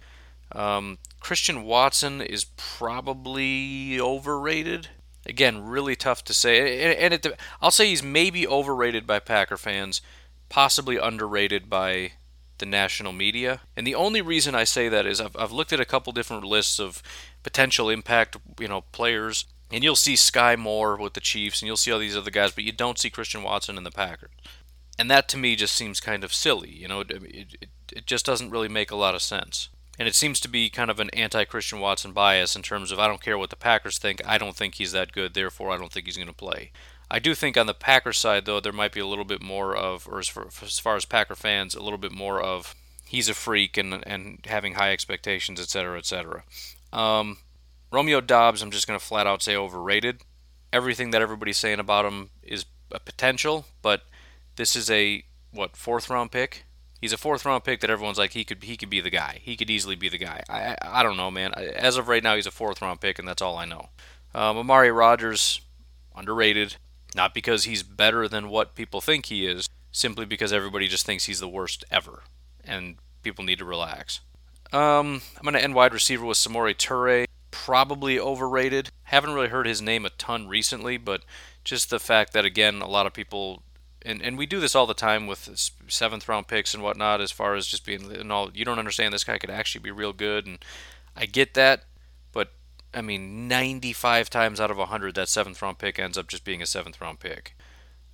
Um, 0.51 0.97
Christian 1.21 1.63
Watson 1.63 2.21
is 2.21 2.45
probably 2.57 3.99
overrated. 4.01 4.89
Again, 5.25 5.63
really 5.63 5.95
tough 5.95 6.23
to 6.25 6.33
say. 6.33 6.95
And 6.97 7.13
it, 7.13 7.25
I'll 7.61 7.71
say 7.71 7.87
he's 7.87 8.03
maybe 8.03 8.45
overrated 8.45 9.07
by 9.07 9.19
Packer 9.19 9.55
fans, 9.55 10.01
possibly 10.49 10.97
underrated 10.97 11.69
by 11.69 12.13
the 12.61 12.65
national 12.65 13.11
media. 13.11 13.59
And 13.75 13.85
the 13.85 13.95
only 13.95 14.21
reason 14.21 14.55
I 14.55 14.63
say 14.63 14.87
that 14.87 15.05
is 15.05 15.19
I've, 15.19 15.35
I've 15.35 15.51
looked 15.51 15.73
at 15.73 15.81
a 15.81 15.85
couple 15.85 16.13
different 16.13 16.45
lists 16.45 16.79
of 16.79 17.03
potential 17.43 17.89
impact, 17.89 18.37
you 18.57 18.69
know, 18.69 18.81
players, 18.93 19.43
and 19.69 19.83
you'll 19.83 19.97
see 19.97 20.13
Skyy 20.13 20.57
Moore 20.57 20.95
with 20.95 21.13
the 21.13 21.19
Chiefs, 21.19 21.61
and 21.61 21.67
you'll 21.67 21.75
see 21.77 21.91
all 21.91 21.99
these 21.99 22.15
other 22.15 22.31
guys, 22.31 22.51
but 22.51 22.63
you 22.63 22.71
don't 22.71 22.99
see 22.99 23.09
Christian 23.09 23.43
Watson 23.43 23.77
in 23.77 23.83
the 23.83 23.91
Packers. 23.91 24.31
And 24.97 25.09
that 25.11 25.27
to 25.29 25.37
me 25.37 25.55
just 25.55 25.73
seems 25.73 25.99
kind 25.99 26.23
of 26.23 26.33
silly. 26.33 26.69
You 26.69 26.87
know, 26.87 27.01
it, 27.01 27.11
it, 27.11 27.67
it 27.91 28.05
just 28.05 28.25
doesn't 28.25 28.51
really 28.51 28.67
make 28.69 28.91
a 28.91 28.95
lot 28.95 29.15
of 29.15 29.21
sense. 29.21 29.69
And 29.97 30.07
it 30.07 30.15
seems 30.15 30.39
to 30.41 30.47
be 30.47 30.69
kind 30.69 30.89
of 30.89 30.99
an 30.99 31.09
anti 31.11 31.43
Christian 31.45 31.79
Watson 31.79 32.11
bias 32.11 32.55
in 32.55 32.61
terms 32.61 32.91
of 32.91 32.99
I 32.99 33.07
don't 33.07 33.21
care 33.21 33.37
what 33.37 33.49
the 33.49 33.55
Packers 33.55 33.97
think, 33.97 34.21
I 34.25 34.37
don't 34.37 34.55
think 34.55 34.75
he's 34.75 34.91
that 34.93 35.11
good, 35.11 35.33
therefore 35.33 35.71
I 35.71 35.77
don't 35.77 35.91
think 35.91 36.05
he's 36.05 36.17
going 36.17 36.27
to 36.27 36.33
play. 36.33 36.71
I 37.13 37.19
do 37.19 37.35
think 37.35 37.57
on 37.57 37.67
the 37.67 37.73
Packer 37.73 38.13
side, 38.13 38.45
though, 38.45 38.61
there 38.61 38.71
might 38.71 38.93
be 38.93 39.01
a 39.01 39.05
little 39.05 39.25
bit 39.25 39.41
more 39.41 39.75
of, 39.75 40.07
or 40.07 40.17
as 40.19 40.29
far, 40.29 40.47
as 40.61 40.79
far 40.79 40.95
as 40.95 41.03
Packer 41.03 41.35
fans, 41.35 41.75
a 41.75 41.83
little 41.83 41.99
bit 41.99 42.13
more 42.13 42.41
of 42.41 42.73
he's 43.05 43.27
a 43.27 43.33
freak 43.33 43.77
and 43.77 44.01
and 44.07 44.39
having 44.45 44.75
high 44.75 44.93
expectations, 44.93 45.59
et 45.59 45.67
cetera, 45.67 45.97
et 45.97 46.05
cetera. 46.05 46.43
Um, 46.93 47.39
Romeo 47.91 48.21
Doubs, 48.21 48.61
I'm 48.61 48.71
just 48.71 48.87
going 48.87 48.97
to 48.97 49.05
flat 49.05 49.27
out 49.27 49.43
say 49.43 49.55
overrated. 49.57 50.21
Everything 50.71 51.11
that 51.11 51.21
everybody's 51.21 51.57
saying 51.57 51.81
about 51.81 52.05
him 52.05 52.29
is 52.41 52.65
a 52.91 52.99
potential, 52.99 53.65
but 53.81 54.03
this 54.55 54.77
is 54.77 54.89
a 54.89 55.25
what 55.51 55.75
fourth 55.75 56.09
round 56.09 56.31
pick. 56.31 56.63
He's 57.01 57.11
a 57.11 57.17
fourth 57.17 57.45
round 57.45 57.65
pick 57.65 57.81
that 57.81 57.89
everyone's 57.89 58.17
like 58.17 58.31
he 58.31 58.45
could 58.45 58.63
he 58.63 58.77
could 58.77 58.89
be 58.89 59.01
the 59.01 59.09
guy. 59.09 59.39
He 59.41 59.57
could 59.57 59.69
easily 59.69 59.95
be 59.95 60.07
the 60.07 60.17
guy. 60.17 60.43
I 60.47 60.77
I, 60.81 61.03
don't 61.03 61.17
know, 61.17 61.29
man. 61.29 61.53
As 61.53 61.97
of 61.97 62.07
right 62.07 62.23
now, 62.23 62.35
he's 62.37 62.47
a 62.47 62.51
fourth 62.51 62.81
round 62.81 63.01
pick, 63.01 63.19
and 63.19 63.27
that's 63.27 63.41
all 63.41 63.57
I 63.57 63.65
know. 63.65 63.89
Um, 64.33 64.57
Amari 64.57 64.91
Rodgers, 64.91 65.59
underrated. 66.15 66.77
Not 67.15 67.33
because 67.33 67.65
he's 67.65 67.83
better 67.83 68.27
than 68.27 68.49
what 68.49 68.75
people 68.75 69.01
think 69.01 69.25
he 69.25 69.45
is, 69.45 69.67
simply 69.91 70.25
because 70.25 70.53
everybody 70.53 70.87
just 70.87 71.05
thinks 71.05 71.25
he's 71.25 71.39
the 71.39 71.47
worst 71.47 71.83
ever. 71.91 72.23
And 72.63 72.95
people 73.23 73.43
need 73.43 73.59
to 73.59 73.65
relax. 73.65 74.21
Um, 74.71 75.21
I'm 75.37 75.43
going 75.43 75.53
to 75.53 75.63
end 75.63 75.75
wide 75.75 75.93
receiver 75.93 76.25
with 76.25 76.37
Samori 76.37 76.75
Toure. 76.75 77.25
Probably 77.51 78.17
overrated. 78.19 78.89
Haven't 79.03 79.33
really 79.33 79.49
heard 79.49 79.67
his 79.67 79.81
name 79.81 80.05
a 80.05 80.09
ton 80.11 80.47
recently, 80.47 80.97
but 80.97 81.23
just 81.65 81.89
the 81.89 81.99
fact 81.99 82.31
that, 82.33 82.45
again, 82.45 82.81
a 82.81 82.87
lot 82.87 83.05
of 83.05 83.13
people 83.13 83.63
and, 84.03 84.21
and 84.21 84.37
we 84.37 84.45
do 84.45 84.59
this 84.59 84.75
all 84.75 84.87
the 84.87 84.93
time 84.93 85.27
with 85.27 85.69
seventh 85.87 86.27
round 86.27 86.47
picks 86.47 86.73
and 86.73 86.83
whatnot 86.83 87.21
as 87.21 87.31
far 87.31 87.55
as 87.55 87.67
just 87.67 87.85
being 87.85 88.11
and 88.11 88.31
all 88.31 88.49
you 88.53 88.65
don't 88.65 88.79
understand 88.79 89.13
this 89.13 89.23
guy 89.23 89.37
could 89.37 89.49
actually 89.49 89.81
be 89.81 89.91
real 89.91 90.13
good 90.13 90.45
and 90.47 90.59
I 91.15 91.25
get 91.25 91.53
that 91.53 91.83
I 92.93 93.01
mean, 93.01 93.47
95 93.47 94.29
times 94.29 94.59
out 94.59 94.71
of 94.71 94.77
100, 94.77 95.15
that 95.15 95.29
seventh 95.29 95.61
round 95.61 95.77
pick 95.77 95.97
ends 95.97 96.17
up 96.17 96.27
just 96.27 96.43
being 96.43 96.61
a 96.61 96.65
seventh 96.65 96.99
round 96.99 97.19
pick. 97.19 97.55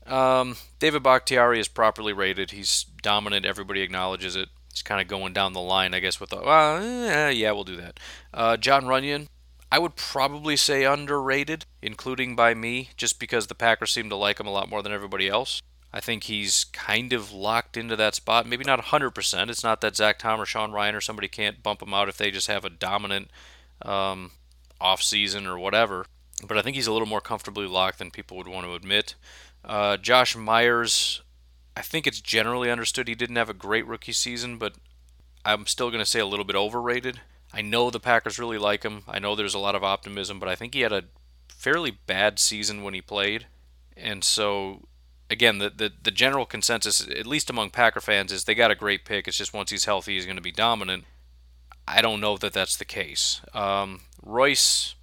Um, 0.06 0.56
David 0.80 1.04
Bakhtiari 1.04 1.60
is 1.60 1.68
properly 1.68 2.14
rated. 2.14 2.52
He's 2.52 2.86
dominant. 3.02 3.46
Everybody 3.46 3.82
acknowledges 3.82 4.36
it. 4.36 4.50
He's 4.72 4.82
kind 4.82 5.02
of 5.02 5.08
going 5.08 5.34
down 5.34 5.54
the 5.54 5.62
line, 5.62 5.94
I 5.94 6.00
guess, 6.00 6.20
with 6.20 6.30
the, 6.30 6.38
uh, 6.38 6.80
eh, 6.80 7.30
yeah, 7.30 7.52
we'll 7.52 7.64
do 7.64 7.78
that. 7.78 8.00
Uh, 8.34 8.58
Jon 8.58 8.84
Runyan, 8.86 9.28
I 9.72 9.80
would 9.80 9.96
probably 9.96 10.56
say 10.56 10.86
underrated, 10.86 11.66
including 11.82 12.36
by 12.36 12.54
me, 12.54 12.92
just 12.96 13.20
because 13.20 13.48
the 13.48 13.56
Packers 13.56 13.92
seem 13.92 14.10
to 14.10 14.16
like 14.16 14.40
him 14.40 14.48
a 14.48 14.52
lot 14.52 14.70
more 14.70 14.84
than 14.84 14.94
everybody 14.94 15.28
else. 15.28 15.62
I 15.92 16.00
think 16.00 16.26
he's 16.26 16.66
kind 16.66 17.12
of 17.12 17.32
locked 17.32 17.76
into 17.76 17.96
that 17.96 18.16
spot. 18.16 18.48
Maybe 18.48 18.64
not 18.64 18.80
100%. 18.80 19.50
It's 19.50 19.64
not 19.64 19.82
that 19.82 19.96
Zach 19.96 20.20
Tom 20.20 20.40
or 20.40 20.46
Sean 20.46 20.72
Rhyan 20.72 20.94
or 20.94 21.02
somebody 21.02 21.28
can't 21.28 21.64
bump 21.64 21.82
him 21.82 21.94
out 21.94 22.10
if 22.10 22.18
they 22.18 22.30
just 22.30 22.48
have 22.48 22.66
a 22.66 22.70
dominant 22.70 23.32
um, 23.82 24.32
off 24.80 25.02
season 25.02 25.46
or 25.48 25.58
whatever. 25.58 26.06
But 26.46 26.58
I 26.58 26.62
think 26.62 26.76
he's 26.76 26.88
a 26.88 26.92
little 26.92 27.08
more 27.08 27.22
comfortably 27.22 27.66
locked 27.66 28.00
than 28.00 28.12
people 28.12 28.38
would 28.38 28.48
want 28.48 28.66
to 28.66 28.76
admit. 28.76 29.16
Uh, 29.66 29.98
Josh 29.98 30.36
Myers, 30.36 31.22
I 31.76 31.82
think 31.82 32.06
it's 32.06 32.22
generally 32.22 32.70
understood 32.70 33.08
he 33.08 33.16
didn't 33.16 33.36
have 33.38 33.50
a 33.50 33.56
great 33.56 33.88
rookie 33.88 34.14
season, 34.14 34.58
but 34.58 34.76
I'm 35.44 35.66
still 35.66 35.90
going 35.90 36.04
to 36.04 36.10
say 36.10 36.20
a 36.20 36.26
little 36.26 36.46
bit 36.46 36.56
overrated. 36.56 37.22
I 37.54 37.62
know 37.62 37.90
the 37.90 38.00
Packers 38.00 38.38
really 38.38 38.58
like 38.58 38.84
him. 38.84 39.04
I 39.08 39.20
know 39.20 39.36
there's 39.36 39.54
a 39.54 39.60
lot 39.60 39.76
of 39.76 39.84
optimism, 39.84 40.40
but 40.40 40.50
I 40.50 40.56
think 40.56 40.74
he 40.74 40.82
had 40.82 40.92
a 40.92 41.06
fairly 41.48 41.92
bad 41.92 42.40
season 42.40 42.84
when 42.84 42.94
he 42.94 43.02
played. 43.02 43.48
And 43.96 44.24
so, 44.24 44.88
again, 45.30 45.58
the, 45.58 45.70
the, 45.70 45.92
the 46.04 46.12
general 46.12 46.46
consensus, 46.46 47.08
at 47.08 47.26
least 47.26 47.50
among 47.50 47.72
Packer 47.72 48.02
fans, 48.02 48.32
is 48.32 48.44
they 48.44 48.54
got 48.54 48.72
a 48.72 48.76
great 48.76 49.06
pick. 49.06 49.28
It's 49.28 49.38
just 49.38 49.54
once 49.54 49.72
he's 49.72 49.86
healthy, 49.86 50.16
he's 50.16 50.26
going 50.26 50.36
to 50.38 50.42
be 50.42 50.52
dominant. 50.52 51.06
I 51.88 52.02
don't 52.02 52.20
know 52.20 52.38
that 52.38 52.54
that's 52.54 52.76
the 52.76 52.86
case. 52.86 53.42
Um, 53.54 54.02
Royce, 54.22 54.96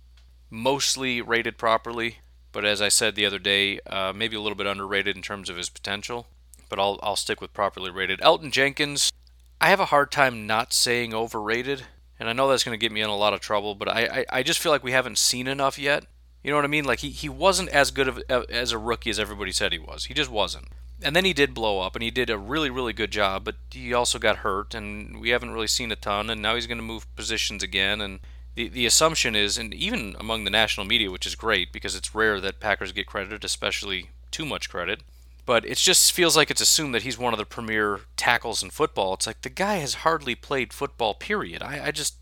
mostly 0.50 1.20
rated 1.22 1.56
properly, 1.56 2.18
but 2.52 2.64
as 2.64 2.82
I 2.82 2.88
said 2.88 3.14
the 3.14 3.26
other 3.26 3.38
day, 3.38 3.80
uh, 3.86 4.12
maybe 4.14 4.36
a 4.36 4.40
little 4.40 4.56
bit 4.56 4.66
underrated 4.66 5.16
in 5.16 5.22
terms 5.22 5.48
of 5.48 5.56
his 5.56 5.70
potential. 5.70 6.26
But 6.68 6.78
I'll, 6.78 6.98
I'll 7.02 7.16
stick 7.16 7.40
with 7.40 7.52
properly 7.52 7.90
rated. 7.90 8.20
Elgton 8.20 8.50
Jenkins, 8.50 9.12
I 9.60 9.68
have 9.68 9.80
a 9.80 9.86
hard 9.86 10.10
time 10.10 10.46
not 10.46 10.72
saying 10.72 11.14
overrated. 11.14 11.84
And 12.18 12.28
I 12.28 12.32
know 12.32 12.48
that's 12.48 12.64
going 12.64 12.78
to 12.78 12.80
get 12.80 12.92
me 12.92 13.00
in 13.00 13.10
a 13.10 13.16
lot 13.16 13.34
of 13.34 13.40
trouble, 13.40 13.74
but 13.74 13.88
I, 13.88 14.06
I, 14.30 14.38
I 14.38 14.42
just 14.42 14.60
feel 14.60 14.70
like 14.70 14.84
we 14.84 14.92
haven't 14.92 15.18
seen 15.18 15.46
enough 15.48 15.78
yet. 15.78 16.04
You 16.42 16.50
know 16.50 16.56
what 16.56 16.64
I 16.64 16.68
mean? 16.68 16.84
Like 16.84 17.00
he, 17.00 17.10
he 17.10 17.28
wasn't 17.28 17.70
as 17.70 17.90
good 17.90 18.08
of 18.08 18.22
as 18.28 18.70
a 18.70 18.78
rookie 18.78 19.10
as 19.10 19.18
everybody 19.18 19.50
said 19.50 19.72
he 19.72 19.78
was. 19.78 20.04
He 20.04 20.14
just 20.14 20.30
wasn't. 20.30 20.66
And 21.02 21.14
then 21.14 21.24
he 21.24 21.32
did 21.32 21.54
blow 21.54 21.80
up, 21.80 21.94
and 21.94 22.02
he 22.02 22.10
did 22.10 22.30
a 22.30 22.38
really 22.38 22.70
really 22.70 22.92
good 22.92 23.10
job. 23.10 23.44
But 23.44 23.56
he 23.70 23.92
also 23.92 24.18
got 24.18 24.38
hurt, 24.38 24.74
and 24.74 25.20
we 25.20 25.30
haven't 25.30 25.52
really 25.52 25.66
seen 25.66 25.92
a 25.92 25.96
ton. 25.96 26.30
And 26.30 26.40
now 26.40 26.54
he's 26.54 26.66
going 26.66 26.78
to 26.78 26.84
move 26.84 27.14
positions 27.16 27.62
again. 27.62 28.00
And 28.00 28.20
the 28.54 28.68
the 28.68 28.86
assumption 28.86 29.34
is, 29.34 29.58
and 29.58 29.74
even 29.74 30.16
among 30.18 30.44
the 30.44 30.50
national 30.50 30.86
media, 30.86 31.10
which 31.10 31.26
is 31.26 31.34
great 31.34 31.72
because 31.72 31.94
it's 31.94 32.14
rare 32.14 32.40
that 32.40 32.60
Packers 32.60 32.92
get 32.92 33.06
credited, 33.06 33.44
especially 33.44 34.10
too 34.30 34.44
much 34.44 34.70
credit. 34.70 35.02
But 35.46 35.66
it 35.66 35.76
just 35.76 36.12
feels 36.12 36.36
like 36.36 36.50
it's 36.50 36.62
assumed 36.62 36.94
that 36.94 37.02
he's 37.02 37.18
one 37.18 37.34
of 37.34 37.38
the 37.38 37.44
premier 37.44 38.00
tackles 38.16 38.62
in 38.62 38.70
football. 38.70 39.12
It's 39.14 39.26
like 39.26 39.42
the 39.42 39.50
guy 39.50 39.76
has 39.76 39.94
hardly 39.96 40.34
played 40.34 40.72
football. 40.72 41.12
Period. 41.14 41.62
I, 41.62 41.86
I 41.86 41.90
just 41.90 42.16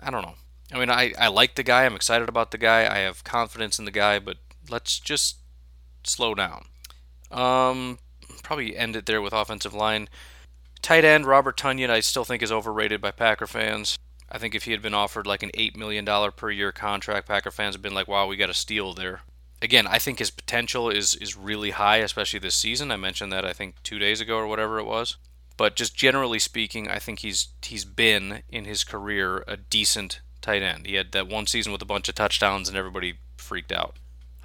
I 0.00 0.10
don't 0.10 0.22
know. 0.22 0.34
I 0.72 0.78
mean, 0.78 0.90
I, 0.90 1.12
I 1.18 1.28
like 1.28 1.54
the 1.54 1.62
guy. 1.62 1.84
I'm 1.84 1.94
excited 1.94 2.28
about 2.28 2.50
the 2.50 2.58
guy. 2.58 2.92
I 2.92 2.98
have 2.98 3.22
confidence 3.22 3.78
in 3.78 3.84
the 3.84 3.90
guy, 3.92 4.18
but 4.18 4.38
let's 4.68 4.98
just 4.98 5.36
slow 6.02 6.34
down. 6.34 6.64
Um, 7.30 7.98
probably 8.46 8.76
end 8.76 8.94
it 8.94 9.06
there 9.06 9.20
with 9.20 9.32
offensive 9.32 9.74
line. 9.74 10.08
Tight 10.80 11.04
end 11.04 11.26
Robert 11.26 11.56
Tonyan, 11.56 11.90
I 11.90 12.00
still 12.00 12.24
think 12.24 12.42
is 12.42 12.52
overrated 12.52 13.00
by 13.00 13.10
Packer 13.10 13.48
fans. 13.48 13.98
I 14.30 14.38
think 14.38 14.54
if 14.54 14.64
he 14.64 14.72
had 14.72 14.82
been 14.82 14.94
offered 14.94 15.26
like 15.26 15.42
an 15.42 15.50
eight 15.54 15.76
million 15.76 16.04
dollar 16.04 16.30
per 16.30 16.50
year 16.50 16.70
contract, 16.70 17.26
Packer 17.26 17.50
fans 17.50 17.74
have 17.74 17.82
been 17.82 17.94
like, 17.94 18.08
"Wow, 18.08 18.26
we 18.26 18.36
got 18.36 18.50
a 18.50 18.54
steal 18.54 18.94
there." 18.94 19.22
Again, 19.60 19.86
I 19.86 19.98
think 19.98 20.20
his 20.20 20.30
potential 20.30 20.88
is 20.90 21.14
is 21.16 21.36
really 21.36 21.70
high, 21.70 21.98
especially 21.98 22.38
this 22.38 22.54
season. 22.54 22.92
I 22.92 22.96
mentioned 22.96 23.32
that 23.32 23.44
I 23.44 23.52
think 23.52 23.82
two 23.82 23.98
days 23.98 24.20
ago 24.20 24.36
or 24.36 24.46
whatever 24.46 24.78
it 24.78 24.86
was. 24.86 25.16
But 25.56 25.74
just 25.74 25.96
generally 25.96 26.38
speaking, 26.38 26.88
I 26.88 26.98
think 26.98 27.20
he's 27.20 27.48
he's 27.62 27.84
been 27.84 28.42
in 28.48 28.64
his 28.64 28.84
career 28.84 29.42
a 29.48 29.56
decent 29.56 30.20
tight 30.40 30.62
end. 30.62 30.86
He 30.86 30.94
had 30.94 31.12
that 31.12 31.28
one 31.28 31.46
season 31.46 31.72
with 31.72 31.82
a 31.82 31.86
bunch 31.86 32.08
of 32.08 32.14
touchdowns, 32.14 32.68
and 32.68 32.76
everybody 32.76 33.14
freaked 33.36 33.72
out. 33.72 33.96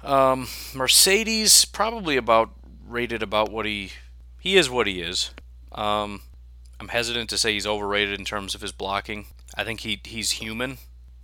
Um, 0.02 0.46
Marcedes 0.72 1.70
probably 1.70 2.16
about 2.16 2.50
rated 2.92 3.22
about 3.22 3.50
what 3.50 3.66
he 3.66 3.92
he 4.40 4.56
is 4.56 4.68
what 4.68 4.86
he 4.86 5.00
is. 5.00 5.30
Um, 5.72 6.22
I'm 6.78 6.88
hesitant 6.88 7.30
to 7.30 7.38
say 7.38 7.52
he's 7.52 7.66
overrated 7.66 8.18
in 8.18 8.24
terms 8.24 8.54
of 8.54 8.60
his 8.60 8.72
blocking. 8.72 9.26
I 9.54 9.64
think 9.64 9.80
he 9.80 10.00
he's 10.04 10.32
human, 10.32 10.78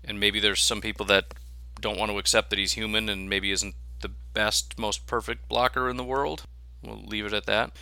and 0.05 0.19
maybe 0.19 0.41
there's 0.41 0.63
some 0.63 0.81
people 0.81 1.07
that 1.07 1.35
don't 1.81 1.99
want 1.99 2.11
to 2.11 2.19
accept 2.19 2.51
that 2.51 2.59
he's 2.59 2.73
human 2.73 3.09
and 3.09 3.29
maybe 3.29 3.51
isn't 3.51 3.75
the 4.01 4.11
best, 4.35 4.79
most 4.79 5.07
perfect 5.07 5.49
blocker 5.49 5.89
in 5.89 5.97
the 5.97 6.05
world. 6.05 6.45
We'll 6.83 7.03
leave 7.05 7.27
it 7.27 7.33
at 7.33 7.47
that. 7.47 7.73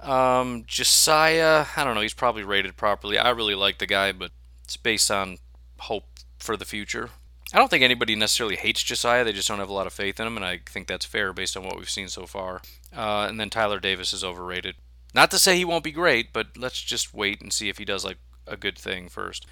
Um, 0.00 0.64
Josiah, 0.66 1.66
I 1.76 1.84
don't 1.84 1.94
know. 1.94 2.00
He's 2.00 2.14
probably 2.14 2.44
rated 2.44 2.76
properly. 2.76 3.18
I 3.18 3.30
really 3.30 3.54
like 3.54 3.78
the 3.78 3.86
guy, 3.86 4.12
but 4.12 4.30
it's 4.64 4.76
based 4.76 5.10
on 5.10 5.38
hope 5.78 6.04
for 6.38 6.56
the 6.56 6.64
future. 6.64 7.10
I 7.52 7.58
don't 7.58 7.68
think 7.68 7.84
anybody 7.84 8.16
necessarily 8.16 8.56
hates 8.56 8.82
Josiah. 8.82 9.24
They 9.24 9.32
just 9.32 9.46
don't 9.46 9.60
have 9.60 9.68
a 9.68 9.74
lot 9.74 9.86
of 9.86 9.92
faith 9.92 10.18
in 10.18 10.26
him, 10.26 10.36
and 10.36 10.44
I 10.44 10.60
think 10.66 10.88
that's 10.88 11.04
fair 11.04 11.32
based 11.32 11.56
on 11.56 11.64
what 11.64 11.78
we've 11.78 11.88
seen 11.88 12.08
so 12.08 12.26
far. 12.26 12.60
Uh, 12.94 13.26
and 13.28 13.38
then 13.38 13.50
Tyler 13.50 13.78
Davis 13.78 14.12
is 14.12 14.24
overrated. 14.24 14.76
Not 15.14 15.30
to 15.30 15.38
say 15.38 15.56
he 15.56 15.64
won't 15.64 15.84
be 15.84 15.92
great, 15.92 16.32
but 16.32 16.48
let's 16.56 16.80
just 16.82 17.14
wait 17.14 17.40
and 17.40 17.52
see 17.52 17.68
if 17.68 17.78
he 17.78 17.84
does 17.84 18.04
like 18.04 18.18
a 18.46 18.56
good 18.56 18.76
thing 18.76 19.08
first. 19.08 19.46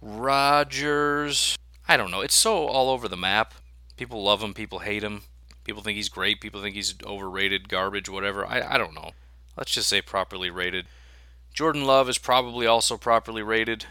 Rodgers, 0.00 1.56
I 1.88 1.96
don't 1.96 2.10
know. 2.10 2.20
It's 2.20 2.34
so 2.34 2.66
all 2.66 2.90
over 2.90 3.08
the 3.08 3.16
map. 3.16 3.54
People 3.96 4.22
love 4.22 4.42
him, 4.42 4.52
people 4.52 4.80
hate 4.80 5.02
him. 5.02 5.22
People 5.64 5.82
think 5.82 5.96
he's 5.96 6.08
great, 6.08 6.40
people 6.40 6.60
think 6.60 6.74
he's 6.74 6.94
overrated, 7.04 7.68
garbage, 7.68 8.08
whatever. 8.08 8.46
I, 8.46 8.74
I 8.74 8.78
don't 8.78 8.94
know. 8.94 9.10
Let's 9.56 9.72
just 9.72 9.88
say 9.88 10.02
properly 10.02 10.50
rated. 10.50 10.86
Jordan 11.52 11.84
Love 11.84 12.08
is 12.08 12.18
probably 12.18 12.66
also 12.66 12.96
properly 12.96 13.42
rated. 13.42 13.86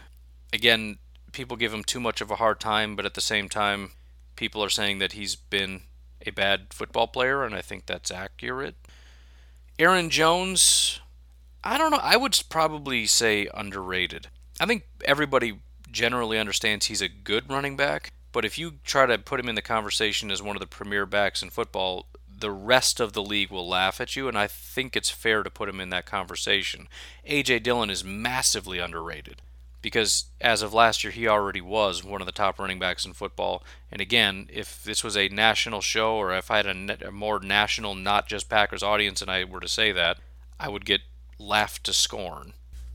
Again, 0.52 0.98
people 1.32 1.56
give 1.56 1.72
him 1.72 1.84
too 1.84 2.00
much 2.00 2.20
of 2.20 2.30
a 2.30 2.36
hard 2.36 2.60
time, 2.60 2.96
but 2.96 3.06
at 3.06 3.14
the 3.14 3.20
same 3.20 3.48
time, 3.48 3.92
people 4.36 4.62
are 4.62 4.70
saying 4.70 4.98
that 4.98 5.12
he's 5.12 5.36
been 5.36 5.82
a 6.26 6.30
bad 6.30 6.68
football 6.70 7.06
player, 7.06 7.44
and 7.44 7.54
I 7.54 7.60
think 7.60 7.86
that's 7.86 8.10
accurate. 8.10 8.76
Aaron 9.78 10.10
Jones, 10.10 11.00
I 11.62 11.78
don't 11.78 11.90
know. 11.90 12.00
I 12.02 12.16
would 12.16 12.38
probably 12.48 13.06
say 13.06 13.48
underrated. 13.54 14.28
I 14.60 14.66
think 14.66 14.84
everybody 15.04 15.60
generally 15.90 16.38
understands 16.38 16.86
he's 16.86 17.02
a 17.02 17.08
good 17.08 17.50
running 17.50 17.76
back, 17.76 18.12
but 18.32 18.44
if 18.44 18.58
you 18.58 18.74
try 18.84 19.06
to 19.06 19.18
put 19.18 19.40
him 19.40 19.48
in 19.48 19.54
the 19.54 19.62
conversation 19.62 20.30
as 20.30 20.42
one 20.42 20.56
of 20.56 20.60
the 20.60 20.66
premier 20.66 21.06
backs 21.06 21.42
in 21.42 21.50
football, 21.50 22.06
the 22.28 22.50
rest 22.50 23.00
of 23.00 23.12
the 23.12 23.22
league 23.22 23.50
will 23.50 23.68
laugh 23.68 24.00
at 24.00 24.14
you, 24.16 24.28
and 24.28 24.38
I 24.38 24.46
think 24.46 24.94
it's 24.94 25.10
fair 25.10 25.42
to 25.42 25.50
put 25.50 25.68
him 25.68 25.80
in 25.80 25.90
that 25.90 26.06
conversation. 26.06 26.88
A.J. 27.24 27.60
Dillon 27.60 27.90
is 27.90 28.04
massively 28.04 28.78
underrated 28.78 29.42
because 29.80 30.26
as 30.40 30.62
of 30.62 30.74
last 30.74 31.04
year, 31.04 31.12
he 31.12 31.28
already 31.28 31.60
was 31.60 32.02
one 32.04 32.20
of 32.20 32.26
the 32.26 32.32
top 32.32 32.58
running 32.58 32.78
backs 32.78 33.04
in 33.04 33.12
football. 33.12 33.62
And 33.90 34.00
again, 34.00 34.48
if 34.52 34.82
this 34.82 35.04
was 35.04 35.16
a 35.16 35.28
national 35.28 35.80
show 35.80 36.16
or 36.16 36.34
if 36.34 36.50
I 36.50 36.56
had 36.58 36.66
a, 36.66 37.08
a 37.08 37.12
more 37.12 37.40
national, 37.40 37.94
not 37.94 38.26
just 38.26 38.48
Packers 38.48 38.82
audience, 38.82 39.22
and 39.22 39.30
I 39.30 39.44
were 39.44 39.60
to 39.60 39.68
say 39.68 39.92
that, 39.92 40.18
I 40.58 40.68
would 40.68 40.84
get 40.84 41.02
laughed 41.38 41.84
to 41.84 41.92
scorn. 41.92 42.54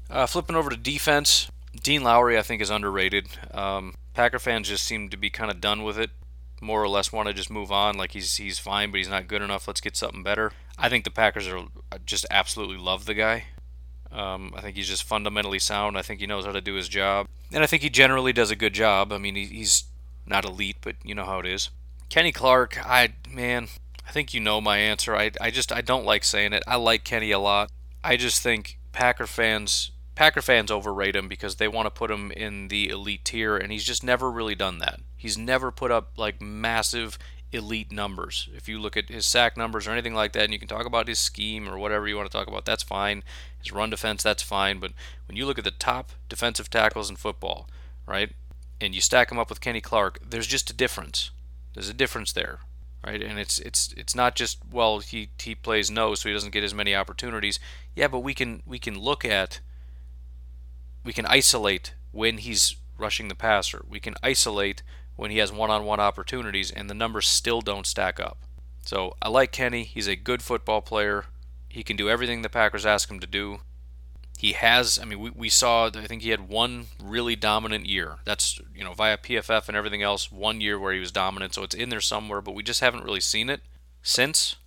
Uh, 0.10 0.28
flipping 0.28 0.56
over 0.56 0.70
to 0.70 0.78
defense, 0.78 1.50
Dean 1.82 2.04
Lowry, 2.04 2.38
I 2.38 2.42
think, 2.42 2.62
is 2.62 2.70
underrated. 2.70 3.28
Um, 3.52 3.96
Packer 4.14 4.40
fans 4.40 4.68
just 4.68 4.86
seem 4.86 5.10
to 5.10 5.18
be 5.18 5.30
kind 5.30 5.50
of 5.50 5.62
done 5.62 5.84
with 5.84 5.98
it. 5.98 6.12
More 6.62 6.82
or 6.82 6.88
less 6.88 7.12
want 7.12 7.28
to 7.28 7.34
just 7.34 7.50
move 7.50 7.72
on. 7.72 7.98
Like 7.98 8.12
he's 8.12 8.38
he's 8.38 8.60
fine, 8.60 8.92
but 8.92 8.98
he's 8.98 9.10
not 9.10 9.28
good 9.28 9.42
enough. 9.42 9.68
Let's 9.68 9.82
get 9.82 9.98
something 9.98 10.24
better. 10.24 10.54
I 10.78 10.88
think 10.88 11.04
the 11.04 11.12
Packers 11.12 11.48
are 11.48 11.66
just 12.06 12.26
absolutely 12.32 12.78
love 12.78 13.06
the 13.06 13.14
guy. 13.14 13.46
Um, 14.14 14.54
I 14.56 14.62
think 14.62 14.78
he's 14.78 14.88
just 14.88 15.04
fundamentally 15.04 15.60
sound. 15.60 15.98
I 15.98 16.04
think 16.04 16.20
he 16.20 16.28
knows 16.28 16.46
how 16.46 16.52
to 16.52 16.62
do 16.62 16.76
his 16.76 16.88
job, 16.88 17.28
and 17.52 17.64
I 17.64 17.68
think 17.68 17.82
he 17.82 17.90
generally 17.90 18.32
does 18.32 18.52
a 18.52 18.56
good 18.56 18.74
job. 18.74 19.12
I 19.12 19.18
mean, 19.18 19.36
he, 19.36 19.46
he's 19.46 19.86
not 20.26 20.46
elite, 20.46 20.78
but 20.82 20.96
you 21.04 21.16
know 21.16 21.26
how 21.26 21.40
it 21.40 21.48
is. 21.48 21.72
Kenny 22.10 22.32
Clark, 22.32 22.78
I 22.86 23.16
man, 23.28 23.70
I 24.08 24.12
think 24.12 24.34
you 24.34 24.40
know 24.40 24.62
my 24.62 24.78
answer. 24.78 25.16
I 25.16 25.32
I 25.42 25.50
just 25.50 25.72
I 25.72 25.82
don't 25.82 26.06
like 26.06 26.24
saying 26.24 26.54
it. 26.54 26.64
I 26.68 26.76
like 26.76 27.04
Kenny 27.04 27.32
a 27.32 27.40
lot. 27.40 27.72
I 28.04 28.16
just 28.16 28.44
think 28.44 28.78
Packer 28.92 29.26
fans 29.26 29.92
Packer 30.16 30.44
fans 30.44 30.70
overrate 30.70 31.16
him 31.16 31.28
because 31.28 31.56
they 31.56 31.68
want 31.68 31.88
to 31.88 31.90
put 31.90 32.12
him 32.12 32.32
in 32.32 32.68
the 32.68 32.90
elite 32.90 33.26
tier, 33.26 33.58
and 33.58 33.72
he's 33.72 33.84
just 33.84 34.04
never 34.04 34.30
really 34.30 34.56
done 34.56 34.78
that. 34.80 35.00
He's 35.18 35.38
never 35.38 35.72
put 35.72 35.92
up 35.92 36.12
like 36.18 36.40
massive 36.42 37.18
elite 37.54 37.92
numbers. 37.92 38.50
If 38.56 38.68
you 38.68 38.80
look 38.80 38.98
at 38.98 39.10
his 39.10 39.26
sack 39.26 39.56
numbers 39.58 39.88
or 39.88 39.92
anything 39.92 40.14
like 40.14 40.34
that, 40.34 40.44
and 40.44 40.54
you 40.54 40.60
can 40.60 40.68
talk 40.68 40.86
about 40.86 41.08
his 41.08 41.20
scheme 41.20 41.70
or 41.70 41.78
whatever 41.78 42.08
you 42.08 42.18
want 42.18 42.30
to 42.30 42.38
talk 42.38 42.48
about, 42.48 42.66
that's 42.66 42.84
fine. 42.84 43.24
His 43.60 43.72
run 43.72 43.90
defense, 43.90 44.24
that's 44.24 44.44
fine. 44.44 44.80
But 44.80 44.94
when 45.28 45.38
you 45.38 45.46
look 45.46 45.58
at 45.58 45.64
the 45.64 45.72
top 45.72 46.12
defensive 46.30 46.70
tackles 46.70 47.10
in 47.10 47.16
football, 47.16 47.70
right, 48.06 48.32
and 48.82 48.94
you 48.94 49.02
stack 49.02 49.30
them 49.30 49.40
up 49.40 49.50
with 49.50 49.62
Kenny 49.62 49.82
Clark, 49.82 50.20
there's 50.28 50.48
just 50.48 50.70
a 50.70 50.74
difference. 50.74 51.32
There's 51.74 51.90
a 51.90 51.94
difference 51.94 52.34
there, 52.34 52.60
right? 53.06 53.22
And 53.22 53.40
it's 53.40 53.60
it's 53.60 53.94
it's 53.98 54.16
not 54.16 54.36
just 54.36 54.60
well 54.72 55.00
he 55.00 55.30
he 55.40 55.56
plays 55.56 55.90
no, 55.90 56.16
so 56.16 56.30
he 56.30 56.34
doesn't 56.34 56.54
get 56.54 56.64
as 56.64 56.74
many 56.74 56.96
opportunities. 56.96 57.60
Yeah, 57.96 58.08
but 58.08 58.20
we 58.20 58.34
can 58.34 58.62
we 58.66 58.80
can 58.80 59.00
look 59.00 59.26
at 59.26 59.60
we 61.04 61.14
can 61.14 61.26
isolate 61.26 61.94
when 62.12 62.38
he's 62.38 62.76
rushing 62.98 63.28
the 63.28 63.36
passer. 63.36 63.84
We 63.88 64.00
can 64.00 64.16
isolate 64.24 64.84
when 65.16 65.32
he 65.32 65.38
has 65.38 65.52
one-on-one 65.52 66.00
opportunities, 66.00 66.72
and 66.72 66.90
the 66.90 66.94
numbers 66.94 67.28
still 67.28 67.62
don't 67.62 67.88
stack 67.88 68.20
up. 68.20 68.38
So 68.86 69.16
I 69.22 69.30
like 69.30 69.52
Kenny. 69.52 69.84
He's 69.84 70.08
a 70.08 70.16
good 70.16 70.42
football 70.42 70.82
player. 70.82 71.26
He 71.70 71.84
can 71.84 71.96
do 71.96 72.10
everything 72.10 72.42
the 72.42 72.50
Packers 72.50 72.86
ask 72.86 73.10
him 73.10 73.20
to 73.20 73.28
do. 73.28 73.60
He 74.38 74.54
has, 74.54 75.00
I 75.00 75.06
mean, 75.06 75.20
we, 75.20 75.30
we 75.30 75.50
saw, 75.50 75.86
I 75.88 76.06
think 76.06 76.22
he 76.22 76.32
had 76.32 76.50
one 76.50 76.88
really 77.02 77.36
dominant 77.36 77.86
year. 77.86 78.18
That's, 78.26 78.60
you 78.76 78.84
know, 78.84 78.94
via 78.94 79.18
PFF 79.18 79.68
and 79.68 79.78
everything 79.78 80.02
else, 80.02 80.32
one 80.32 80.60
year 80.60 80.78
where 80.78 80.94
he 80.94 81.00
was 81.00 81.12
dominant. 81.12 81.54
So 81.54 81.64
it's 81.64 81.76
in 81.76 81.90
there 81.90 82.02
somewhere, 82.02 82.42
but 82.42 82.54
we 82.54 82.64
just 82.64 82.82
haven't 82.82 83.06
really 83.06 83.22
seen 83.22 83.50
it 83.50 83.62
since. 84.02 84.58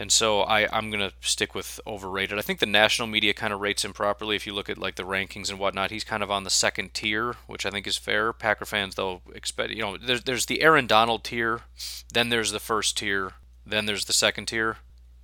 And 0.00 0.12
so 0.12 0.42
I, 0.42 0.68
I'm 0.72 0.90
going 0.90 1.00
to 1.00 1.12
stick 1.20 1.56
with 1.56 1.80
overrated. 1.84 2.38
I 2.38 2.42
think 2.42 2.60
the 2.60 2.66
national 2.66 3.08
media 3.08 3.34
kind 3.34 3.52
of 3.52 3.60
rates 3.60 3.84
him 3.84 3.92
properly. 3.92 4.36
If 4.36 4.46
you 4.46 4.54
look 4.54 4.70
at 4.70 4.78
like 4.78 4.94
the 4.94 5.02
rankings 5.02 5.50
and 5.50 5.58
whatnot, 5.58 5.90
he's 5.90 6.04
kind 6.04 6.22
of 6.22 6.30
on 6.30 6.44
the 6.44 6.50
second 6.50 6.94
tier, 6.94 7.34
which 7.48 7.66
I 7.66 7.70
think 7.70 7.84
is 7.84 7.96
fair. 7.96 8.32
Packer 8.32 8.64
fans, 8.64 8.94
though, 8.94 9.22
expect 9.34 9.72
you 9.72 9.82
know, 9.82 9.96
there's 9.96 10.22
there's 10.22 10.46
the 10.46 10.62
Aaron 10.62 10.86
Donald 10.86 11.24
tier, 11.24 11.62
then 12.12 12.28
there's 12.28 12.52
the 12.52 12.60
first 12.60 12.96
tier, 12.96 13.32
then 13.66 13.86
there's 13.86 14.04
the 14.04 14.12
second 14.12 14.46
tier. 14.46 14.76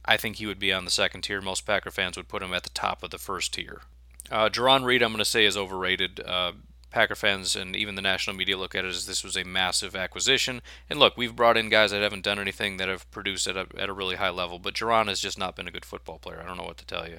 I 0.04 0.16
think 0.16 0.36
he 0.36 0.46
would 0.46 0.58
be 0.58 0.72
on 0.72 0.84
the 0.84 0.90
second 0.90 1.22
tier. 1.22 1.40
Most 1.40 1.64
Packer 1.64 1.92
fans 1.92 2.16
would 2.16 2.28
put 2.28 2.42
him 2.42 2.52
at 2.52 2.64
the 2.64 2.70
top 2.70 3.04
of 3.04 3.10
the 3.10 3.18
first 3.18 3.54
tier. 3.54 3.82
Uh, 4.30 4.48
Jarran 4.48 4.84
Reed, 4.84 5.02
I'm 5.02 5.12
going 5.12 5.18
to 5.18 5.24
say, 5.24 5.44
is 5.44 5.56
overrated. 5.56 6.20
Uh, 6.20 6.52
Packer 6.94 7.16
fans 7.16 7.56
and 7.56 7.74
even 7.74 7.96
the 7.96 8.02
national 8.02 8.36
media 8.36 8.56
look 8.56 8.72
at 8.76 8.84
it 8.84 8.88
as 8.88 9.06
this 9.06 9.24
was 9.24 9.36
a 9.36 9.42
massive 9.42 9.96
acquisition. 9.96 10.62
And 10.88 11.00
look, 11.00 11.16
we've 11.16 11.34
brought 11.34 11.56
in 11.56 11.68
guys 11.68 11.90
that 11.90 12.02
haven't 12.02 12.22
done 12.22 12.38
anything 12.38 12.76
that 12.76 12.88
have 12.88 13.10
produced 13.10 13.48
at 13.48 13.56
a, 13.56 13.66
at 13.76 13.88
a 13.88 13.92
really 13.92 14.14
high 14.14 14.30
level, 14.30 14.60
but 14.60 14.74
Jarran 14.74 15.08
has 15.08 15.18
just 15.18 15.36
not 15.36 15.56
been 15.56 15.66
a 15.66 15.72
good 15.72 15.84
football 15.84 16.18
player. 16.18 16.40
I 16.40 16.46
don't 16.46 16.56
know 16.56 16.62
what 16.62 16.76
to 16.78 16.86
tell 16.86 17.08
you. 17.08 17.18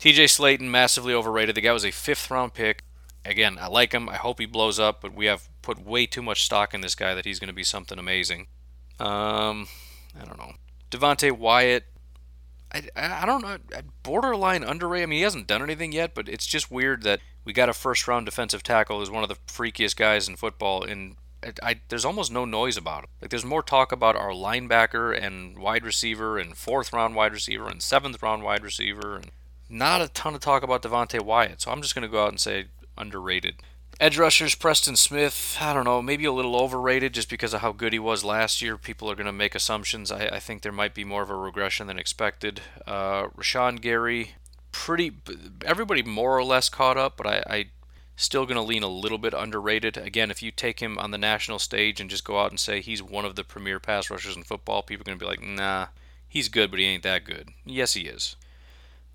TJ 0.00 0.24
Slaton, 0.24 0.62
massively 0.62 1.14
overrated. 1.14 1.54
The 1.54 1.60
guy 1.60 1.70
was 1.70 1.84
a 1.84 1.92
fifth 1.92 2.28
round 2.32 2.52
pick. 2.52 2.82
Again, 3.24 3.58
I 3.60 3.68
like 3.68 3.92
him. 3.92 4.08
I 4.08 4.16
hope 4.16 4.40
he 4.40 4.46
blows 4.46 4.80
up, 4.80 5.00
but 5.00 5.14
we 5.14 5.26
have 5.26 5.48
put 5.62 5.78
way 5.78 6.06
too 6.06 6.22
much 6.22 6.44
stock 6.44 6.74
in 6.74 6.80
this 6.80 6.96
guy 6.96 7.14
that 7.14 7.24
he's 7.24 7.38
going 7.38 7.46
to 7.46 7.54
be 7.54 7.64
something 7.64 8.00
amazing. 8.00 8.48
Um, 8.98 9.68
I 10.20 10.24
don't 10.24 10.38
know. 10.38 10.54
Devonte 10.90 11.30
Wyatt, 11.30 11.84
I, 12.72 12.82
I 12.96 13.24
don't 13.24 13.42
know, 13.42 13.58
borderline 14.02 14.64
underrated. 14.64 15.04
I 15.04 15.10
mean, 15.10 15.18
he 15.18 15.22
hasn't 15.22 15.46
done 15.46 15.62
anything 15.62 15.92
yet, 15.92 16.12
but 16.12 16.28
it's 16.28 16.46
just 16.46 16.72
weird 16.72 17.04
that 17.04 17.20
we 17.46 17.52
got 17.52 17.70
a 17.70 17.72
first 17.72 18.06
round 18.06 18.26
defensive 18.26 18.62
tackle 18.62 18.98
who's 18.98 19.10
one 19.10 19.22
of 19.22 19.30
the 19.30 19.38
freakiest 19.46 19.96
guys 19.96 20.28
in 20.28 20.36
football, 20.36 20.82
and 20.82 21.16
I, 21.42 21.52
I, 21.62 21.80
there's 21.88 22.04
almost 22.04 22.32
no 22.32 22.44
noise 22.44 22.76
about 22.76 23.04
him. 23.04 23.10
Like, 23.22 23.30
there's 23.30 23.44
more 23.44 23.62
talk 23.62 23.92
about 23.92 24.16
our 24.16 24.30
linebacker 24.30 25.16
and 25.16 25.56
wide 25.56 25.84
receiver 25.84 26.38
and 26.38 26.56
fourth 26.56 26.92
round 26.92 27.14
wide 27.14 27.32
receiver 27.32 27.68
and 27.68 27.80
seventh 27.80 28.20
round 28.20 28.42
wide 28.42 28.64
receiver, 28.64 29.14
and 29.16 29.30
not 29.70 30.02
a 30.02 30.08
ton 30.08 30.34
of 30.34 30.40
talk 30.40 30.62
about 30.64 30.82
Devonte 30.82 31.20
Wyatt. 31.20 31.62
So 31.62 31.70
I'm 31.70 31.80
just 31.80 31.94
going 31.94 32.02
to 32.02 32.12
go 32.12 32.24
out 32.24 32.30
and 32.30 32.40
say 32.40 32.66
underrated. 32.98 33.62
Edge 33.98 34.18
rushers, 34.18 34.54
Preston 34.54 34.96
Smith, 34.96 35.56
I 35.58 35.72
don't 35.72 35.84
know, 35.84 36.02
maybe 36.02 36.26
a 36.26 36.32
little 36.32 36.56
overrated 36.56 37.14
just 37.14 37.30
because 37.30 37.54
of 37.54 37.62
how 37.62 37.72
good 37.72 37.94
he 37.94 37.98
was 37.98 38.24
last 38.24 38.60
year. 38.60 38.76
People 38.76 39.10
are 39.10 39.14
going 39.14 39.24
to 39.24 39.32
make 39.32 39.54
assumptions. 39.54 40.12
I, 40.12 40.26
I, 40.26 40.38
think 40.38 40.60
there 40.60 40.72
might 40.72 40.92
be 40.92 41.02
more 41.02 41.22
of 41.22 41.30
a 41.30 41.34
regression 41.34 41.86
than 41.86 41.98
expected. 41.98 42.60
Uh, 42.86 43.28
Rashan 43.28 43.80
Gary, 43.80 44.32
pretty, 44.84 45.10
everybody 45.64 46.02
more 46.02 46.36
or 46.36 46.44
less 46.44 46.68
caught 46.68 46.98
up, 46.98 47.16
but 47.16 47.26
I, 47.26 47.42
I 47.48 47.64
still 48.14 48.44
going 48.44 48.56
to 48.56 48.62
lean 48.62 48.82
a 48.82 48.88
little 48.88 49.16
bit 49.16 49.32
underrated. 49.32 49.96
Again, 49.96 50.30
if 50.30 50.42
you 50.42 50.50
take 50.50 50.80
him 50.80 50.98
on 50.98 51.12
the 51.12 51.18
national 51.18 51.58
stage 51.58 51.98
and 51.98 52.10
just 52.10 52.24
go 52.24 52.38
out 52.38 52.50
and 52.50 52.60
say 52.60 52.80
he's 52.80 53.02
one 53.02 53.24
of 53.24 53.36
the 53.36 53.42
premier 53.42 53.80
pass 53.80 54.10
rushers 54.10 54.36
in 54.36 54.42
football, 54.42 54.82
people 54.82 55.02
are 55.02 55.06
going 55.06 55.18
to 55.18 55.24
be 55.24 55.28
like, 55.28 55.42
nah, 55.42 55.86
he's 56.28 56.48
good, 56.48 56.70
but 56.70 56.78
he 56.78 56.84
ain't 56.84 57.02
that 57.04 57.24
good. 57.24 57.48
Yes, 57.64 57.94
he 57.94 58.02
is. 58.02 58.36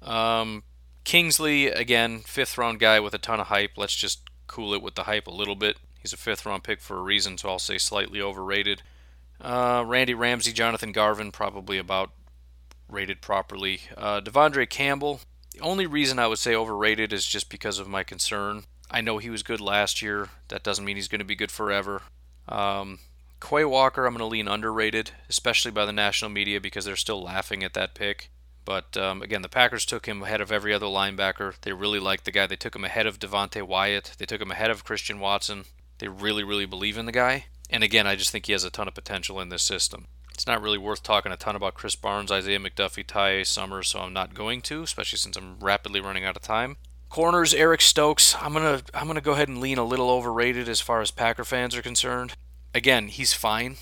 Um, 0.01 0.63
Kingsley, 1.03 1.67
again, 1.67 2.21
fifth 2.21 2.57
round 2.57 2.79
guy 2.79 2.99
with 2.99 3.13
a 3.13 3.19
ton 3.19 3.39
of 3.39 3.47
hype. 3.47 3.77
Let's 3.77 3.95
just 3.95 4.21
cool 4.47 4.73
it 4.73 4.81
with 4.81 4.95
the 4.95 5.03
hype 5.03 5.27
a 5.27 5.31
little 5.31 5.55
bit. 5.55 5.77
He's 6.01 6.13
a 6.13 6.17
fifth 6.17 6.45
round 6.45 6.63
pick 6.63 6.81
for 6.81 6.97
a 6.97 7.03
reason, 7.03 7.37
so 7.37 7.49
I'll 7.49 7.59
say 7.59 7.77
slightly 7.77 8.19
overrated. 8.19 8.81
Uh, 9.39 9.83
Randy 9.85 10.15
Ramsey, 10.15 10.51
Jonathan 10.51 10.91
Garvin, 10.91 11.31
probably 11.31 11.77
about 11.77 12.11
rated 12.89 13.21
properly. 13.21 13.81
Uh, 13.95 14.21
De'Vondre 14.21 14.69
Campbell, 14.69 15.21
only 15.61 15.85
reason 15.85 16.19
I 16.19 16.27
would 16.27 16.39
say 16.39 16.55
overrated 16.55 17.13
is 17.13 17.25
just 17.25 17.49
because 17.49 17.79
of 17.79 17.87
my 17.87 18.03
concern. 18.03 18.63
I 18.89 19.01
know 19.01 19.17
he 19.17 19.29
was 19.29 19.43
good 19.43 19.61
last 19.61 20.01
year. 20.01 20.29
That 20.49 20.63
doesn't 20.63 20.85
mean 20.85 20.97
he's 20.97 21.07
going 21.07 21.19
to 21.19 21.25
be 21.25 21.35
good 21.35 21.51
forever. 21.51 22.01
Um, 22.47 22.99
Quay 23.39 23.65
Walker, 23.65 24.05
I'm 24.05 24.13
going 24.13 24.19
to 24.19 24.25
lean 24.25 24.47
underrated, 24.47 25.11
especially 25.29 25.71
by 25.71 25.85
the 25.85 25.93
national 25.93 26.29
media 26.29 26.61
because 26.61 26.85
they're 26.85 26.95
still 26.95 27.23
laughing 27.23 27.63
at 27.63 27.73
that 27.73 27.95
pick. 27.95 28.29
But 28.65 28.95
um, 28.95 29.21
again, 29.21 29.41
the 29.41 29.49
Packers 29.49 29.85
took 29.85 30.05
him 30.05 30.21
ahead 30.21 30.41
of 30.41 30.51
every 30.51 30.73
other 30.73 30.85
linebacker. 30.85 31.55
They 31.61 31.73
really 31.73 31.99
liked 31.99 32.25
the 32.25 32.31
guy. 32.31 32.45
They 32.45 32.55
took 32.55 32.75
him 32.75 32.85
ahead 32.85 33.07
of 33.07 33.17
Devonte 33.17 33.63
Wyatt. 33.63 34.13
They 34.17 34.25
took 34.25 34.41
him 34.41 34.51
ahead 34.51 34.69
of 34.69 34.83
Christian 34.83 35.19
Watson. 35.19 35.65
They 35.97 36.07
really, 36.07 36.43
really 36.43 36.65
believe 36.65 36.97
in 36.97 37.05
the 37.05 37.11
guy. 37.11 37.45
And 37.69 37.83
again, 37.83 38.05
I 38.05 38.15
just 38.15 38.31
think 38.31 38.45
he 38.45 38.51
has 38.51 38.63
a 38.63 38.69
ton 38.69 38.87
of 38.87 38.93
potential 38.93 39.39
in 39.39 39.49
this 39.49 39.63
system. 39.63 40.07
It's 40.41 40.47
not 40.47 40.63
really 40.63 40.79
worth 40.79 41.03
talking 41.03 41.31
a 41.31 41.37
ton 41.37 41.55
about 41.55 41.75
Krys 41.75 42.01
Barnes, 42.01 42.31
Isaiah 42.31 42.57
McDuffie, 42.57 43.05
Ty 43.05 43.43
Summers, 43.43 43.89
so 43.89 43.99
I'm 43.99 44.11
not 44.11 44.33
going 44.33 44.61
to, 44.61 44.81
especially 44.81 45.19
since 45.19 45.37
I'm 45.37 45.59
rapidly 45.59 46.01
running 46.01 46.25
out 46.25 46.35
of 46.35 46.41
time. 46.41 46.77
Corners, 47.09 47.53
Eric 47.53 47.79
Stokes. 47.79 48.35
I'm 48.41 48.53
gonna 48.53 48.81
I'm 48.91 49.05
gonna 49.05 49.21
go 49.21 49.33
ahead 49.33 49.49
and 49.49 49.59
lean 49.59 49.77
a 49.77 49.85
little 49.85 50.09
overrated 50.09 50.67
as 50.67 50.81
far 50.81 50.99
as 50.99 51.11
Packer 51.11 51.45
fans 51.45 51.75
are 51.75 51.83
concerned. 51.83 52.33
Again, 52.73 53.09
he's 53.09 53.35
fine. 53.35 53.77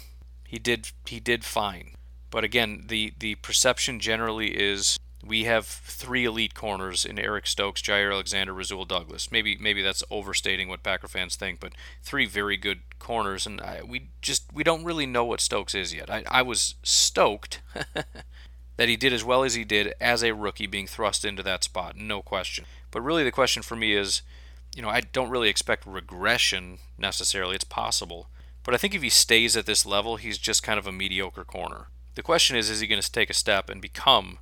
He 0.45 0.59
did 0.59 0.91
he 1.05 1.21
did 1.21 1.45
fine. 1.45 1.91
But 2.29 2.43
again, 2.43 2.87
the, 2.89 3.13
the 3.17 3.35
perception 3.35 4.01
generally 4.01 4.49
is 4.49 4.99
we 5.29 5.43
have 5.43 5.67
three 5.67 6.25
elite 6.25 6.55
corners 6.55 7.05
in 7.05 7.19
Eric 7.19 7.45
Stokes, 7.45 7.83
Jaire 7.83 8.11
Alexander, 8.11 8.51
Rasul 8.51 8.83
Douglas. 8.83 9.31
Maybe 9.31 9.55
maybe 9.59 9.83
that's 9.83 10.03
overstating 10.09 10.67
what 10.67 10.81
Packer 10.81 11.07
fans 11.07 11.35
think, 11.35 11.59
but 11.59 11.73
three 12.01 12.25
very 12.25 12.57
good 12.57 12.79
corners, 12.97 13.45
and 13.45 13.61
I, 13.61 13.81
we 13.87 14.09
just 14.23 14.51
we 14.51 14.63
don't 14.63 14.83
really 14.83 15.05
know 15.05 15.23
what 15.23 15.39
Stokes 15.39 15.75
is 15.75 15.93
yet. 15.93 16.09
I, 16.09 16.23
I 16.29 16.41
was 16.41 16.73
stoked 16.81 17.61
that 18.77 18.89
he 18.89 18.97
did 18.97 19.13
as 19.13 19.23
well 19.23 19.43
as 19.43 19.53
he 19.53 19.63
did 19.63 19.93
as 20.01 20.23
a 20.23 20.33
rookie, 20.33 20.65
being 20.65 20.87
thrust 20.87 21.23
into 21.23 21.43
that 21.43 21.63
spot, 21.63 21.95
no 21.95 22.23
question. 22.23 22.65
But 22.89 23.01
really, 23.01 23.23
the 23.23 23.31
question 23.31 23.61
for 23.61 23.75
me 23.75 23.93
is, 23.93 24.23
you 24.75 24.81
know, 24.81 24.89
I 24.89 25.01
don't 25.01 25.29
really 25.29 25.49
expect 25.49 25.85
regression 25.85 26.79
necessarily. 26.97 27.53
It's 27.53 27.63
possible, 27.63 28.29
but 28.63 28.73
I 28.73 28.77
think 28.77 28.95
if 28.95 29.03
he 29.03 29.09
stays 29.09 29.55
at 29.55 29.67
this 29.67 29.85
level, 29.85 30.15
he's 30.15 30.39
just 30.39 30.63
kind 30.63 30.79
of 30.79 30.87
a 30.87 30.91
mediocre 30.91 31.45
corner. 31.45 31.89
The 32.15 32.23
question 32.23 32.57
is, 32.57 32.71
is 32.71 32.79
he 32.79 32.87
going 32.87 33.01
to 33.01 33.11
take 33.11 33.29
a 33.29 33.35
step 33.35 33.69
and 33.69 33.79
become 33.79 34.39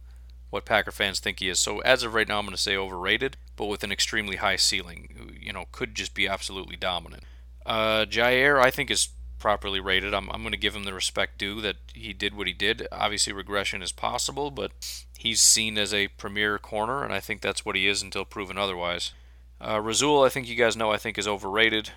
what 0.49 0.65
Packer 0.65 0.91
fans 0.91 1.19
think 1.19 1.39
he 1.39 1.49
is? 1.49 1.59
So 1.59 1.79
as 1.79 2.03
of 2.03 2.13
right 2.13 2.27
now, 2.27 2.39
I'm 2.39 2.45
going 2.45 2.55
to 2.55 2.61
say 2.61 2.77
overrated, 2.77 3.37
but 3.55 3.65
with 3.65 3.83
an 3.83 3.91
extremely 3.91 4.37
high 4.37 4.55
ceiling. 4.55 5.37
You 5.39 5.53
know, 5.53 5.65
could 5.71 5.95
just 5.95 6.13
be 6.13 6.27
absolutely 6.27 6.75
dominant. 6.75 7.23
Uh, 7.65 8.05
Jaire, 8.05 8.61
I 8.61 8.71
think, 8.71 8.89
is 8.89 9.09
properly 9.39 9.79
rated. 9.79 10.13
I'm, 10.13 10.29
I'm 10.31 10.41
going 10.41 10.51
to 10.51 10.57
give 10.57 10.75
him 10.75 10.85
the 10.85 10.93
respect 10.93 11.37
due 11.37 11.61
that 11.61 11.75
he 11.93 12.13
did 12.13 12.35
what 12.35 12.47
he 12.47 12.53
did. 12.53 12.87
Obviously, 12.91 13.33
regression 13.33 13.81
is 13.81 13.91
possible, 13.91 14.51
but 14.51 14.71
he's 15.17 15.41
seen 15.41 15.77
as 15.77 15.93
a 15.93 16.07
premier 16.09 16.57
corner, 16.57 17.03
and 17.03 17.13
I 17.13 17.19
think 17.19 17.41
that's 17.41 17.65
what 17.65 17.75
he 17.75 17.87
is 17.87 18.01
until 18.01 18.25
proven 18.25 18.57
otherwise. 18.57 19.13
Uh, 19.59 19.79
Rasul, 19.81 20.23
I 20.23 20.29
think 20.29 20.47
you 20.47 20.55
guys 20.55 20.77
know, 20.77 20.91
I 20.91 20.97
think 20.97 21.17
is 21.17 21.27
overrated. 21.27 21.91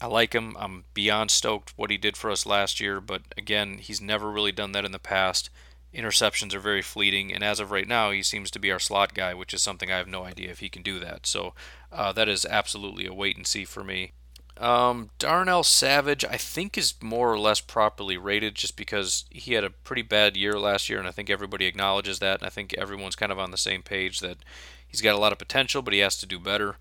I 0.00 0.06
like 0.06 0.34
him. 0.34 0.56
I'm 0.58 0.84
beyond 0.94 1.30
stoked 1.30 1.74
what 1.76 1.90
he 1.90 1.96
did 1.96 2.16
for 2.16 2.30
us 2.30 2.44
last 2.44 2.80
year, 2.80 3.00
but 3.00 3.22
again, 3.36 3.78
he's 3.78 4.00
never 4.00 4.30
really 4.30 4.50
done 4.50 4.72
that 4.72 4.84
in 4.84 4.92
the 4.92 4.98
past. 4.98 5.48
Interceptions 5.94 6.54
are 6.54 6.60
very 6.60 6.82
fleeting, 6.82 7.32
and 7.32 7.44
as 7.44 7.60
of 7.60 7.70
right 7.70 7.86
now, 7.86 8.10
he 8.10 8.22
seems 8.22 8.50
to 8.50 8.58
be 8.58 8.72
our 8.72 8.78
slot 8.78 9.12
guy, 9.14 9.34
which 9.34 9.52
is 9.52 9.60
something 9.60 9.90
I 9.90 9.98
have 9.98 10.08
no 10.08 10.24
idea 10.24 10.50
if 10.50 10.60
he 10.60 10.68
can 10.68 10.82
do 10.82 10.98
that. 11.00 11.26
So 11.26 11.52
uh, 11.92 12.12
that 12.12 12.28
is 12.28 12.46
absolutely 12.46 13.06
a 13.06 13.12
wait 13.12 13.36
and 13.36 13.46
see 13.46 13.64
for 13.64 13.84
me. 13.84 14.12
Um, 14.56 15.10
Darnell 15.18 15.64
Savage, 15.64 16.24
I 16.24 16.36
think, 16.36 16.78
is 16.78 16.94
more 17.02 17.32
or 17.32 17.38
less 17.38 17.60
properly 17.60 18.16
rated 18.16 18.54
just 18.54 18.76
because 18.76 19.24
he 19.30 19.54
had 19.54 19.64
a 19.64 19.70
pretty 19.70 20.02
bad 20.02 20.36
year 20.36 20.58
last 20.58 20.88
year, 20.88 20.98
and 20.98 21.08
I 21.08 21.10
think 21.10 21.28
everybody 21.28 21.66
acknowledges 21.66 22.18
that. 22.20 22.40
And 22.40 22.46
I 22.46 22.50
think 22.50 22.74
everyone's 22.74 23.16
kind 23.16 23.32
of 23.32 23.38
on 23.38 23.50
the 23.50 23.56
same 23.56 23.82
page 23.82 24.20
that 24.20 24.38
he's 24.86 25.00
got 25.00 25.14
a 25.14 25.18
lot 25.18 25.32
of 25.32 25.38
potential, 25.38 25.82
but 25.82 25.94
he 25.94 26.00
has 26.00 26.16
to 26.18 26.26
do 26.26 26.38
better. 26.38 26.76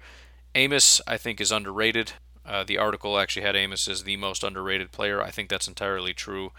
Amos, 0.54 1.02
I 1.08 1.18
think, 1.18 1.40
is 1.40 1.52
underrated. 1.52 2.14
Uh, 2.46 2.64
the 2.64 2.78
article 2.78 3.18
actually 3.18 3.44
had 3.44 3.56
Amos 3.56 3.88
as 3.88 4.04
the 4.04 4.18
most 4.18 4.44
underrated 4.44 4.92
player. 4.92 5.22
I 5.22 5.32
think 5.32 5.50
that's 5.50 5.68
entirely 5.68 6.14
true. 6.14 6.52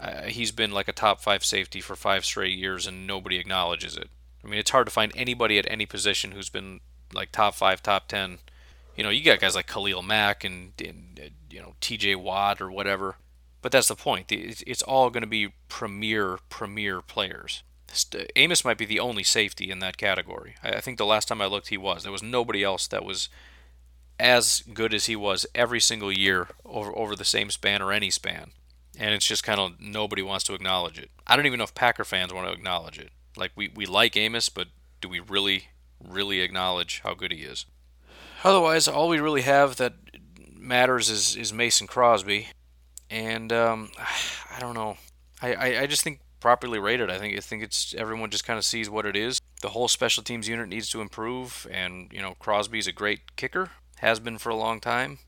Uh, 0.00 0.22
he's 0.22 0.52
been 0.52 0.70
like 0.70 0.88
a 0.88 0.92
top 0.92 1.20
five 1.20 1.44
safety 1.44 1.80
for 1.80 1.96
five 1.96 2.24
straight 2.24 2.56
years, 2.56 2.86
and 2.86 3.06
nobody 3.06 3.38
acknowledges 3.38 3.96
it. 3.96 4.08
I 4.44 4.48
mean, 4.48 4.58
it's 4.58 4.70
hard 4.70 4.86
to 4.86 4.92
find 4.92 5.12
anybody 5.16 5.58
at 5.58 5.70
any 5.70 5.86
position 5.86 6.32
who's 6.32 6.48
been 6.48 6.80
like 7.12 7.32
top 7.32 7.54
five, 7.54 7.82
top 7.82 8.08
ten. 8.08 8.38
You 8.96 9.02
know, 9.04 9.10
you 9.10 9.24
got 9.24 9.40
guys 9.40 9.54
like 9.54 9.66
Khalil 9.66 10.02
Mack 10.02 10.44
and, 10.44 10.72
and 10.84 11.20
uh, 11.22 11.28
you 11.50 11.60
know 11.60 11.74
T.J. 11.80 12.14
Watt 12.16 12.60
or 12.60 12.70
whatever, 12.70 13.16
but 13.60 13.72
that's 13.72 13.88
the 13.88 13.96
point. 13.96 14.30
It's, 14.30 14.62
it's 14.66 14.82
all 14.82 15.10
going 15.10 15.22
to 15.22 15.28
be 15.28 15.52
premier, 15.68 16.38
premier 16.48 17.00
players. 17.00 17.62
Amos 18.36 18.64
might 18.64 18.78
be 18.78 18.84
the 18.84 19.00
only 19.00 19.22
safety 19.22 19.70
in 19.70 19.78
that 19.78 19.96
category. 19.96 20.56
I 20.62 20.80
think 20.80 20.98
the 20.98 21.06
last 21.06 21.26
time 21.26 21.40
I 21.40 21.46
looked, 21.46 21.68
he 21.68 21.78
was. 21.78 22.02
There 22.02 22.12
was 22.12 22.22
nobody 22.22 22.62
else 22.62 22.86
that 22.88 23.04
was 23.04 23.30
as 24.20 24.62
good 24.74 24.92
as 24.92 25.06
he 25.06 25.16
was 25.16 25.46
every 25.54 25.80
single 25.80 26.12
year 26.12 26.48
over 26.64 26.96
over 26.96 27.16
the 27.16 27.24
same 27.24 27.50
span 27.50 27.80
or 27.80 27.92
any 27.92 28.10
span. 28.10 28.50
And 28.98 29.14
it's 29.14 29.26
just 29.26 29.44
kind 29.44 29.60
of 29.60 29.80
nobody 29.80 30.22
wants 30.22 30.44
to 30.44 30.54
acknowledge 30.54 30.98
it. 30.98 31.10
I 31.26 31.36
don't 31.36 31.46
even 31.46 31.58
know 31.58 31.64
if 31.64 31.74
Packer 31.74 32.04
fans 32.04 32.34
want 32.34 32.48
to 32.48 32.52
acknowledge 32.52 32.98
it. 32.98 33.10
Like 33.36 33.52
we, 33.54 33.70
we 33.74 33.86
like 33.86 34.16
Amos, 34.16 34.48
but 34.48 34.68
do 35.00 35.08
we 35.08 35.20
really 35.20 35.68
really 36.04 36.40
acknowledge 36.40 37.00
how 37.04 37.14
good 37.14 37.32
he 37.32 37.42
is? 37.42 37.66
Otherwise, 38.44 38.86
all 38.86 39.08
we 39.08 39.18
really 39.18 39.42
have 39.42 39.76
that 39.76 39.94
matters 40.56 41.08
is 41.08 41.36
is 41.36 41.52
Mason 41.52 41.86
Crosby, 41.86 42.48
and 43.10 43.52
um, 43.52 43.90
I 44.54 44.60
don't 44.60 44.74
know. 44.74 44.96
I, 45.40 45.54
I, 45.54 45.80
I 45.82 45.86
just 45.86 46.02
think 46.02 46.20
properly 46.40 46.78
rated. 46.78 47.10
I 47.10 47.18
think 47.18 47.36
I 47.36 47.40
think 47.40 47.62
it's 47.62 47.94
everyone 47.94 48.30
just 48.30 48.44
kind 48.44 48.58
of 48.58 48.64
sees 48.64 48.90
what 48.90 49.06
it 49.06 49.16
is. 49.16 49.40
The 49.60 49.70
whole 49.70 49.88
special 49.88 50.22
teams 50.22 50.48
unit 50.48 50.68
needs 50.68 50.88
to 50.90 51.00
improve, 51.00 51.66
and 51.70 52.10
you 52.12 52.22
know 52.22 52.34
Crosby's 52.38 52.86
a 52.86 52.92
great 52.92 53.36
kicker 53.36 53.70
has 53.98 54.20
been 54.20 54.38
for 54.38 54.50
a 54.50 54.56
long 54.56 54.80
time. 54.80 55.18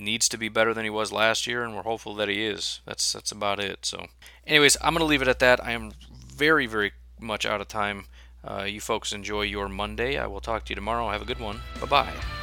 Needs 0.00 0.28
to 0.28 0.38
be 0.38 0.48
better 0.48 0.72
than 0.72 0.84
he 0.84 0.90
was 0.90 1.10
last 1.10 1.46
year, 1.46 1.64
and 1.64 1.74
we're 1.74 1.82
hopeful 1.82 2.14
that 2.14 2.28
he 2.28 2.44
is. 2.44 2.80
That's 2.86 3.12
that's 3.12 3.32
about 3.32 3.58
it. 3.58 3.84
So, 3.84 4.06
anyways, 4.46 4.76
I'm 4.80 4.92
gonna 4.94 5.04
leave 5.04 5.22
it 5.22 5.28
at 5.28 5.40
that. 5.40 5.62
I 5.64 5.72
am 5.72 5.90
very 6.32 6.66
very 6.66 6.92
much 7.18 7.44
out 7.44 7.60
of 7.60 7.66
time. 7.66 8.04
Uh, 8.44 8.62
you 8.62 8.80
folks 8.80 9.12
enjoy 9.12 9.42
your 9.42 9.68
Monday. 9.68 10.16
I 10.16 10.28
will 10.28 10.40
talk 10.40 10.64
to 10.66 10.70
you 10.70 10.76
tomorrow. 10.76 11.10
Have 11.10 11.22
a 11.22 11.26
good 11.26 11.40
one. 11.40 11.62
Bye 11.80 11.86
bye. 11.86 12.37